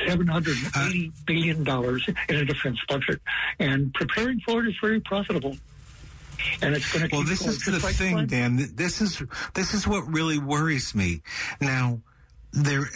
Seven 0.07 0.27
hundred 0.27 0.57
eighty 0.77 1.09
uh, 1.09 1.21
billion 1.25 1.65
dollars 1.65 2.07
in 2.29 2.37
a 2.37 2.45
defense 2.45 2.79
budget, 2.89 3.21
and 3.59 3.95
preparing 3.95 4.41
for 4.41 4.63
it 4.63 4.69
is 4.69 4.77
very 4.81 5.01
profitable 5.01 5.57
and 6.63 6.75
it's 6.75 6.93
going 6.93 7.09
to. 7.09 7.17
Well, 7.17 7.25
this 7.25 7.47
is 7.47 7.65
the 7.65 7.81
thing, 7.81 8.27
Dan. 8.27 8.69
This 8.75 9.01
is 9.01 9.23
this 9.55 9.75
is 9.75 9.87
what 9.87 10.07
really 10.07 10.39
worries 10.39 10.95
me. 10.95 11.23
Now, 11.61 12.01
there 12.53 12.89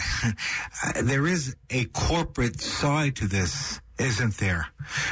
there 1.02 1.26
is 1.26 1.56
a 1.70 1.84
corporate 1.86 2.60
side 2.60 3.16
to 3.16 3.26
this 3.26 3.80
isn't 4.00 4.36
there? 4.38 4.66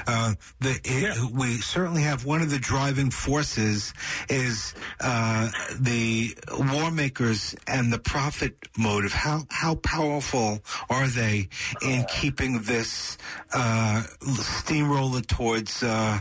Uh, 0.07 0.34
the, 0.61 0.70
it, 0.84 1.16
yeah. 1.16 1.26
We 1.32 1.59
certainly 1.59 2.03
have 2.03 2.24
one 2.24 2.41
of 2.41 2.51
the 2.51 2.59
driving 2.59 3.11
forces 3.11 3.93
is 4.28 4.74
uh, 5.01 5.51
the 5.78 6.34
war 6.51 6.91
makers 6.91 7.55
and 7.66 7.93
the 7.93 7.99
profit 7.99 8.57
motive. 8.76 9.12
How 9.12 9.43
how 9.51 9.76
powerful 9.76 10.61
are 10.91 11.07
they 11.07 11.49
in 11.82 12.05
keeping 12.05 12.62
this 12.62 13.18
uh, 13.53 14.03
steamroller 14.22 15.20
towards 15.20 15.82
uh, 15.82 16.20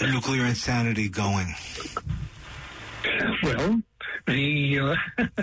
nuclear 0.00 0.44
insanity 0.44 1.08
going? 1.08 1.54
Well, 3.42 3.80
the 4.26 4.78
uh, 4.78 4.96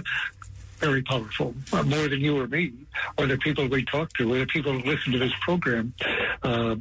very 0.78 1.02
powerful, 1.02 1.54
uh, 1.74 1.84
more 1.84 2.08
than 2.08 2.20
you 2.22 2.40
or 2.40 2.48
me, 2.48 2.72
or 3.18 3.26
the 3.26 3.38
people 3.38 3.68
we 3.68 3.84
talk 3.84 4.14
to, 4.14 4.34
or 4.34 4.40
the 4.40 4.46
people 4.46 4.72
who 4.72 4.90
listen 4.90 5.12
to 5.12 5.20
this 5.20 5.34
program. 5.42 5.94
Uh, 6.44 6.76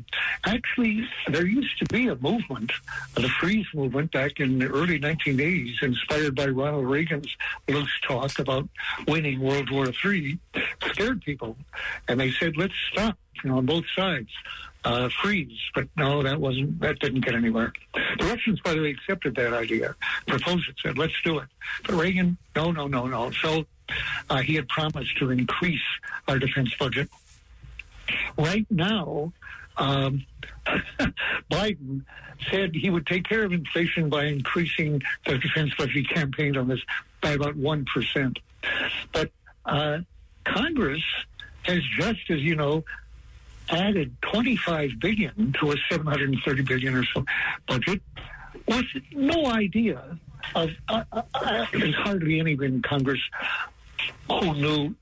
actually, 0.44 1.08
there 1.28 1.46
used 1.46 1.78
to 1.78 1.84
be 1.86 2.08
a 2.08 2.16
movement, 2.16 2.72
the 3.14 3.28
Freeze 3.28 3.66
movement, 3.74 4.12
back 4.12 4.38
in 4.38 4.58
the 4.58 4.66
early 4.66 5.00
1980s, 5.00 5.82
inspired 5.82 6.34
by 6.34 6.46
Ronald 6.46 6.86
Reagan's 6.86 7.34
loose 7.68 8.00
talk 8.02 8.38
about 8.38 8.68
winning 9.08 9.40
World 9.40 9.70
War 9.70 9.86
III, 10.04 10.38
scared 10.90 11.22
people, 11.22 11.56
and 12.08 12.20
they 12.20 12.30
said, 12.30 12.56
"Let's 12.56 12.74
stop." 12.92 13.18
You 13.42 13.50
know, 13.50 13.58
on 13.58 13.66
both 13.66 13.84
sides. 13.94 14.30
Uh, 14.86 15.08
freeze. 15.20 15.58
But 15.74 15.88
no, 15.96 16.22
that 16.22 16.40
wasn't. 16.40 16.80
That 16.80 17.00
didn't 17.00 17.22
get 17.22 17.34
anywhere. 17.34 17.72
The 18.20 18.26
Russians, 18.26 18.60
by 18.60 18.72
the 18.72 18.80
way, 18.82 18.90
accepted 18.90 19.34
that 19.34 19.52
idea, 19.52 19.96
proposed 20.28 20.68
it, 20.68 20.76
said, 20.80 20.96
"Let's 20.96 21.20
do 21.24 21.40
it." 21.40 21.48
But 21.84 21.96
Reagan, 21.96 22.38
no, 22.54 22.70
no, 22.70 22.86
no, 22.86 23.06
no. 23.06 23.32
So 23.32 23.66
uh, 24.30 24.36
he 24.42 24.54
had 24.54 24.68
promised 24.68 25.18
to 25.18 25.32
increase 25.32 25.82
our 26.28 26.38
defense 26.38 26.72
budget. 26.78 27.08
Right 28.38 28.64
now, 28.70 29.32
um, 29.76 30.24
Biden 31.50 32.02
said 32.48 32.72
he 32.72 32.88
would 32.88 33.08
take 33.08 33.28
care 33.28 33.42
of 33.42 33.52
inflation 33.52 34.08
by 34.08 34.26
increasing 34.26 35.02
the 35.26 35.38
defense 35.38 35.74
budget. 35.76 35.96
He 35.96 36.04
campaigned 36.04 36.56
on 36.56 36.68
this 36.68 36.80
by 37.20 37.32
about 37.32 37.56
1%. 37.56 38.36
But 39.12 39.32
uh, 39.64 39.98
Congress 40.44 41.02
has 41.62 41.82
just, 41.98 42.30
as 42.30 42.40
you 42.40 42.54
know, 42.54 42.84
added 43.70 44.14
25 44.22 44.90
billion 45.00 45.54
to 45.60 45.72
a 45.72 45.76
730 45.90 46.62
billion 46.62 46.94
or 46.94 47.04
so 47.04 47.24
budget 47.66 48.00
with 48.66 48.86
no 49.12 49.46
idea 49.46 50.18
of. 50.54 50.70
Uh, 50.88 51.04
uh, 51.12 51.66
there's 51.72 51.94
hardly 51.94 52.40
anyone 52.40 52.66
in 52.66 52.82
Congress 52.82 53.20
who 54.28 54.54
knew 54.54 54.94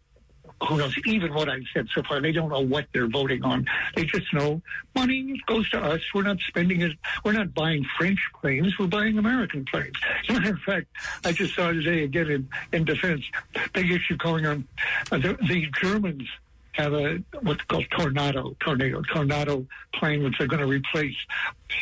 who 0.68 0.78
knows 0.78 0.94
even 1.04 1.34
what 1.34 1.48
I've 1.48 1.64
said 1.74 1.88
so 1.94 2.02
far. 2.02 2.20
They 2.20 2.32
don't 2.32 2.48
know 2.48 2.60
what 2.60 2.86
they're 2.92 3.08
voting 3.08 3.42
on. 3.42 3.66
They 3.96 4.04
just 4.04 4.32
know 4.32 4.62
money 4.94 5.40
goes 5.46 5.68
to 5.70 5.78
us. 5.78 6.00
We're 6.14 6.22
not 6.22 6.38
spending 6.48 6.80
it. 6.80 6.92
We're 7.24 7.32
not 7.32 7.54
buying 7.54 7.84
French 7.98 8.20
planes. 8.40 8.78
We're 8.78 8.86
buying 8.86 9.18
American 9.18 9.64
planes. 9.64 9.94
As 10.22 10.36
a 10.36 10.40
matter 10.40 10.54
of 10.54 10.60
fact, 10.60 10.86
I 11.24 11.32
just 11.32 11.54
saw 11.54 11.72
today 11.72 12.04
again 12.04 12.30
in, 12.30 12.48
in 12.72 12.84
defense, 12.84 13.24
big 13.72 13.90
issue 13.90 14.16
going 14.16 14.46
on. 14.46 14.66
Uh, 15.12 15.18
the, 15.18 15.36
the 15.46 15.66
Germans 15.82 16.28
have 16.74 16.92
a 16.92 17.22
what's 17.42 17.62
called 17.64 17.86
tornado, 17.90 18.54
tornado, 18.60 19.00
tornado 19.12 19.66
plane, 19.94 20.22
which 20.24 20.34
they're 20.38 20.46
going 20.48 20.62
to 20.62 20.68
replace. 20.68 21.16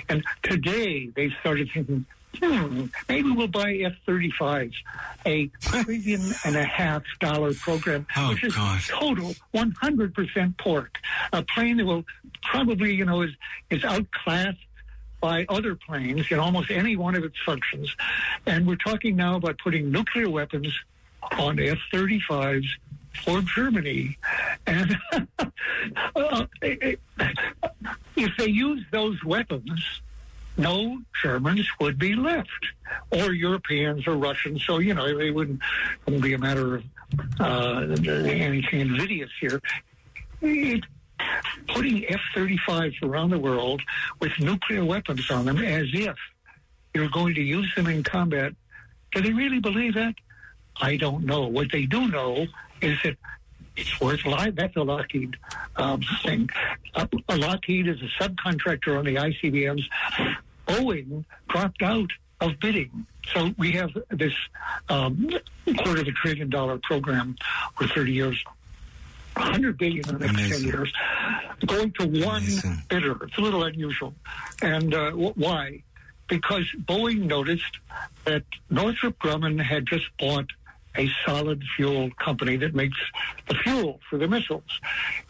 And 0.09 0.23
today 0.43 1.09
they 1.17 1.31
started 1.41 1.71
thinking, 1.73 2.05
hmm, 2.39 2.87
maybe 3.09 3.31
we'll 3.31 3.49
buy 3.49 3.73
F-35s, 3.75 4.75
a 5.27 5.47
trillion 5.61 6.21
and 6.45 6.57
a 6.57 6.65
half 6.65 7.03
dollar 7.21 7.55
program, 7.55 8.07
Oh, 8.17 8.31
which 8.31 8.45
is 8.45 8.55
God. 8.55 8.81
total 8.89 9.35
100% 9.55 10.59
pork. 10.59 10.97
A 11.33 11.43
plane 11.43 11.79
that 11.79 11.87
will 11.87 12.05
probably, 12.43 12.95
you 12.95 13.05
know, 13.05 13.23
is, 13.23 13.31
is 13.71 13.85
outclassed 13.85 14.59
by 15.21 15.47
other 15.49 15.75
planes 15.75 16.27
in 16.31 16.39
almost 16.39 16.71
any 16.71 16.97
one 16.97 17.15
of 17.15 17.25
its 17.25 17.37
functions. 17.47 17.95
And 18.45 18.67
we're 18.67 18.77
talking 18.77 19.17
now 19.17 19.37
about 19.37 19.57
putting 19.59 19.91
nuclear 19.91 20.29
weapons 20.29 20.69
on 21.39 21.59
F-35s 21.61 22.65
for 23.25 23.41
Germany. 23.43 24.19
And 24.67 24.97
if 26.63 26.99
they 28.39 28.47
use 28.47 28.85
those 28.91 29.23
weapons, 29.25 30.03
no 30.57 30.99
Germans 31.23 31.67
would 31.81 31.99
be 31.99 32.15
left, 32.15 32.67
or 33.11 33.33
Europeans 33.33 34.07
or 34.07 34.17
Russians. 34.17 34.65
So 34.65 34.79
you 34.79 34.95
know 34.95 35.07
it 35.07 35.35
wouldn't, 35.35 35.61
wouldn't 36.05 36.23
be 36.23 36.35
a 36.35 36.39
matter 36.39 36.77
of 36.77 36.85
uh, 37.41 37.87
anything 38.03 38.81
invidious 38.81 39.31
here. 39.41 39.61
It, 40.41 40.85
putting 41.69 42.05
F-35s 42.07 43.03
around 43.03 43.31
the 43.31 43.39
world 43.39 43.81
with 44.21 44.33
nuclear 44.41 44.85
weapons 44.85 45.31
on 45.31 45.45
them, 45.45 45.59
as 45.59 45.87
if 45.93 46.17
you're 46.95 47.09
going 47.09 47.35
to 47.35 47.43
use 47.43 47.73
them 47.77 47.87
in 47.87 48.03
combat. 48.03 48.53
Do 49.13 49.21
they 49.21 49.33
really 49.33 49.61
believe 49.61 49.95
that? 49.95 50.15
I 50.81 50.97
don't 50.97 51.25
know. 51.25 51.47
What 51.47 51.71
they 51.71 51.87
do 51.87 52.09
know 52.09 52.47
is 52.83 52.99
that 53.05 53.17
it's 53.77 54.01
worth 54.01 54.25
life. 54.27 54.55
That's 54.55 54.77
a 54.77 54.83
Lockheed 54.83 55.37
um, 55.77 56.03
thing. 56.23 56.51
Uh, 56.95 57.07
Lockheed 57.31 57.89
is 57.89 57.99
a 58.03 58.23
subcontractor 58.23 58.99
on 58.99 59.05
the 59.07 59.15
ICBMs. 59.17 59.85
Boeing 60.67 61.25
dropped 61.49 61.83
out 61.83 62.11
of 62.41 62.59
bidding. 62.61 63.07
So 63.33 63.55
we 63.57 63.73
have 63.73 63.91
this 64.11 64.35
um, 64.89 65.31
quarter 65.79 66.03
of 66.03 66.09
a 66.09 66.13
trillion 66.13 66.51
dollar 66.51 66.79
program 66.83 67.37
for 67.77 67.87
30 67.87 68.13
years. 68.13 68.45
100 69.37 69.79
billion 69.79 70.07
in 70.09 70.19
the 70.19 70.27
next 70.27 70.35
Amazing. 70.35 70.71
10 70.71 70.81
years 70.81 70.93
going 71.67 71.93
to 71.93 72.07
one 72.27 72.43
Amazing. 72.43 72.83
bidder. 72.91 73.17
It's 73.25 73.39
a 73.39 73.41
little 73.41 73.65
unusual. 73.65 74.13
And 74.61 74.93
uh, 74.93 75.13
wh- 75.13 75.37
why? 75.39 75.83
Because 76.29 76.65
Boeing 76.85 77.21
noticed 77.23 77.79
that 78.25 78.43
Northrop 78.69 79.19
Grumman 79.19 79.61
had 79.63 79.87
just 79.87 80.05
bought 80.19 80.47
a 80.97 81.09
solid 81.25 81.63
fuel 81.77 82.11
company 82.19 82.57
that 82.57 82.75
makes 82.75 82.99
the 83.49 83.55
fuel 83.55 84.01
for 84.09 84.19
the 84.19 84.29
missiles. 84.29 84.81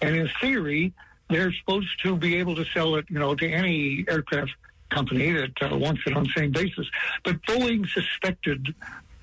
And 0.00 0.16
in 0.16 0.28
theory, 0.40 0.92
they're 1.30 1.52
supposed 1.52 2.02
to 2.02 2.16
be 2.16 2.36
able 2.36 2.56
to 2.56 2.64
sell 2.66 2.96
it, 2.96 3.06
you 3.08 3.18
know, 3.18 3.34
to 3.34 3.48
any 3.48 4.04
aircraft 4.08 4.52
company 4.90 5.32
that 5.32 5.62
uh, 5.62 5.76
wants 5.76 6.02
it 6.06 6.14
on 6.14 6.24
the 6.24 6.30
same 6.36 6.52
basis. 6.52 6.86
But 7.24 7.42
Boeing 7.42 7.88
suspected 7.88 8.74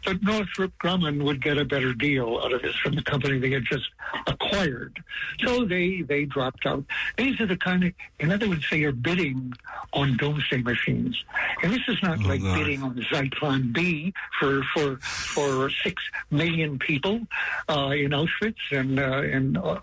that 0.05 0.21
Northrop 0.23 0.71
Grumman 0.79 1.23
would 1.23 1.41
get 1.43 1.57
a 1.57 1.65
better 1.65 1.93
deal 1.93 2.39
out 2.43 2.53
of 2.53 2.61
this 2.61 2.75
from 2.77 2.95
the 2.95 3.01
company 3.03 3.37
they 3.39 3.51
had 3.51 3.63
just 3.65 3.89
acquired. 4.27 5.01
So 5.45 5.65
they 5.65 6.01
they 6.01 6.25
dropped 6.25 6.65
out. 6.65 6.83
These 7.17 7.39
are 7.41 7.45
the 7.45 7.57
kind 7.57 7.83
of, 7.83 7.93
in 8.19 8.31
other 8.31 8.47
words, 8.49 8.65
they 8.71 8.83
are 8.83 8.91
bidding 8.91 9.53
on 9.93 10.17
doomsday 10.17 10.61
machines. 10.61 11.23
And 11.63 11.71
this 11.73 11.81
is 11.87 11.97
not 12.01 12.19
Oh, 12.23 12.27
like 12.27 12.41
God. 12.41 12.57
bidding 12.57 12.83
on 12.83 12.95
Zyklon 13.11 13.73
B 13.73 14.13
for 14.39 14.63
for 14.73 14.97
for 14.97 15.69
six 15.83 16.01
million 16.31 16.79
people 16.79 17.21
uh, 17.69 17.89
in 17.95 18.11
Auschwitz 18.11 18.55
and 18.71 18.99
uh, 18.99 19.21
and 19.21 19.57
uh, 19.57 19.79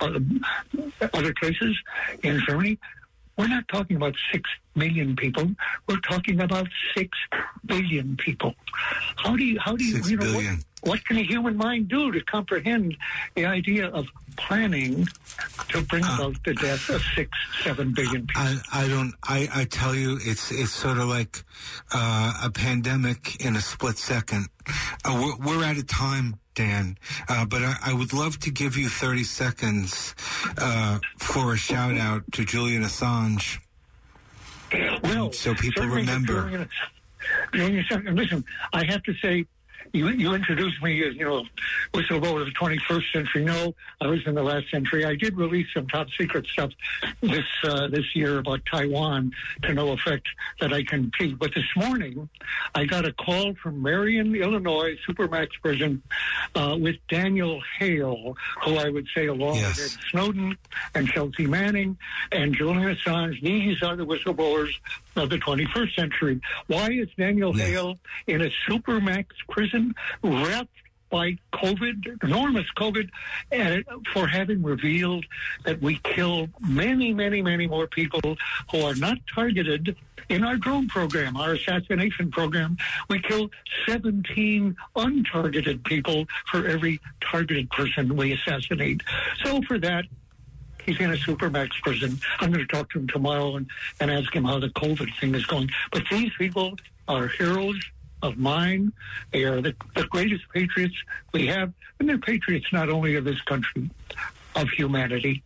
other 1.12 1.32
places 1.34 1.76
in 2.22 2.40
Germany. 2.46 2.78
We're 3.36 3.48
not 3.48 3.68
talking 3.68 3.96
about 3.96 4.14
six 4.32 4.48
million 4.76 5.16
people. 5.16 5.50
We're 5.88 6.00
talking 6.00 6.40
about 6.40 6.68
six 6.94 7.16
billion 7.64 8.16
people. 8.16 8.54
How 9.16 9.36
do 9.36 9.44
you 9.44 9.58
how 9.58 9.76
do 9.76 9.84
you, 9.84 9.96
Six 9.96 10.10
you 10.10 10.16
know 10.18 10.26
what, 10.26 10.32
billion. 10.32 10.62
what 10.82 11.04
can 11.04 11.16
a 11.16 11.22
human 11.22 11.56
mind 11.56 11.88
do 11.88 12.12
to 12.12 12.20
comprehend 12.22 12.96
the 13.34 13.46
idea 13.46 13.88
of 13.88 14.06
planning 14.36 15.06
to 15.70 15.80
bring 15.82 16.04
Uh, 16.04 16.14
about 16.18 16.36
the 16.44 16.54
death 16.54 16.90
of 16.90 17.02
six 17.14 17.30
seven 17.64 17.92
billion 17.92 18.26
people? 18.26 18.42
I, 18.42 18.84
I 18.84 18.88
don't. 18.88 19.14
I, 19.24 19.48
I 19.54 19.64
tell 19.64 19.94
you, 19.94 20.18
it's 20.20 20.50
it's 20.52 20.72
sort 20.72 20.98
of 20.98 21.08
like 21.08 21.42
uh, 21.92 22.32
a 22.44 22.50
pandemic 22.50 23.44
in 23.44 23.56
a 23.56 23.60
split 23.60 23.96
second. 23.98 24.48
Uh, 25.04 25.34
we're, 25.40 25.56
we're 25.56 25.64
out 25.64 25.78
of 25.78 25.86
time, 25.86 26.38
Dan, 26.54 26.98
uh, 27.28 27.46
but 27.46 27.62
I, 27.62 27.76
I 27.86 27.92
would 27.94 28.12
love 28.12 28.38
to 28.40 28.50
give 28.50 28.76
you 28.76 28.88
thirty 28.88 29.24
seconds 29.24 30.14
uh, 30.58 30.98
for 31.18 31.54
a 31.54 31.56
shout 31.56 31.96
out 31.96 32.22
to 32.32 32.44
Julian 32.44 32.82
Assange. 32.82 33.58
Well, 35.02 35.32
so 35.32 35.54
people 35.54 35.86
remember. 35.86 36.48
during- 36.48 36.68
during 37.52 37.78
a 37.78 38.10
Listen, 38.12 38.44
I 38.72 38.84
have 38.84 39.02
to 39.04 39.14
say, 39.14 39.46
you, 39.96 40.08
you 40.08 40.34
introduced 40.34 40.82
me 40.82 41.02
as, 41.06 41.14
you 41.16 41.24
know, 41.24 41.44
whistleblower 41.92 42.40
of 42.40 42.46
the 42.46 42.52
21st 42.52 43.12
century. 43.12 43.44
No, 43.44 43.74
I 44.00 44.06
was 44.06 44.20
in 44.26 44.34
the 44.34 44.42
last 44.42 44.70
century. 44.70 45.04
I 45.04 45.14
did 45.16 45.36
release 45.36 45.66
some 45.74 45.86
top 45.88 46.08
secret 46.18 46.46
stuff 46.46 46.70
this 47.20 47.44
uh, 47.64 47.88
this 47.88 48.14
year 48.14 48.38
about 48.38 48.60
Taiwan 48.70 49.32
to 49.62 49.74
no 49.74 49.92
effect 49.92 50.26
that 50.60 50.72
I 50.72 50.82
can 50.82 51.10
plead. 51.16 51.38
But 51.38 51.54
this 51.54 51.64
morning, 51.76 52.28
I 52.74 52.84
got 52.84 53.06
a 53.06 53.12
call 53.12 53.54
from 53.54 53.82
Marion, 53.82 54.34
Illinois, 54.34 54.96
Supermax 55.08 55.48
prison 55.62 56.02
uh, 56.54 56.76
with 56.80 56.96
Daniel 57.08 57.62
Hale, 57.78 58.36
who 58.64 58.76
I 58.76 58.88
would 58.88 59.06
say, 59.14 59.26
along 59.26 59.56
Yes. 59.56 59.76
with 59.78 59.84
Ed 59.98 60.10
Snowden 60.10 60.58
and 60.94 61.08
Chelsea 61.08 61.46
Manning 61.46 61.96
and 62.32 62.54
Julian 62.54 62.94
Assange, 62.94 63.40
these 63.40 63.82
are 63.82 63.96
the 63.96 64.04
whistleblowers 64.06 64.70
of 65.16 65.30
the 65.30 65.38
21st 65.38 65.94
century. 65.94 66.40
Why 66.66 66.90
is 66.90 67.08
Daniel 67.16 67.56
Yes. 67.56 67.68
Hale 67.68 67.98
in 68.26 68.42
a 68.42 68.50
supermax 68.68 69.26
prison 69.48 69.94
wrapped 70.22 70.70
by 71.10 71.38
COVID, 71.52 72.22
enormous 72.24 72.66
COVID, 72.76 73.08
and 73.52 73.84
for 74.12 74.26
having 74.26 74.62
revealed 74.62 75.24
that 75.64 75.80
we 75.80 76.00
kill 76.02 76.48
many, 76.60 77.14
many, 77.14 77.42
many 77.42 77.66
more 77.66 77.86
people 77.86 78.36
who 78.70 78.80
are 78.82 78.94
not 78.96 79.18
targeted 79.32 79.96
in 80.28 80.42
our 80.42 80.56
drone 80.56 80.88
program, 80.88 81.36
our 81.36 81.52
assassination 81.52 82.30
program. 82.32 82.76
We 83.08 83.20
kill 83.20 83.50
17 83.86 84.76
untargeted 84.96 85.84
people 85.84 86.26
for 86.50 86.66
every 86.66 87.00
targeted 87.20 87.70
person 87.70 88.16
we 88.16 88.32
assassinate. 88.32 89.02
So 89.44 89.62
for 89.62 89.78
that, 89.78 90.06
He's 90.86 91.00
in 91.00 91.10
a 91.10 91.16
supermax 91.16 91.70
prison. 91.82 92.18
I'm 92.40 92.52
going 92.52 92.66
to 92.66 92.72
talk 92.72 92.90
to 92.90 93.00
him 93.00 93.08
tomorrow 93.08 93.56
and, 93.56 93.68
and 94.00 94.10
ask 94.10 94.34
him 94.34 94.44
how 94.44 94.58
the 94.60 94.68
COVID 94.68 95.18
thing 95.18 95.34
is 95.34 95.44
going. 95.44 95.68
But 95.92 96.04
these 96.10 96.32
people 96.38 96.76
are 97.08 97.26
heroes 97.28 97.78
of 98.22 98.38
mine. 98.38 98.92
They 99.32 99.44
are 99.44 99.60
the, 99.60 99.74
the 99.94 100.04
greatest 100.04 100.44
patriots 100.54 100.94
we 101.32 101.46
have. 101.48 101.72
And 101.98 102.08
they're 102.08 102.18
patriots 102.18 102.66
not 102.72 102.88
only 102.88 103.16
of 103.16 103.24
this 103.24 103.40
country, 103.42 103.90
of 104.54 104.68
humanity. 104.70 105.42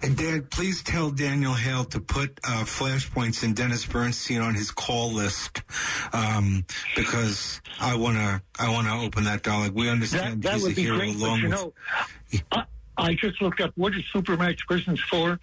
And 0.00 0.16
Dad, 0.16 0.50
please 0.50 0.82
tell 0.82 1.10
Daniel 1.10 1.52
Hale 1.52 1.84
to 1.86 2.00
put 2.00 2.38
uh, 2.44 2.64
flashpoints 2.64 3.42
and 3.42 3.54
Dennis 3.54 3.84
Bernstein 3.84 4.40
on 4.40 4.54
his 4.54 4.70
call 4.70 5.12
list 5.12 5.62
um, 6.12 6.64
because 6.96 7.60
I 7.80 7.96
want 7.96 8.16
to. 8.16 8.40
I 8.58 8.70
want 8.70 8.86
to 8.86 8.94
open 8.94 9.24
that 9.24 9.42
dialogue. 9.42 9.74
We 9.74 9.90
understand 9.90 10.42
that 10.42 10.54
he's 10.54 10.62
would 10.62 10.72
a 10.72 10.74
be 10.76 10.82
hero 10.82 10.96
great. 10.98 11.16
Along 11.16 11.38
you 11.40 11.48
with. 11.48 11.52
know, 11.52 11.72
I, 12.52 12.64
I 12.98 13.14
just 13.14 13.40
looked 13.40 13.60
up 13.60 13.72
what 13.76 13.94
is 13.94 14.02
supermax 14.14 14.58
prisons 14.66 15.00
for. 15.08 15.38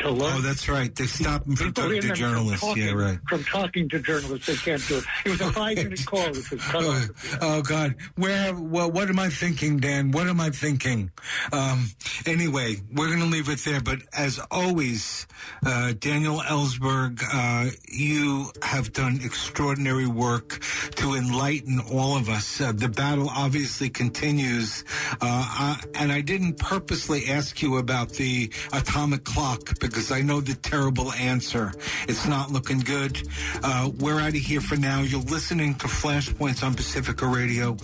To 0.00 0.10
learn. 0.10 0.36
Oh, 0.36 0.40
that's 0.40 0.68
right. 0.68 0.94
They 0.94 1.06
stopped 1.06 1.46
him 1.46 1.56
from 1.56 1.72
talking 1.72 2.00
to 2.02 2.12
journalists. 2.12 2.60
From 2.60 2.68
talking, 2.70 2.86
yeah, 2.86 2.92
right. 2.92 3.18
From 3.28 3.44
talking 3.44 3.88
to 3.88 3.98
journalists, 3.98 4.46
they 4.46 4.54
can't 4.54 4.86
do 4.86 4.98
it. 4.98 5.04
It 5.24 5.30
was 5.30 5.40
a 5.40 5.52
five-minute 5.52 6.06
call. 6.06 6.20
It 6.20 6.36
was 6.36 6.48
cut 6.48 6.84
Oh, 6.84 7.08
oh, 7.40 7.62
God, 7.62 7.96
where? 8.16 8.54
Well, 8.54 8.90
what 8.90 9.08
am 9.08 9.18
I 9.18 9.28
thinking, 9.28 9.78
Dan? 9.78 10.12
What 10.12 10.28
am 10.28 10.40
I 10.40 10.50
thinking? 10.50 11.10
Um, 11.52 11.88
anyway, 12.26 12.76
we're 12.92 13.08
going 13.08 13.20
to 13.20 13.26
leave 13.26 13.48
it 13.48 13.58
there. 13.60 13.80
But 13.80 14.02
as 14.12 14.38
always, 14.50 15.26
uh, 15.66 15.94
Daniel 15.98 16.38
Ellsberg, 16.38 17.22
uh, 17.32 17.70
you 17.88 18.52
have 18.62 18.92
done 18.92 19.20
extraordinary 19.22 20.06
work 20.06 20.60
to 20.96 21.14
enlighten 21.14 21.80
all 21.92 22.16
of 22.16 22.28
us. 22.28 22.60
Uh, 22.60 22.72
the 22.72 22.88
battle 22.88 23.28
obviously 23.30 23.90
continues, 23.90 24.84
uh, 25.20 25.48
uh, 25.58 25.76
and 25.94 26.12
I 26.12 26.20
didn't 26.20 26.58
purposely 26.58 27.28
ask 27.28 27.60
you 27.62 27.78
about 27.78 28.10
the 28.10 28.52
atomic 28.72 29.24
clock 29.24 29.78
because 29.88 30.12
I 30.12 30.22
know 30.22 30.40
the 30.40 30.54
terrible 30.54 31.12
answer. 31.12 31.72
It's 32.08 32.26
not 32.26 32.50
looking 32.50 32.80
good. 32.80 33.20
Uh, 33.62 33.90
we're 33.98 34.20
out 34.20 34.28
of 34.28 34.34
here 34.34 34.60
for 34.60 34.76
now. 34.76 35.00
You're 35.00 35.20
listening 35.20 35.74
to 35.76 35.86
Flashpoints 35.86 36.62
on 36.62 36.74
Pacifica 36.74 37.26
Radio. 37.26 37.76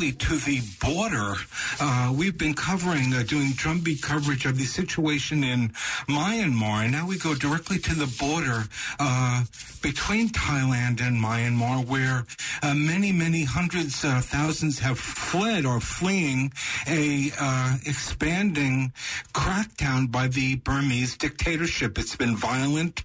To 0.00 0.36
the 0.36 0.62
border. 0.80 1.34
Uh, 1.78 2.10
we've 2.16 2.38
been 2.38 2.54
covering, 2.54 3.12
uh, 3.12 3.22
doing 3.26 3.52
drumbeat 3.52 4.00
coverage 4.00 4.46
of 4.46 4.56
the 4.56 4.64
situation 4.64 5.44
in 5.44 5.68
Myanmar, 6.08 6.84
and 6.84 6.92
now 6.92 7.06
we 7.06 7.18
go 7.18 7.34
directly 7.34 7.78
to 7.78 7.94
the 7.94 8.06
border 8.18 8.64
uh, 8.98 9.44
between 9.82 10.30
Thailand 10.30 11.02
and 11.06 11.22
Myanmar, 11.22 11.86
where 11.86 12.24
uh, 12.62 12.72
many, 12.74 13.12
many 13.12 13.44
hundreds, 13.44 14.02
uh, 14.02 14.22
thousands 14.24 14.78
have 14.78 14.98
fled 14.98 15.66
or 15.66 15.80
fleeing 15.80 16.50
a 16.86 17.30
uh, 17.38 17.76
expanding 17.84 18.94
crackdown 19.34 20.10
by 20.10 20.28
the 20.28 20.56
Burmese 20.56 21.18
dictatorship. 21.18 21.98
It's 21.98 22.16
been 22.16 22.36
violent, 22.36 23.04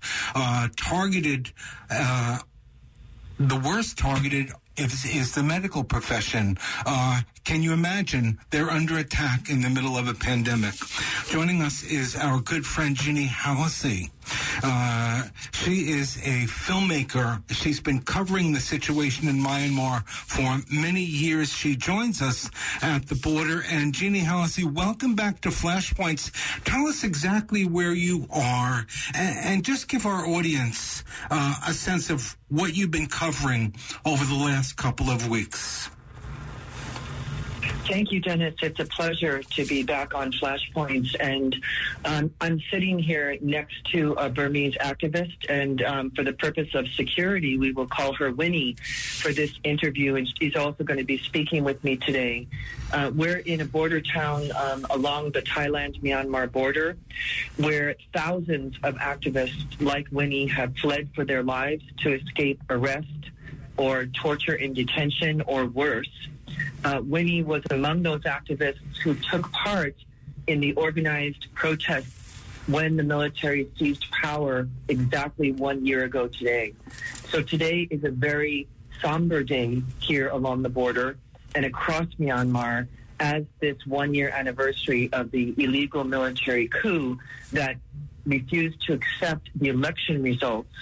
targeted. 0.77 1.51
The 3.37 3.57
worst 3.57 3.97
targeted 3.97 4.53
is, 4.77 5.05
is 5.05 5.33
the 5.33 5.43
medical 5.43 5.83
profession. 5.83 6.57
Uh, 6.85 7.21
can 7.45 7.61
you 7.61 7.73
imagine? 7.73 8.39
They're 8.49 8.71
under 8.71 8.97
attack 8.97 9.49
in 9.49 9.61
the 9.61 9.69
middle 9.69 9.97
of 9.97 10.07
a 10.07 10.13
pandemic. 10.13 10.73
Joining 11.29 11.61
us 11.61 11.83
is 11.83 12.15
our 12.15 12.41
good 12.41 12.65
friend 12.65 12.95
Ginny 12.95 13.27
Hallacy. 13.27 14.09
Uh, 14.63 15.23
she 15.53 15.91
is 15.91 16.17
a 16.17 16.47
filmmaker. 16.47 17.41
She's 17.51 17.79
been 17.79 18.01
covering 18.01 18.51
the 18.51 18.59
situation 18.59 19.27
in 19.27 19.35
Myanmar 19.35 20.07
for 20.07 20.59
many 20.73 21.03
years. 21.03 21.53
She 21.53 21.75
joins 21.75 22.21
us 22.21 22.49
at 22.81 23.05
the 23.07 23.15
border. 23.15 23.63
And 23.69 23.93
Jeannie 23.93 24.21
Hallacy, 24.21 24.63
welcome 24.63 25.13
back 25.13 25.41
to 25.41 25.49
Flashpoints. 25.49 26.31
Tell 26.63 26.87
us 26.87 27.03
exactly 27.03 27.65
where 27.65 27.93
you 27.93 28.27
are 28.31 28.87
and, 29.13 29.37
and 29.37 29.65
just 29.65 29.87
give 29.87 30.07
our 30.07 30.25
audience 30.25 31.03
uh, 31.29 31.55
a 31.67 31.73
sense 31.73 32.09
of 32.09 32.35
what 32.49 32.75
you've 32.75 32.91
been 32.91 33.07
covering 33.07 33.75
over 34.03 34.25
the 34.25 34.35
last 34.35 34.77
couple 34.77 35.11
of 35.11 35.29
weeks. 35.29 35.89
Thank 37.87 38.11
you, 38.11 38.19
Dennis. 38.19 38.55
It's 38.63 38.79
a 38.79 38.85
pleasure 38.85 39.43
to 39.43 39.65
be 39.65 39.83
back 39.83 40.15
on 40.15 40.31
Flashpoints. 40.31 41.15
And 41.19 41.55
um, 42.03 42.31
I'm 42.41 42.59
sitting 42.71 42.97
here 42.97 43.37
next 43.41 43.75
to 43.91 44.13
a 44.13 44.27
Burmese 44.27 44.75
activist. 44.81 45.35
And 45.49 45.83
um, 45.83 46.09
for 46.09 46.23
the 46.23 46.33
purpose 46.33 46.73
of 46.73 46.87
security, 46.89 47.59
we 47.59 47.73
will 47.73 47.85
call 47.85 48.13
her 48.13 48.31
Winnie 48.31 48.75
for 48.83 49.31
this 49.31 49.51
interview. 49.63 50.15
And 50.15 50.27
she's 50.39 50.55
also 50.55 50.83
going 50.83 50.97
to 50.97 51.05
be 51.05 51.19
speaking 51.19 51.63
with 51.63 51.83
me 51.83 51.95
today. 51.97 52.47
Uh, 52.91 53.11
we're 53.13 53.37
in 53.37 53.61
a 53.61 53.65
border 53.65 54.01
town 54.01 54.51
um, 54.53 54.87
along 54.89 55.33
the 55.33 55.43
Thailand 55.43 56.01
Myanmar 56.01 56.51
border 56.51 56.97
where 57.57 57.95
thousands 58.15 58.75
of 58.81 58.95
activists 58.95 59.79
like 59.79 60.07
Winnie 60.11 60.47
have 60.47 60.75
fled 60.77 61.09
for 61.13 61.23
their 61.23 61.43
lives 61.43 61.83
to 61.99 62.13
escape 62.13 62.63
arrest 62.71 63.29
or 63.77 64.07
torture 64.07 64.55
in 64.55 64.73
detention 64.73 65.41
or 65.41 65.67
worse. 65.67 66.09
Uh, 66.85 67.01
Winnie 67.01 67.41
was 67.41 67.63
among 67.71 68.03
those 68.03 68.21
activists 68.21 68.97
who 69.03 69.15
took 69.15 69.51
part 69.51 69.95
in 70.45 70.59
the 70.59 70.71
organized 70.73 71.47
protests 71.55 72.11
when 72.67 72.95
the 72.95 73.01
military 73.01 73.67
seized 73.75 74.05
power 74.11 74.69
exactly 74.87 75.51
one 75.51 75.83
year 75.83 76.03
ago 76.03 76.27
today. 76.27 76.73
So 77.29 77.41
today 77.41 77.87
is 77.89 78.03
a 78.03 78.11
very 78.11 78.67
somber 79.01 79.41
day 79.41 79.81
here 79.99 80.29
along 80.29 80.61
the 80.61 80.69
border 80.69 81.17
and 81.55 81.65
across 81.65 82.05
Myanmar 82.19 82.87
as 83.19 83.45
this 83.61 83.77
one 83.87 84.13
year 84.13 84.29
anniversary 84.29 85.09
of 85.11 85.31
the 85.31 85.55
illegal 85.57 86.03
military 86.03 86.67
coup 86.67 87.17
that 87.51 87.77
refused 88.27 88.79
to 88.85 88.93
accept 88.93 89.49
the 89.55 89.69
election 89.69 90.21
results 90.21 90.75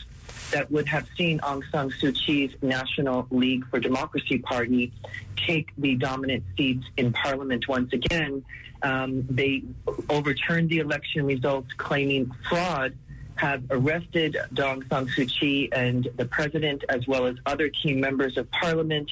that 0.53 0.71
would 0.71 0.87
have 0.87 1.07
seen 1.17 1.39
Aung 1.39 1.63
San 1.71 1.89
Suu 1.89 2.13
Kyi's 2.13 2.55
National 2.61 3.27
League 3.31 3.67
for 3.69 3.79
Democracy 3.79 4.37
Party 4.37 4.93
take 5.35 5.71
the 5.77 5.95
dominant 5.95 6.43
seats 6.55 6.85
in 6.95 7.11
parliament 7.11 7.67
once 7.67 7.91
again. 7.91 8.45
Um, 8.83 9.25
they 9.29 9.63
overturned 10.09 10.69
the 10.69 10.79
election 10.79 11.25
results, 11.25 11.73
claiming 11.73 12.31
fraud, 12.47 12.93
have 13.35 13.63
arrested 13.71 14.37
Aung 14.53 14.87
San 14.89 15.07
Suu 15.07 15.27
Kyi 15.27 15.69
and 15.73 16.07
the 16.17 16.25
president, 16.25 16.83
as 16.87 17.07
well 17.07 17.25
as 17.25 17.35
other 17.47 17.69
key 17.69 17.95
members 17.95 18.37
of 18.37 18.49
parliament. 18.51 19.09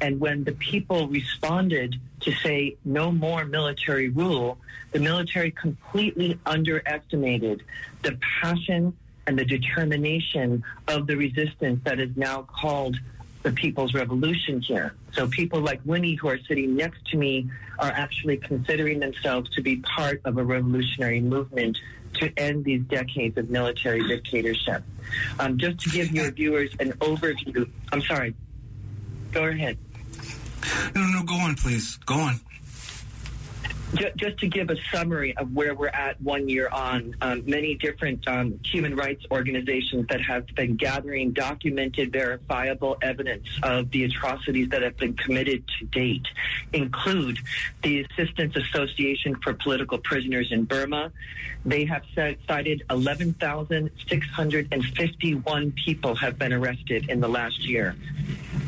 And 0.00 0.20
when 0.20 0.44
the 0.44 0.52
people 0.52 1.08
responded 1.08 1.96
to 2.20 2.32
say 2.32 2.76
no 2.84 3.10
more 3.10 3.44
military 3.44 4.08
rule, 4.08 4.58
the 4.92 5.00
military 5.00 5.50
completely 5.50 6.38
underestimated 6.46 7.64
the 8.02 8.16
passion 8.40 8.96
and 9.26 9.38
the 9.38 9.44
determination 9.44 10.64
of 10.88 11.06
the 11.06 11.16
resistance 11.16 11.80
that 11.84 11.98
is 11.98 12.16
now 12.16 12.42
called 12.42 12.96
the 13.42 13.52
People's 13.52 13.94
Revolution 13.94 14.60
here. 14.60 14.94
So 15.12 15.28
people 15.28 15.60
like 15.60 15.80
Winnie, 15.84 16.14
who 16.14 16.28
are 16.28 16.38
sitting 16.48 16.74
next 16.74 17.06
to 17.10 17.16
me, 17.16 17.48
are 17.78 17.90
actually 17.90 18.38
considering 18.38 18.98
themselves 18.98 19.50
to 19.50 19.62
be 19.62 19.76
part 19.76 20.20
of 20.24 20.38
a 20.38 20.44
revolutionary 20.44 21.20
movement 21.20 21.78
to 22.14 22.32
end 22.36 22.64
these 22.64 22.82
decades 22.82 23.36
of 23.38 23.50
military 23.50 24.06
dictatorship. 24.06 24.82
Um, 25.38 25.58
just 25.58 25.78
to 25.80 25.90
give 25.90 26.10
your 26.10 26.30
viewers 26.32 26.74
an 26.80 26.92
overview, 26.94 27.68
I'm 27.92 28.02
sorry. 28.02 28.34
Go 29.32 29.44
ahead. 29.44 29.78
No, 30.94 31.06
no, 31.06 31.22
go 31.22 31.34
on, 31.34 31.54
please. 31.54 31.96
Go 32.06 32.14
on. 32.14 32.40
Just 33.94 34.38
to 34.38 34.48
give 34.48 34.70
a 34.70 34.76
summary 34.92 35.36
of 35.36 35.52
where 35.52 35.72
we're 35.74 35.88
at 35.88 36.20
one 36.20 36.48
year 36.48 36.68
on, 36.68 37.14
um, 37.20 37.44
many 37.46 37.76
different 37.76 38.26
um, 38.26 38.58
human 38.64 38.96
rights 38.96 39.24
organizations 39.30 40.06
that 40.08 40.20
have 40.22 40.46
been 40.56 40.74
gathering 40.76 41.30
documented, 41.32 42.10
verifiable 42.12 42.96
evidence 43.00 43.46
of 43.62 43.88
the 43.90 44.02
atrocities 44.04 44.70
that 44.70 44.82
have 44.82 44.96
been 44.96 45.14
committed 45.14 45.62
to 45.78 45.84
date 45.86 46.26
include 46.72 47.38
the 47.82 48.00
Assistance 48.00 48.56
Association 48.56 49.36
for 49.36 49.54
Political 49.54 49.98
Prisoners 49.98 50.50
in 50.50 50.64
Burma. 50.64 51.12
They 51.64 51.84
have 51.84 52.02
cited 52.14 52.82
11,651 52.90 55.72
people 55.72 56.16
have 56.16 56.38
been 56.38 56.52
arrested 56.52 57.08
in 57.08 57.20
the 57.20 57.28
last 57.28 57.64
year. 57.66 57.94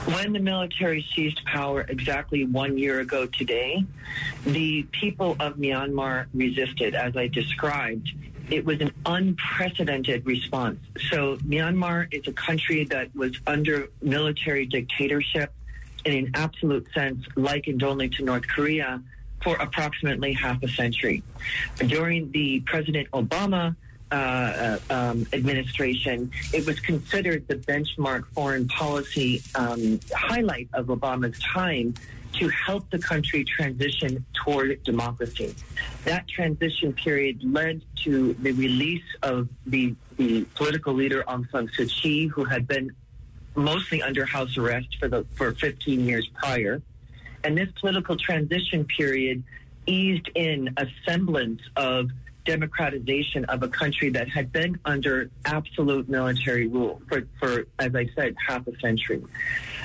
When 0.07 0.33
the 0.33 0.39
military 0.39 1.05
seized 1.15 1.45
power 1.45 1.83
exactly 1.83 2.45
one 2.45 2.79
year 2.79 3.01
ago 3.01 3.27
today, 3.27 3.85
the 4.47 4.85
people 4.85 5.37
of 5.39 5.57
Myanmar 5.57 6.27
resisted, 6.33 6.95
as 6.95 7.17
I 7.17 7.29
described. 7.29 8.11
It 8.51 8.65
was 8.65 8.81
an 8.81 8.93
unprecedented 9.05 10.25
response. 10.25 10.79
So, 11.11 11.37
Myanmar 11.39 12.09
is 12.11 12.27
a 12.27 12.33
country 12.33 12.85
that 12.85 13.15
was 13.15 13.39
under 13.47 13.91
military 14.01 14.65
dictatorship 14.65 15.53
in 16.07 16.25
an 16.25 16.31
absolute 16.35 16.89
sense, 16.95 17.27
likened 17.37 17.83
only 17.83 18.09
to 18.09 18.25
North 18.25 18.49
Korea 18.49 19.03
for 19.43 19.57
approximately 19.57 20.33
half 20.33 20.63
a 20.63 20.69
century. 20.69 21.23
During 21.77 22.31
the 22.31 22.61
President 22.61 23.11
Obama 23.11 23.77
uh, 24.11 24.15
uh, 24.15 24.79
um, 24.91 25.27
administration, 25.33 26.31
it 26.53 26.67
was 26.67 26.81
considered 26.81 27.47
the 27.49 27.57
benchmark 27.57 28.27
foreign 28.35 28.67
policy 28.69 29.43
um, 29.55 30.01
highlight 30.15 30.69
of 30.73 30.87
Obama's 30.87 31.39
time 31.41 31.95
to 32.35 32.49
help 32.49 32.89
the 32.91 32.99
country 32.99 33.45
transition 33.45 34.25
toward 34.33 34.83
democracy. 34.85 35.55
That 36.05 36.29
transition 36.29 36.93
period 36.93 37.43
led 37.43 37.83
to 38.05 38.35
the 38.35 38.53
release 38.53 39.05
of 39.23 39.49
the, 39.67 39.95
the 40.17 40.45
political 40.55 40.95
leader 40.95 41.25
Aung 41.27 41.51
San 41.51 41.69
Suu 41.69 41.91
Kyi, 41.91 42.27
who 42.27 42.45
had 42.45 42.69
been 42.69 42.93
mostly 43.55 44.03
under 44.03 44.25
house 44.25 44.57
arrest 44.57 44.97
for 44.99 45.09
the 45.09 45.25
for 45.35 45.53
15 45.53 46.07
years 46.07 46.29
prior. 46.35 46.81
And 47.45 47.57
this 47.59 47.71
political 47.81 48.17
transition 48.17 48.85
period 48.85 49.43
eased 49.87 50.29
in 50.35 50.75
a 50.77 50.87
semblance 51.05 51.63
of 51.77 52.11
democratization 52.49 53.45
of 53.45 53.63
a 53.63 53.69
country 53.69 54.09
that 54.09 54.27
had 54.27 54.51
been 54.51 54.81
under 54.87 55.31
absolute 55.45 56.09
military 56.09 56.67
rule 56.67 57.03
for, 57.07 57.29
for 57.39 57.67
as 57.79 57.95
I 57.95 58.09
said, 58.17 58.35
half 58.45 58.67
a 58.67 58.79
century. 58.81 59.23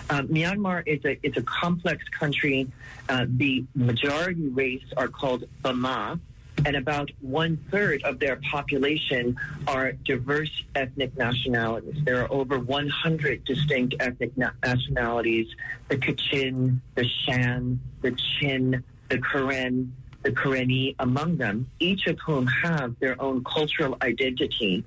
Uh, 0.09 0.21
Myanmar 0.21 0.81
is 0.87 1.03
a, 1.03 1.19
is 1.27 1.35
a 1.35 1.43
complex 1.43 2.07
country. 2.17 2.71
Uh, 3.09 3.25
the 3.27 3.65
majority 3.75 4.47
race 4.47 4.85
are 4.95 5.09
called 5.09 5.43
Bama, 5.61 6.19
and 6.65 6.75
about 6.77 7.11
one 7.19 7.57
third 7.69 8.01
of 8.03 8.19
their 8.19 8.37
population 8.49 9.35
are 9.67 9.91
diverse 9.91 10.63
ethnic 10.75 11.17
nationalities. 11.17 11.97
There 12.05 12.21
are 12.23 12.31
over 12.31 12.59
100 12.59 13.43
distinct 13.43 13.95
ethnic 13.99 14.37
na- 14.37 14.51
nationalities 14.65 15.47
the 15.89 15.97
Kachin, 15.97 16.79
the 16.95 17.05
Shan, 17.05 17.81
the 18.01 18.15
Chin, 18.39 18.83
the 19.09 19.19
Karen, 19.19 19.93
the 20.23 20.31
Karenni 20.31 20.95
among 20.99 21.37
them, 21.37 21.69
each 21.79 22.07
of 22.07 22.17
whom 22.25 22.47
have 22.47 22.97
their 22.99 23.21
own 23.21 23.43
cultural 23.43 23.97
identity. 24.01 24.83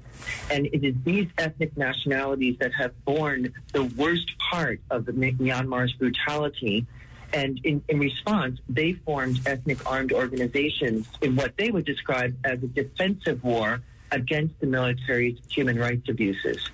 And 0.51 0.67
it 0.67 0.83
is 0.83 0.95
these 1.05 1.29
ethnic 1.39 1.77
nationalities 1.77 2.57
that 2.61 2.73
have 2.73 2.93
borne 3.05 3.53
the 3.73 3.85
worst 3.85 4.31
part 4.39 4.81
of 4.91 5.07
the 5.07 5.13
Myanmar's 5.13 5.93
brutality. 5.93 6.87
And 7.33 7.61
in, 7.65 7.83
in 7.89 7.99
response, 7.99 8.61
they 8.69 8.95
formed 8.95 9.41
ethnic 9.47 9.85
armed 9.91 10.13
organizations 10.13 11.07
in 11.21 11.37
what 11.37 11.57
they 11.57 11.71
would 11.71 11.85
describe 11.85 12.35
as 12.45 12.63
a 12.63 12.69
defensive 12.69 13.43
war 13.45 13.83
against 14.13 14.59
the 14.61 14.67
military's 14.67 15.39
human 15.49 15.79
rights 15.79 16.09
abuses. 16.09 16.71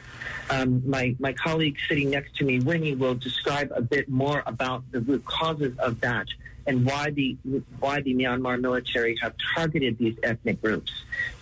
Um, 0.50 0.82
my, 0.88 1.16
my 1.18 1.32
colleague 1.32 1.78
sitting 1.88 2.10
next 2.10 2.36
to 2.36 2.44
me, 2.44 2.60
Winnie, 2.60 2.94
will 2.94 3.14
describe 3.14 3.72
a 3.74 3.80
bit 3.80 4.08
more 4.08 4.42
about 4.46 4.84
the 4.92 5.00
root 5.00 5.24
causes 5.24 5.76
of 5.78 6.00
that 6.00 6.26
and 6.66 6.84
why 6.84 7.10
the 7.10 7.36
why 7.80 8.00
the 8.00 8.14
Myanmar 8.14 8.60
military 8.60 9.16
have 9.20 9.34
targeted 9.54 9.98
these 9.98 10.16
ethnic 10.22 10.60
groups. 10.62 10.92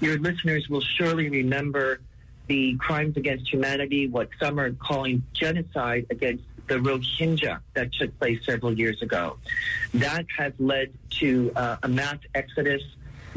Your 0.01 0.19
listeners 0.19 0.69
will 0.69 0.81
surely 0.81 1.29
remember 1.29 2.01
the 2.47 2.77
crimes 2.79 3.17
against 3.17 3.53
humanity, 3.53 4.09
what 4.09 4.29
some 4.41 4.59
are 4.59 4.73
calling 4.73 5.23
genocide 5.33 6.07
against 6.11 6.43
the 6.67 6.77
Rohingya 6.77 7.61
that 7.75 7.93
took 7.93 8.17
place 8.19 8.41
several 8.45 8.77
years 8.77 9.03
ago. 9.03 9.37
That 9.95 10.27
has 10.37 10.53
led 10.59 10.93
to 11.19 11.53
uh, 11.55 11.77
a 11.83 11.89
mass 11.89 12.19
exodus 12.35 12.83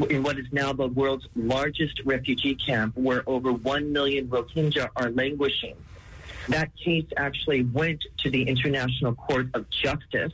in 0.08 0.22
what 0.22 0.38
is 0.38 0.46
now 0.52 0.72
the 0.72 0.88
world's 0.88 1.26
largest 1.36 2.00
refugee 2.04 2.54
camp, 2.54 2.96
where 2.96 3.22
over 3.28 3.52
1 3.52 3.92
million 3.92 4.28
Rohingya 4.28 4.88
are 4.96 5.10
languishing. 5.10 5.76
That 6.48 6.74
case 6.76 7.06
actually 7.16 7.62
went 7.62 8.04
to 8.18 8.30
the 8.30 8.42
International 8.42 9.14
Court 9.14 9.48
of 9.54 9.68
Justice, 9.70 10.32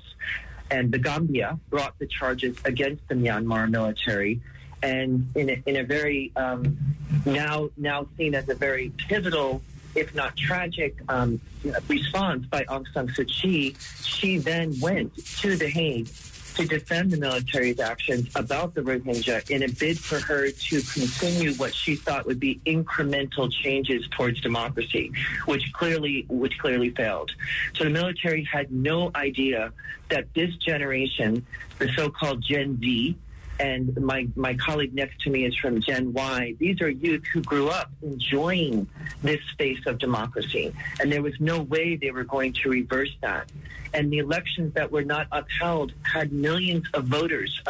and 0.71 0.93
the 0.93 0.99
Gambia 0.99 1.59
brought 1.69 1.99
the 1.99 2.07
charges 2.07 2.57
against 2.65 3.07
the 3.09 3.15
Myanmar 3.15 3.69
military. 3.71 4.41
And 4.83 5.31
in 5.35 5.51
a, 5.51 5.63
in 5.67 5.77
a 5.77 5.85
very 5.85 6.33
um, 6.37 6.79
now 7.27 7.69
now 7.77 8.07
seen 8.17 8.35
as 8.35 8.49
a 8.49 8.55
very 8.55 8.91
pivotal, 8.97 9.63
if 9.95 10.15
not 10.15 10.37
tragic, 10.37 10.97
um, 11.09 11.41
response 11.89 12.47
by 12.47 12.65
Aung 12.65 12.87
San 12.95 13.09
Suu 13.09 13.27
Kyi, 13.27 13.77
she 14.03 14.39
then 14.39 14.75
went 14.81 15.15
to 15.41 15.57
The 15.57 15.69
Hague 15.69 16.09
to 16.55 16.67
defend 16.67 17.11
the 17.11 17.17
military's 17.17 17.81
actions 17.81 18.29
about 18.35 18.75
the 18.75 18.83
Rohingya 18.83 19.51
in 19.51 19.63
a 19.63 19.69
bid 19.69 19.99
for 19.99 20.19
her 20.19 20.51
to 20.51 20.81
continue 20.83 21.55
what 21.55 21.75
she 21.75 21.97
thought 21.97 22.27
would 22.27 22.41
be 22.41 22.61
incremental 22.67 23.51
changes 23.51 24.07
towards 24.11 24.41
democracy, 24.41 25.13
which 25.47 25.73
clearly 25.73 26.27
which 26.29 26.59
clearly 26.59 26.91
failed. 26.91 27.33
So 27.75 27.85
the 27.85 27.91
military 27.91 28.45
had 28.45 28.71
no 28.71 29.11
idea 29.15 29.73
that 30.09 30.33
this 30.35 30.55
generation, 30.57 31.47
the 31.79 31.89
so-called 31.93 32.43
Gen 32.43 32.79
Z, 32.81 33.17
and 33.61 33.95
my, 34.01 34.27
my 34.37 34.55
colleague 34.55 34.95
next 34.95 35.21
to 35.21 35.31
me 35.31 35.45
is 35.45 35.55
from 35.55 35.83
Gen 35.83 36.15
Y. 36.15 36.55
These 36.59 36.81
are 36.81 36.89
youth 36.89 37.25
who 37.31 37.43
grew 37.43 37.69
up 37.69 37.91
enjoying 38.03 38.89
this 39.23 39.41
space 39.53 39.81
of 39.87 39.99
democracy, 39.99 40.73
and 40.99 41.13
there 41.13 41.23
was 41.23 41.35
no 41.41 41.61
way 41.61 41.97
they 41.97 42.11
were 42.11 42.25
going 42.25 42.55
to 42.55 42.71
reverse 42.71 43.15
that. 43.21 43.53
And 43.93 44.11
the 44.11 44.19
elections 44.19 44.73
that 44.75 44.91
were 44.91 45.03
not 45.03 45.27
upheld 45.31 45.93
had 46.03 46.33
millions 46.33 46.87
of 46.95 47.05
voters, 47.05 47.61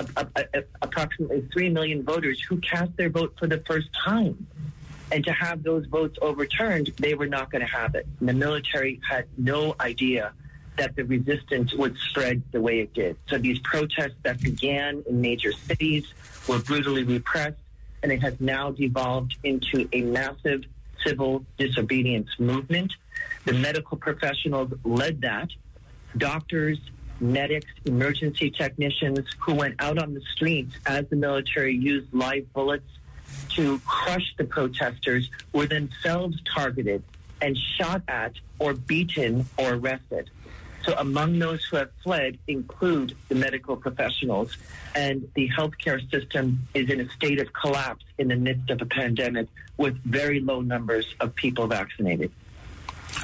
approximately 0.81 1.49
3 1.53 1.71
million 1.71 2.05
voters, 2.05 2.41
who 2.41 2.59
cast 2.59 2.97
their 2.97 3.11
vote 3.11 3.35
for 3.37 3.49
the 3.49 3.59
first 3.67 3.89
time. 3.93 4.47
And 5.11 5.25
to 5.25 5.33
have 5.33 5.65
those 5.65 5.87
votes 5.87 6.19
overturned, 6.23 6.93
they 6.99 7.15
were 7.15 7.27
not 7.27 7.51
going 7.51 7.63
to 7.67 7.73
have 7.73 7.97
it. 7.97 8.07
And 8.21 8.29
the 8.29 8.33
military 8.33 9.01
had 9.09 9.27
no 9.37 9.75
idea 9.81 10.35
that 10.77 10.97
the 10.97 11.05
resistance 11.05 11.75
would 11.75 11.97
spread 11.99 12.43
the 12.53 12.61
way 12.61 12.81
it 12.81 12.95
did. 12.95 13.17
So 13.29 13.39
these 13.39 13.59
protests 13.61 14.17
that 14.23 14.41
began 14.41 15.05
in 15.09 15.21
major 15.21 15.53
cities 15.53 16.13
were 16.49 16.59
brutally 16.59 17.05
repressed, 17.05 17.59
and 18.03 18.11
it 18.11 18.23
has 18.23 18.41
now 18.41 18.71
devolved 18.71 19.37
into 19.45 19.89
a 19.93 20.03
massive 20.03 20.65
civil 21.05 21.45
disobedience 21.59 22.29
movement. 22.39 22.95
The 23.45 23.53
medical 23.53 23.97
professionals 23.97 24.73
led 24.85 25.21
that. 25.23 25.51
Doctors, 26.17 26.79
medics, 27.21 27.71
emergency 27.85 28.51
technicians 28.51 29.21
who 29.39 29.55
went 29.55 29.77
out 29.79 29.99
on 29.99 30.15
the 30.15 30.23
streets 30.33 30.75
as 30.87 31.07
the 31.09 31.17
military 31.17 31.75
used 31.75 32.13
live 32.13 32.51
bullets 32.53 32.89
to 33.51 33.79
crush 33.81 34.35
the 34.39 34.45
protesters 34.45 35.31
were 35.53 35.67
themselves 35.67 36.39
targeted 36.53 37.03
and 37.41 37.57
shot 37.57 38.03
at 38.09 38.33
or 38.59 38.75
beaten 38.75 39.47
or 39.57 39.75
arrested. 39.75 40.31
So 40.91 40.99
among 40.99 41.39
those 41.39 41.65
who 41.67 41.77
have 41.77 41.91
fled 42.03 42.37
include 42.49 43.17
the 43.29 43.37
medical 43.37 43.77
professionals, 43.77 44.57
and 44.97 45.31
the 45.37 45.49
healthcare 45.49 46.01
system 46.11 46.67
is 46.75 46.91
in 46.91 46.99
a 46.99 47.09
state 47.11 47.39
of 47.39 47.53
collapse 47.53 48.05
in 48.19 48.27
the 48.27 48.35
midst 48.35 48.71
of 48.71 48.83
a 48.83 48.87
pandemic 48.87 49.47
with 49.77 49.97
very 50.03 50.41
low 50.41 50.63
numbers 50.63 51.07
of 51.21 51.33
people 51.37 51.69
vaccinated. 51.69 52.33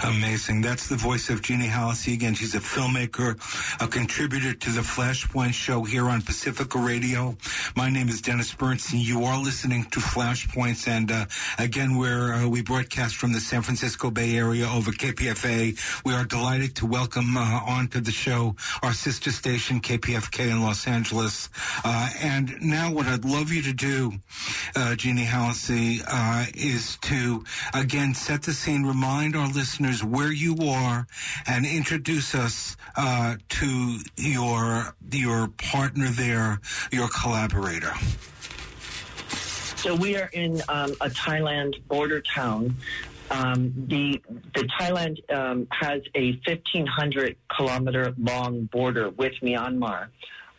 Amazing. 0.05 0.61
That's 0.61 0.89
the 0.89 0.97
voice 0.97 1.31
of 1.31 1.43
Jeannie 1.43 1.69
Hallacy 1.69 2.13
again. 2.13 2.35
She's 2.35 2.55
a 2.55 2.61
filmmaker, 2.61 3.37
a 3.81 3.89
contributor 3.89 4.53
to 4.53 4.71
the 4.71 4.83
Flashpoint 4.83 5.53
show 5.53 5.85
here 5.85 6.09
on 6.09 6.23
Pacifica 6.23 6.79
Radio. 6.79 7.37
My 7.77 7.89
name 7.89 8.09
is 8.09 8.21
Dennis 8.21 8.55
Bernstein. 8.55 9.01
You 9.01 9.25
are 9.25 9.41
listening 9.41 9.85
to 9.85 10.01
Flashpoints, 10.01 10.87
and 10.87 11.11
uh, 11.11 11.27
again, 11.59 11.97
where 11.97 12.35
uh, 12.35 12.49
we 12.49 12.63
broadcast 12.63 13.17
from 13.17 13.33
the 13.33 13.41
San 13.41 13.63
Francisco 13.63 14.11
Bay 14.11 14.37
Area 14.37 14.69
over 14.69 14.91
KPFA. 14.91 15.79
We 16.05 16.13
are 16.13 16.25
delighted 16.25 16.77
to 16.77 16.87
welcome 16.87 17.37
uh, 17.37 17.61
onto 17.67 18.01
the 18.01 18.13
show 18.13 18.55
our 18.83 18.93
sister 18.93 19.31
station 19.31 19.81
KPFK 19.81 20.51
in 20.51 20.63
Los 20.63 20.87
Angeles. 20.87 21.49
Uh, 21.85 22.11
and 22.21 22.55
now, 22.61 22.93
what 22.93 23.07
I'd 23.07 23.25
love 23.25 23.51
you 23.51 23.63
to 23.63 23.73
do, 23.73 24.13
uh, 24.75 24.95
Jeannie 24.95 25.25
Hallacy, 25.25 26.03
uh, 26.07 26.47
is 26.55 26.99
to 27.03 27.45
again 27.73 28.15
set 28.15 28.43
the 28.43 28.53
scene, 28.53 28.85
remind 28.85 29.37
our 29.37 29.47
listeners 29.49 29.76
listeners 29.77 30.03
where 30.03 30.33
you 30.33 30.57
are 30.69 31.07
and 31.47 31.67
introduce 31.67 32.35
us 32.35 32.77
uh, 32.97 33.37
to 33.49 33.99
your 34.17 34.95
your 35.13 35.49
partner 35.49 36.09
there, 36.09 36.61
your 36.91 37.09
collaborator. 37.09 37.93
So 39.29 39.95
we 39.95 40.17
are 40.17 40.31
in 40.33 40.63
um, 40.69 40.93
a 41.01 41.11
Thailand 41.11 41.87
border 41.89 42.23
town. 42.23 42.75
Um, 43.31 43.73
the 43.89 44.23
the 44.55 44.63
Thailand 44.81 45.19
um, 45.35 45.69
has 45.73 46.01
a 46.15 46.33
1,500 46.47 47.37
kilometer 47.55 48.15
long 48.19 48.65
border 48.65 49.11
with 49.11 49.35
Myanmar 49.43 50.09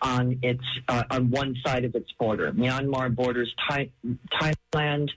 on 0.02 0.38
its 0.44 0.64
uh, 0.90 1.04
on 1.10 1.32
one 1.32 1.56
side 1.66 1.86
of 1.86 1.96
its 1.96 2.12
border. 2.20 2.52
Myanmar 2.52 3.16
borders 3.16 3.52
Thai, 3.68 3.90
Thailand, 4.32 5.10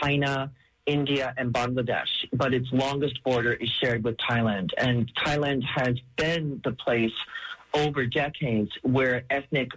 China, 0.00 0.50
India, 0.86 1.32
and 1.36 1.52
Bangladesh, 1.52 2.08
but 2.32 2.52
its 2.52 2.66
longest 2.72 3.22
border 3.22 3.52
is 3.52 3.70
shared 3.80 4.02
with 4.02 4.16
Thailand. 4.16 4.70
And 4.78 5.10
Thailand 5.14 5.62
has 5.64 5.96
been 6.16 6.60
the 6.64 6.72
place 6.72 7.12
over 7.74 8.06
decades 8.06 8.70
where 8.82 9.24
ethnic 9.30 9.70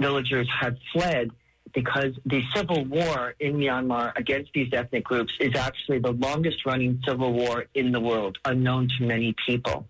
villagers 0.00 0.48
have 0.60 0.76
fled 0.92 1.30
because 1.74 2.12
the 2.26 2.42
civil 2.54 2.84
war 2.84 3.34
in 3.40 3.56
Myanmar 3.56 4.12
against 4.16 4.52
these 4.52 4.72
ethnic 4.72 5.04
groups 5.04 5.32
is 5.40 5.54
actually 5.56 5.98
the 5.98 6.12
longest 6.12 6.64
running 6.66 7.00
civil 7.06 7.32
war 7.32 7.66
in 7.74 7.92
the 7.92 8.00
world, 8.00 8.38
unknown 8.44 8.88
to 8.98 9.04
many 9.04 9.34
people. 9.46 9.86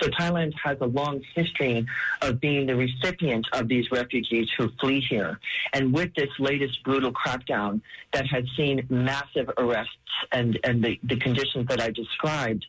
So 0.00 0.08
Thailand 0.08 0.52
has 0.62 0.78
a 0.80 0.86
long 0.86 1.22
history 1.34 1.86
of 2.22 2.40
being 2.40 2.66
the 2.66 2.76
recipient 2.76 3.46
of 3.52 3.68
these 3.68 3.90
refugees 3.90 4.48
who 4.56 4.70
flee 4.80 5.00
here. 5.00 5.38
And 5.72 5.92
with 5.92 6.14
this 6.14 6.30
latest 6.38 6.82
brutal 6.82 7.12
crackdown 7.12 7.80
that 8.12 8.26
has 8.26 8.44
seen 8.56 8.86
massive 8.88 9.50
arrests 9.58 9.94
and, 10.32 10.58
and 10.64 10.82
the, 10.82 10.98
the 11.04 11.16
conditions 11.16 11.66
that 11.68 11.80
I 11.80 11.90
described, 11.90 12.66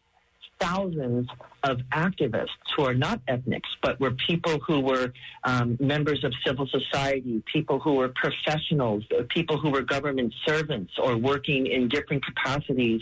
thousands 0.60 1.28
of 1.64 1.78
activists 1.94 2.48
who 2.76 2.84
are 2.86 2.94
not 2.94 3.22
ethnics, 3.28 3.70
but 3.82 4.00
were 4.00 4.12
people 4.12 4.60
who 4.60 4.80
were 4.80 5.14
um, 5.44 5.78
members 5.80 6.24
of 6.24 6.34
civil 6.46 6.68
society, 6.68 7.44
people 7.52 7.80
who 7.80 7.94
were 7.96 8.10
professionals, 8.10 9.04
people 9.30 9.58
who 9.58 9.70
were 9.70 9.82
government 9.82 10.34
servants 10.46 10.94
or 10.98 11.18
working 11.18 11.68
in 11.68 11.88
different 11.88 12.26
capacities, 12.26 13.02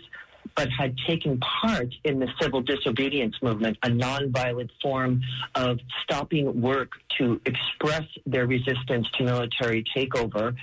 but 0.56 0.70
had 0.70 0.96
taken 1.08 1.40
part 1.40 1.94
in 2.04 2.20
the 2.20 2.28
civil 2.42 2.62
disobedience 2.62 3.36
movement, 3.42 3.78
a 3.84 3.90
nonviolent 3.90 4.70
form 4.82 5.22
of 5.56 5.80
stopping 6.04 6.62
work 6.62 6.92
to 7.18 7.40
express 7.46 8.06
their 8.26 8.48
resistance 8.48 9.08
to 9.18 9.24
military 9.24 9.84
takeover, 9.96 10.56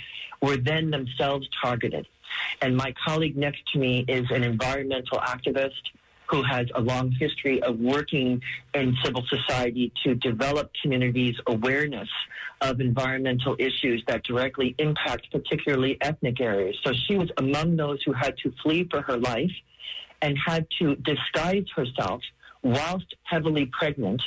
were 0.42 0.56
then 0.56 0.90
themselves 0.90 1.48
targeted. 1.62 2.06
And 2.60 2.76
my 2.76 2.94
colleague 3.06 3.36
next 3.36 3.62
to 3.72 3.78
me 3.78 4.04
is 4.08 4.30
an 4.30 4.42
environmental 4.42 5.18
activist 5.18 5.72
who 6.30 6.42
has 6.42 6.66
a 6.74 6.80
long 6.80 7.10
history 7.12 7.62
of 7.62 7.78
working 7.78 8.40
in 8.74 8.96
civil 9.04 9.24
society 9.28 9.92
to 10.04 10.14
develop 10.14 10.70
communities' 10.82 11.36
awareness 11.46 12.08
of 12.60 12.80
environmental 12.80 13.56
issues 13.58 14.02
that 14.06 14.22
directly 14.24 14.74
impact 14.78 15.30
particularly 15.32 15.96
ethnic 16.00 16.40
areas. 16.40 16.76
So 16.84 16.92
she 17.06 17.16
was 17.16 17.30
among 17.38 17.76
those 17.76 18.02
who 18.04 18.12
had 18.12 18.36
to 18.38 18.52
flee 18.62 18.86
for 18.90 19.00
her 19.02 19.16
life 19.16 19.52
and 20.20 20.36
had 20.46 20.66
to 20.80 20.96
disguise 20.96 21.64
herself 21.74 22.20
whilst 22.62 23.14
heavily 23.22 23.66
pregnant, 23.66 24.20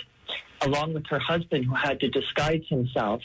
along 0.61 0.93
with 0.93 1.05
her 1.07 1.19
husband 1.19 1.65
who 1.65 1.75
had 1.75 1.99
to 1.99 2.07
disguise 2.07 2.63
himself 2.69 3.21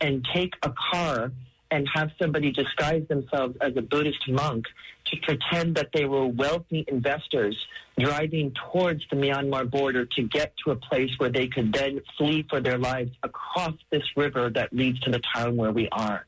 and 0.00 0.26
take 0.34 0.54
a 0.62 0.72
car 0.92 1.30
and 1.70 1.86
have 1.94 2.10
somebody 2.20 2.50
disguise 2.52 3.06
themselves 3.08 3.56
as 3.60 3.76
a 3.76 3.82
Buddhist 3.82 4.28
monk 4.28 4.64
to 5.10 5.16
pretend 5.22 5.76
that 5.76 5.90
they 5.92 6.04
were 6.04 6.26
wealthy 6.26 6.84
investors 6.88 7.56
driving 7.98 8.52
towards 8.70 9.02
the 9.10 9.16
Myanmar 9.16 9.70
border 9.70 10.04
to 10.04 10.22
get 10.22 10.52
to 10.64 10.72
a 10.72 10.76
place 10.76 11.10
where 11.18 11.30
they 11.30 11.46
could 11.46 11.72
then 11.72 12.00
flee 12.18 12.44
for 12.48 12.60
their 12.60 12.78
lives 12.78 13.10
across 13.22 13.74
this 13.90 14.02
river 14.16 14.50
that 14.50 14.72
leads 14.72 15.00
to 15.00 15.10
the 15.10 15.20
town 15.34 15.56
where 15.56 15.72
we 15.72 15.88
are. 15.92 16.26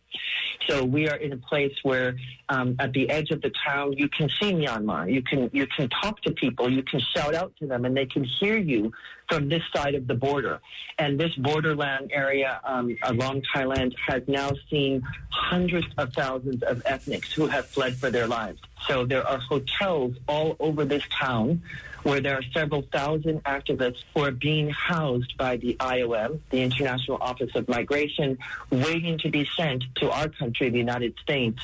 So 0.68 0.84
we 0.84 1.08
are 1.08 1.16
in 1.16 1.32
a 1.32 1.36
place 1.36 1.74
where, 1.82 2.16
um, 2.48 2.76
at 2.78 2.92
the 2.92 3.08
edge 3.10 3.30
of 3.30 3.40
the 3.42 3.52
town, 3.66 3.92
you 3.94 4.08
can 4.08 4.28
see 4.40 4.52
Myanmar. 4.52 5.12
You 5.12 5.22
can 5.22 5.50
you 5.52 5.66
can 5.66 5.88
talk 5.88 6.20
to 6.22 6.32
people. 6.32 6.70
You 6.70 6.82
can 6.82 7.00
shout 7.00 7.34
out 7.34 7.54
to 7.60 7.66
them, 7.66 7.84
and 7.84 7.96
they 7.96 8.06
can 8.06 8.24
hear 8.24 8.56
you 8.56 8.92
from 9.28 9.48
this 9.48 9.62
side 9.74 9.94
of 9.94 10.06
the 10.06 10.14
border. 10.14 10.60
And 10.98 11.18
this 11.18 11.34
borderland 11.36 12.10
area 12.12 12.60
um, 12.64 12.96
along 13.04 13.42
Thailand 13.54 13.94
has 14.06 14.22
now 14.26 14.50
seen 14.70 15.02
hundreds 15.30 15.86
of 15.96 16.12
thousands 16.12 16.62
of 16.62 16.82
ethnics 16.84 17.32
who 17.32 17.46
have 17.46 17.66
fled 17.66 17.96
for 17.96 18.10
their 18.10 18.26
lives. 18.26 18.60
So 18.86 19.04
there 19.04 19.26
are 19.26 19.38
hotels 19.38 20.16
all 20.26 20.56
over 20.60 20.84
this 20.84 21.02
town 21.10 21.62
where 22.02 22.20
there 22.20 22.36
are 22.36 22.42
several 22.54 22.82
thousand 22.92 23.42
activists 23.44 24.02
who 24.14 24.24
are 24.24 24.30
being 24.30 24.70
housed 24.70 25.36
by 25.36 25.56
the 25.56 25.76
IOM, 25.80 26.40
the 26.50 26.62
International 26.62 27.18
Office 27.20 27.50
of 27.54 27.68
Migration, 27.68 28.38
waiting 28.70 29.18
to 29.18 29.30
be 29.30 29.44
sent 29.56 29.84
to 29.96 30.10
our 30.10 30.28
country, 30.28 30.70
the 30.70 30.78
United 30.78 31.14
States, 31.20 31.60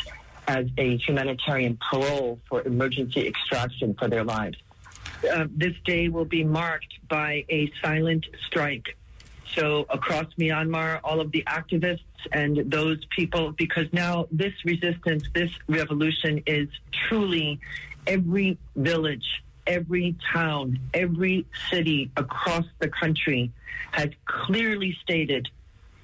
as 0.46 0.66
a 0.76 0.96
humanitarian 0.98 1.78
parole 1.90 2.38
for 2.48 2.62
emergency 2.62 3.26
extraction 3.26 3.94
for 3.94 4.08
their 4.08 4.24
lives. 4.24 4.58
Uh, 5.32 5.46
this 5.50 5.74
day 5.84 6.08
will 6.08 6.24
be 6.26 6.44
marked 6.44 6.92
by 7.08 7.44
a 7.48 7.70
silent 7.82 8.26
strike. 8.46 8.96
So 9.54 9.86
across 9.88 10.26
Myanmar, 10.38 11.00
all 11.04 11.20
of 11.20 11.30
the 11.30 11.44
activists 11.46 12.00
and 12.32 12.70
those 12.70 13.04
people, 13.10 13.52
because 13.52 13.86
now 13.92 14.26
this 14.32 14.52
resistance, 14.64 15.24
this 15.32 15.50
revolution 15.68 16.42
is 16.46 16.68
truly 17.08 17.60
every 18.06 18.58
village, 18.74 19.44
every 19.66 20.16
town, 20.32 20.80
every 20.92 21.46
city 21.70 22.10
across 22.16 22.64
the 22.80 22.88
country 22.88 23.52
has 23.92 24.08
clearly 24.24 24.96
stated 25.02 25.48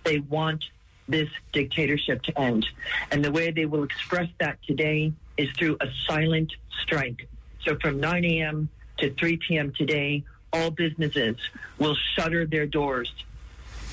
they 0.04 0.20
want 0.20 0.64
this 1.08 1.28
dictatorship 1.52 2.22
to 2.22 2.40
end. 2.40 2.66
And 3.10 3.24
the 3.24 3.32
way 3.32 3.50
they 3.50 3.66
will 3.66 3.82
express 3.82 4.28
that 4.38 4.58
today 4.66 5.12
is 5.36 5.48
through 5.58 5.76
a 5.80 5.88
silent 6.06 6.52
strike. 6.82 7.28
So 7.66 7.76
from 7.80 7.98
9 7.98 8.24
a.m. 8.24 8.68
to 8.98 9.12
3 9.14 9.36
p.m. 9.38 9.72
today, 9.72 10.24
all 10.52 10.70
businesses 10.70 11.36
will 11.78 11.96
shutter 12.14 12.46
their 12.46 12.66
doors 12.66 13.12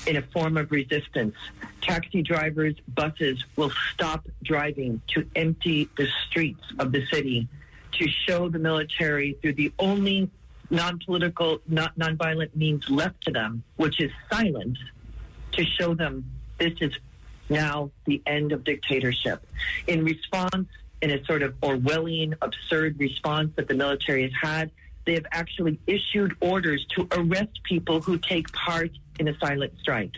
in 0.08 0.16
a 0.16 0.22
form 0.22 0.56
of 0.56 0.72
resistance. 0.72 1.36
Taxi 1.82 2.22
drivers, 2.22 2.74
buses 2.94 3.44
will 3.56 3.70
stop 3.92 4.26
driving 4.42 5.02
to 5.08 5.28
empty 5.36 5.88
the 5.98 6.08
streets 6.26 6.64
of 6.78 6.92
the 6.92 7.04
city 7.12 7.46
to 7.92 8.08
show 8.08 8.48
the 8.48 8.58
military 8.58 9.36
through 9.42 9.52
the 9.52 9.70
only 9.78 10.30
non-political, 10.70 11.60
not 11.68 11.96
non-violent 11.98 12.56
means 12.56 12.88
left 12.88 13.22
to 13.24 13.30
them, 13.30 13.62
which 13.76 14.00
is 14.00 14.10
silence, 14.32 14.78
to 15.52 15.64
show 15.64 15.94
them 15.94 16.24
this 16.56 16.72
is 16.80 16.92
now 17.50 17.90
the 18.06 18.22
end 18.26 18.52
of 18.52 18.64
dictatorship. 18.64 19.46
In 19.86 20.04
response, 20.04 20.68
in 21.02 21.10
a 21.10 21.22
sort 21.26 21.42
of 21.42 21.54
Orwellian, 21.60 22.34
absurd 22.40 22.98
response 22.98 23.50
that 23.56 23.68
the 23.68 23.74
military 23.74 24.22
has 24.22 24.32
had, 24.40 24.70
they 25.08 25.14
have 25.14 25.26
actually 25.32 25.78
issued 25.86 26.36
orders 26.40 26.84
to 26.94 27.08
arrest 27.12 27.62
people 27.64 27.98
who 28.02 28.18
take 28.18 28.52
part 28.52 28.90
in 29.18 29.26
a 29.26 29.38
silent 29.38 29.72
strike. 29.80 30.12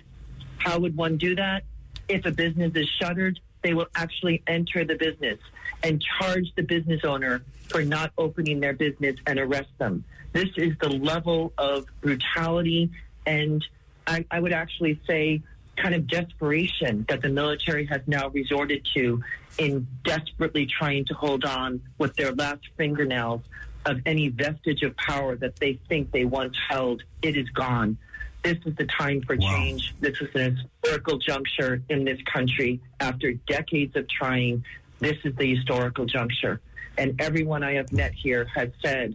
How 0.59 0.80
would 0.80 0.97
one 0.97 1.16
do 1.16 1.36
that? 1.36 1.62
If 2.09 2.26
a 2.26 2.32
business 2.32 2.72
is 2.74 2.88
shuttered, 3.01 3.38
they 3.62 3.72
will 3.72 3.86
actually 3.95 4.43
enter 4.49 4.84
the 4.84 4.97
business 4.97 5.38
and 5.84 6.03
charge 6.03 6.47
the 6.57 6.62
business 6.62 7.05
owner 7.05 7.43
for 7.68 7.84
not 7.84 8.11
opening 8.18 8.59
their 8.59 8.72
business 8.72 9.14
and 9.28 9.38
arrest 9.38 9.70
them. 9.78 10.03
This 10.32 10.49
is 10.57 10.76
the 10.80 10.88
level 10.88 11.53
of 11.57 11.86
brutality 12.01 12.91
and 13.26 13.64
I, 14.09 14.26
I 14.28 14.41
would 14.41 14.53
actually 14.53 15.01
say 15.07 15.41
kind 15.76 15.95
of 15.95 16.09
desperation 16.09 17.07
that 17.09 17.22
the 17.22 17.28
military 17.28 17.86
has 17.86 18.01
now 18.09 18.28
resorted 18.30 18.84
to 18.95 19.22
in 19.57 19.86
desperately 20.03 20.66
trying 20.66 21.05
to 21.05 21.14
hold 21.14 21.45
on 21.45 21.80
with 21.99 22.16
their 22.16 22.32
last 22.32 22.62
fingernails 22.76 23.43
of 23.87 24.01
any 24.07 24.28
vestige 24.28 24.83
of 24.83 24.97
power 24.97 25.37
that 25.37 25.57
they 25.57 25.78
think 25.89 26.11
they 26.12 26.24
once 26.24 26.57
held. 26.68 27.03
It 27.22 27.37
is 27.37 27.49
gone. 27.51 27.97
This 28.43 28.59
is 28.64 28.74
the 28.76 28.87
time 28.87 29.22
for 29.22 29.37
wow. 29.37 29.55
change. 29.55 29.95
This 30.01 30.20
is 30.20 30.28
an 30.35 30.57
historical 30.83 31.18
juncture 31.18 31.83
in 31.89 32.05
this 32.05 32.18
country. 32.22 32.81
After 33.01 33.33
decades 33.33 33.97
of 33.97 34.09
trying, 34.09 34.64
this 34.99 35.16
is 35.24 35.35
the 35.37 35.55
historical 35.55 36.07
juncture. 36.07 36.61
And 36.97 37.20
everyone 37.20 37.62
I 37.62 37.74
have 37.74 37.93
met 37.93 38.12
here 38.12 38.47
has 38.55 38.70
said, 38.85 39.14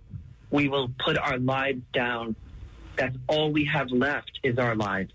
we 0.52 0.68
will 0.68 0.90
put 1.00 1.18
our 1.18 1.38
lives 1.38 1.82
down. 1.94 2.36
That's 2.96 3.18
all 3.28 3.52
we 3.52 3.66
have 3.66 3.92
left 3.92 4.40
is 4.44 4.58
our 4.58 4.76
lives. 4.76 5.12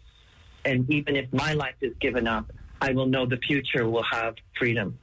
And 0.65 0.89
even 0.91 1.17
if 1.17 1.33
my 1.33 1.55
life 1.55 1.77
is 1.81 1.95
given 2.01 2.27
up, 2.27 2.53
I 2.81 2.93
will 2.93 3.07
know 3.07 3.27
the 3.27 3.39
future 3.39 3.89
will 3.89 4.03
have 4.03 4.35
freedom. 4.59 4.99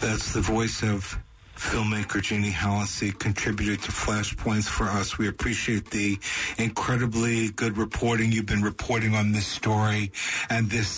That's 0.00 0.32
the 0.32 0.40
voice 0.40 0.82
of 0.82 1.18
filmmaker 1.56 2.22
Jeannie 2.22 2.50
Hallacy 2.50 3.18
contributed 3.18 3.82
to 3.82 3.92
Flashpoints 3.92 4.68
for 4.68 4.84
us. 4.84 5.18
We 5.18 5.28
appreciate 5.28 5.90
the 5.90 6.18
incredibly 6.58 7.50
good 7.50 7.76
reporting 7.76 8.30
you've 8.30 8.46
been 8.46 8.62
reporting 8.62 9.14
on 9.14 9.32
this 9.32 9.46
story 9.46 10.12
and 10.50 10.70
this 10.70 10.88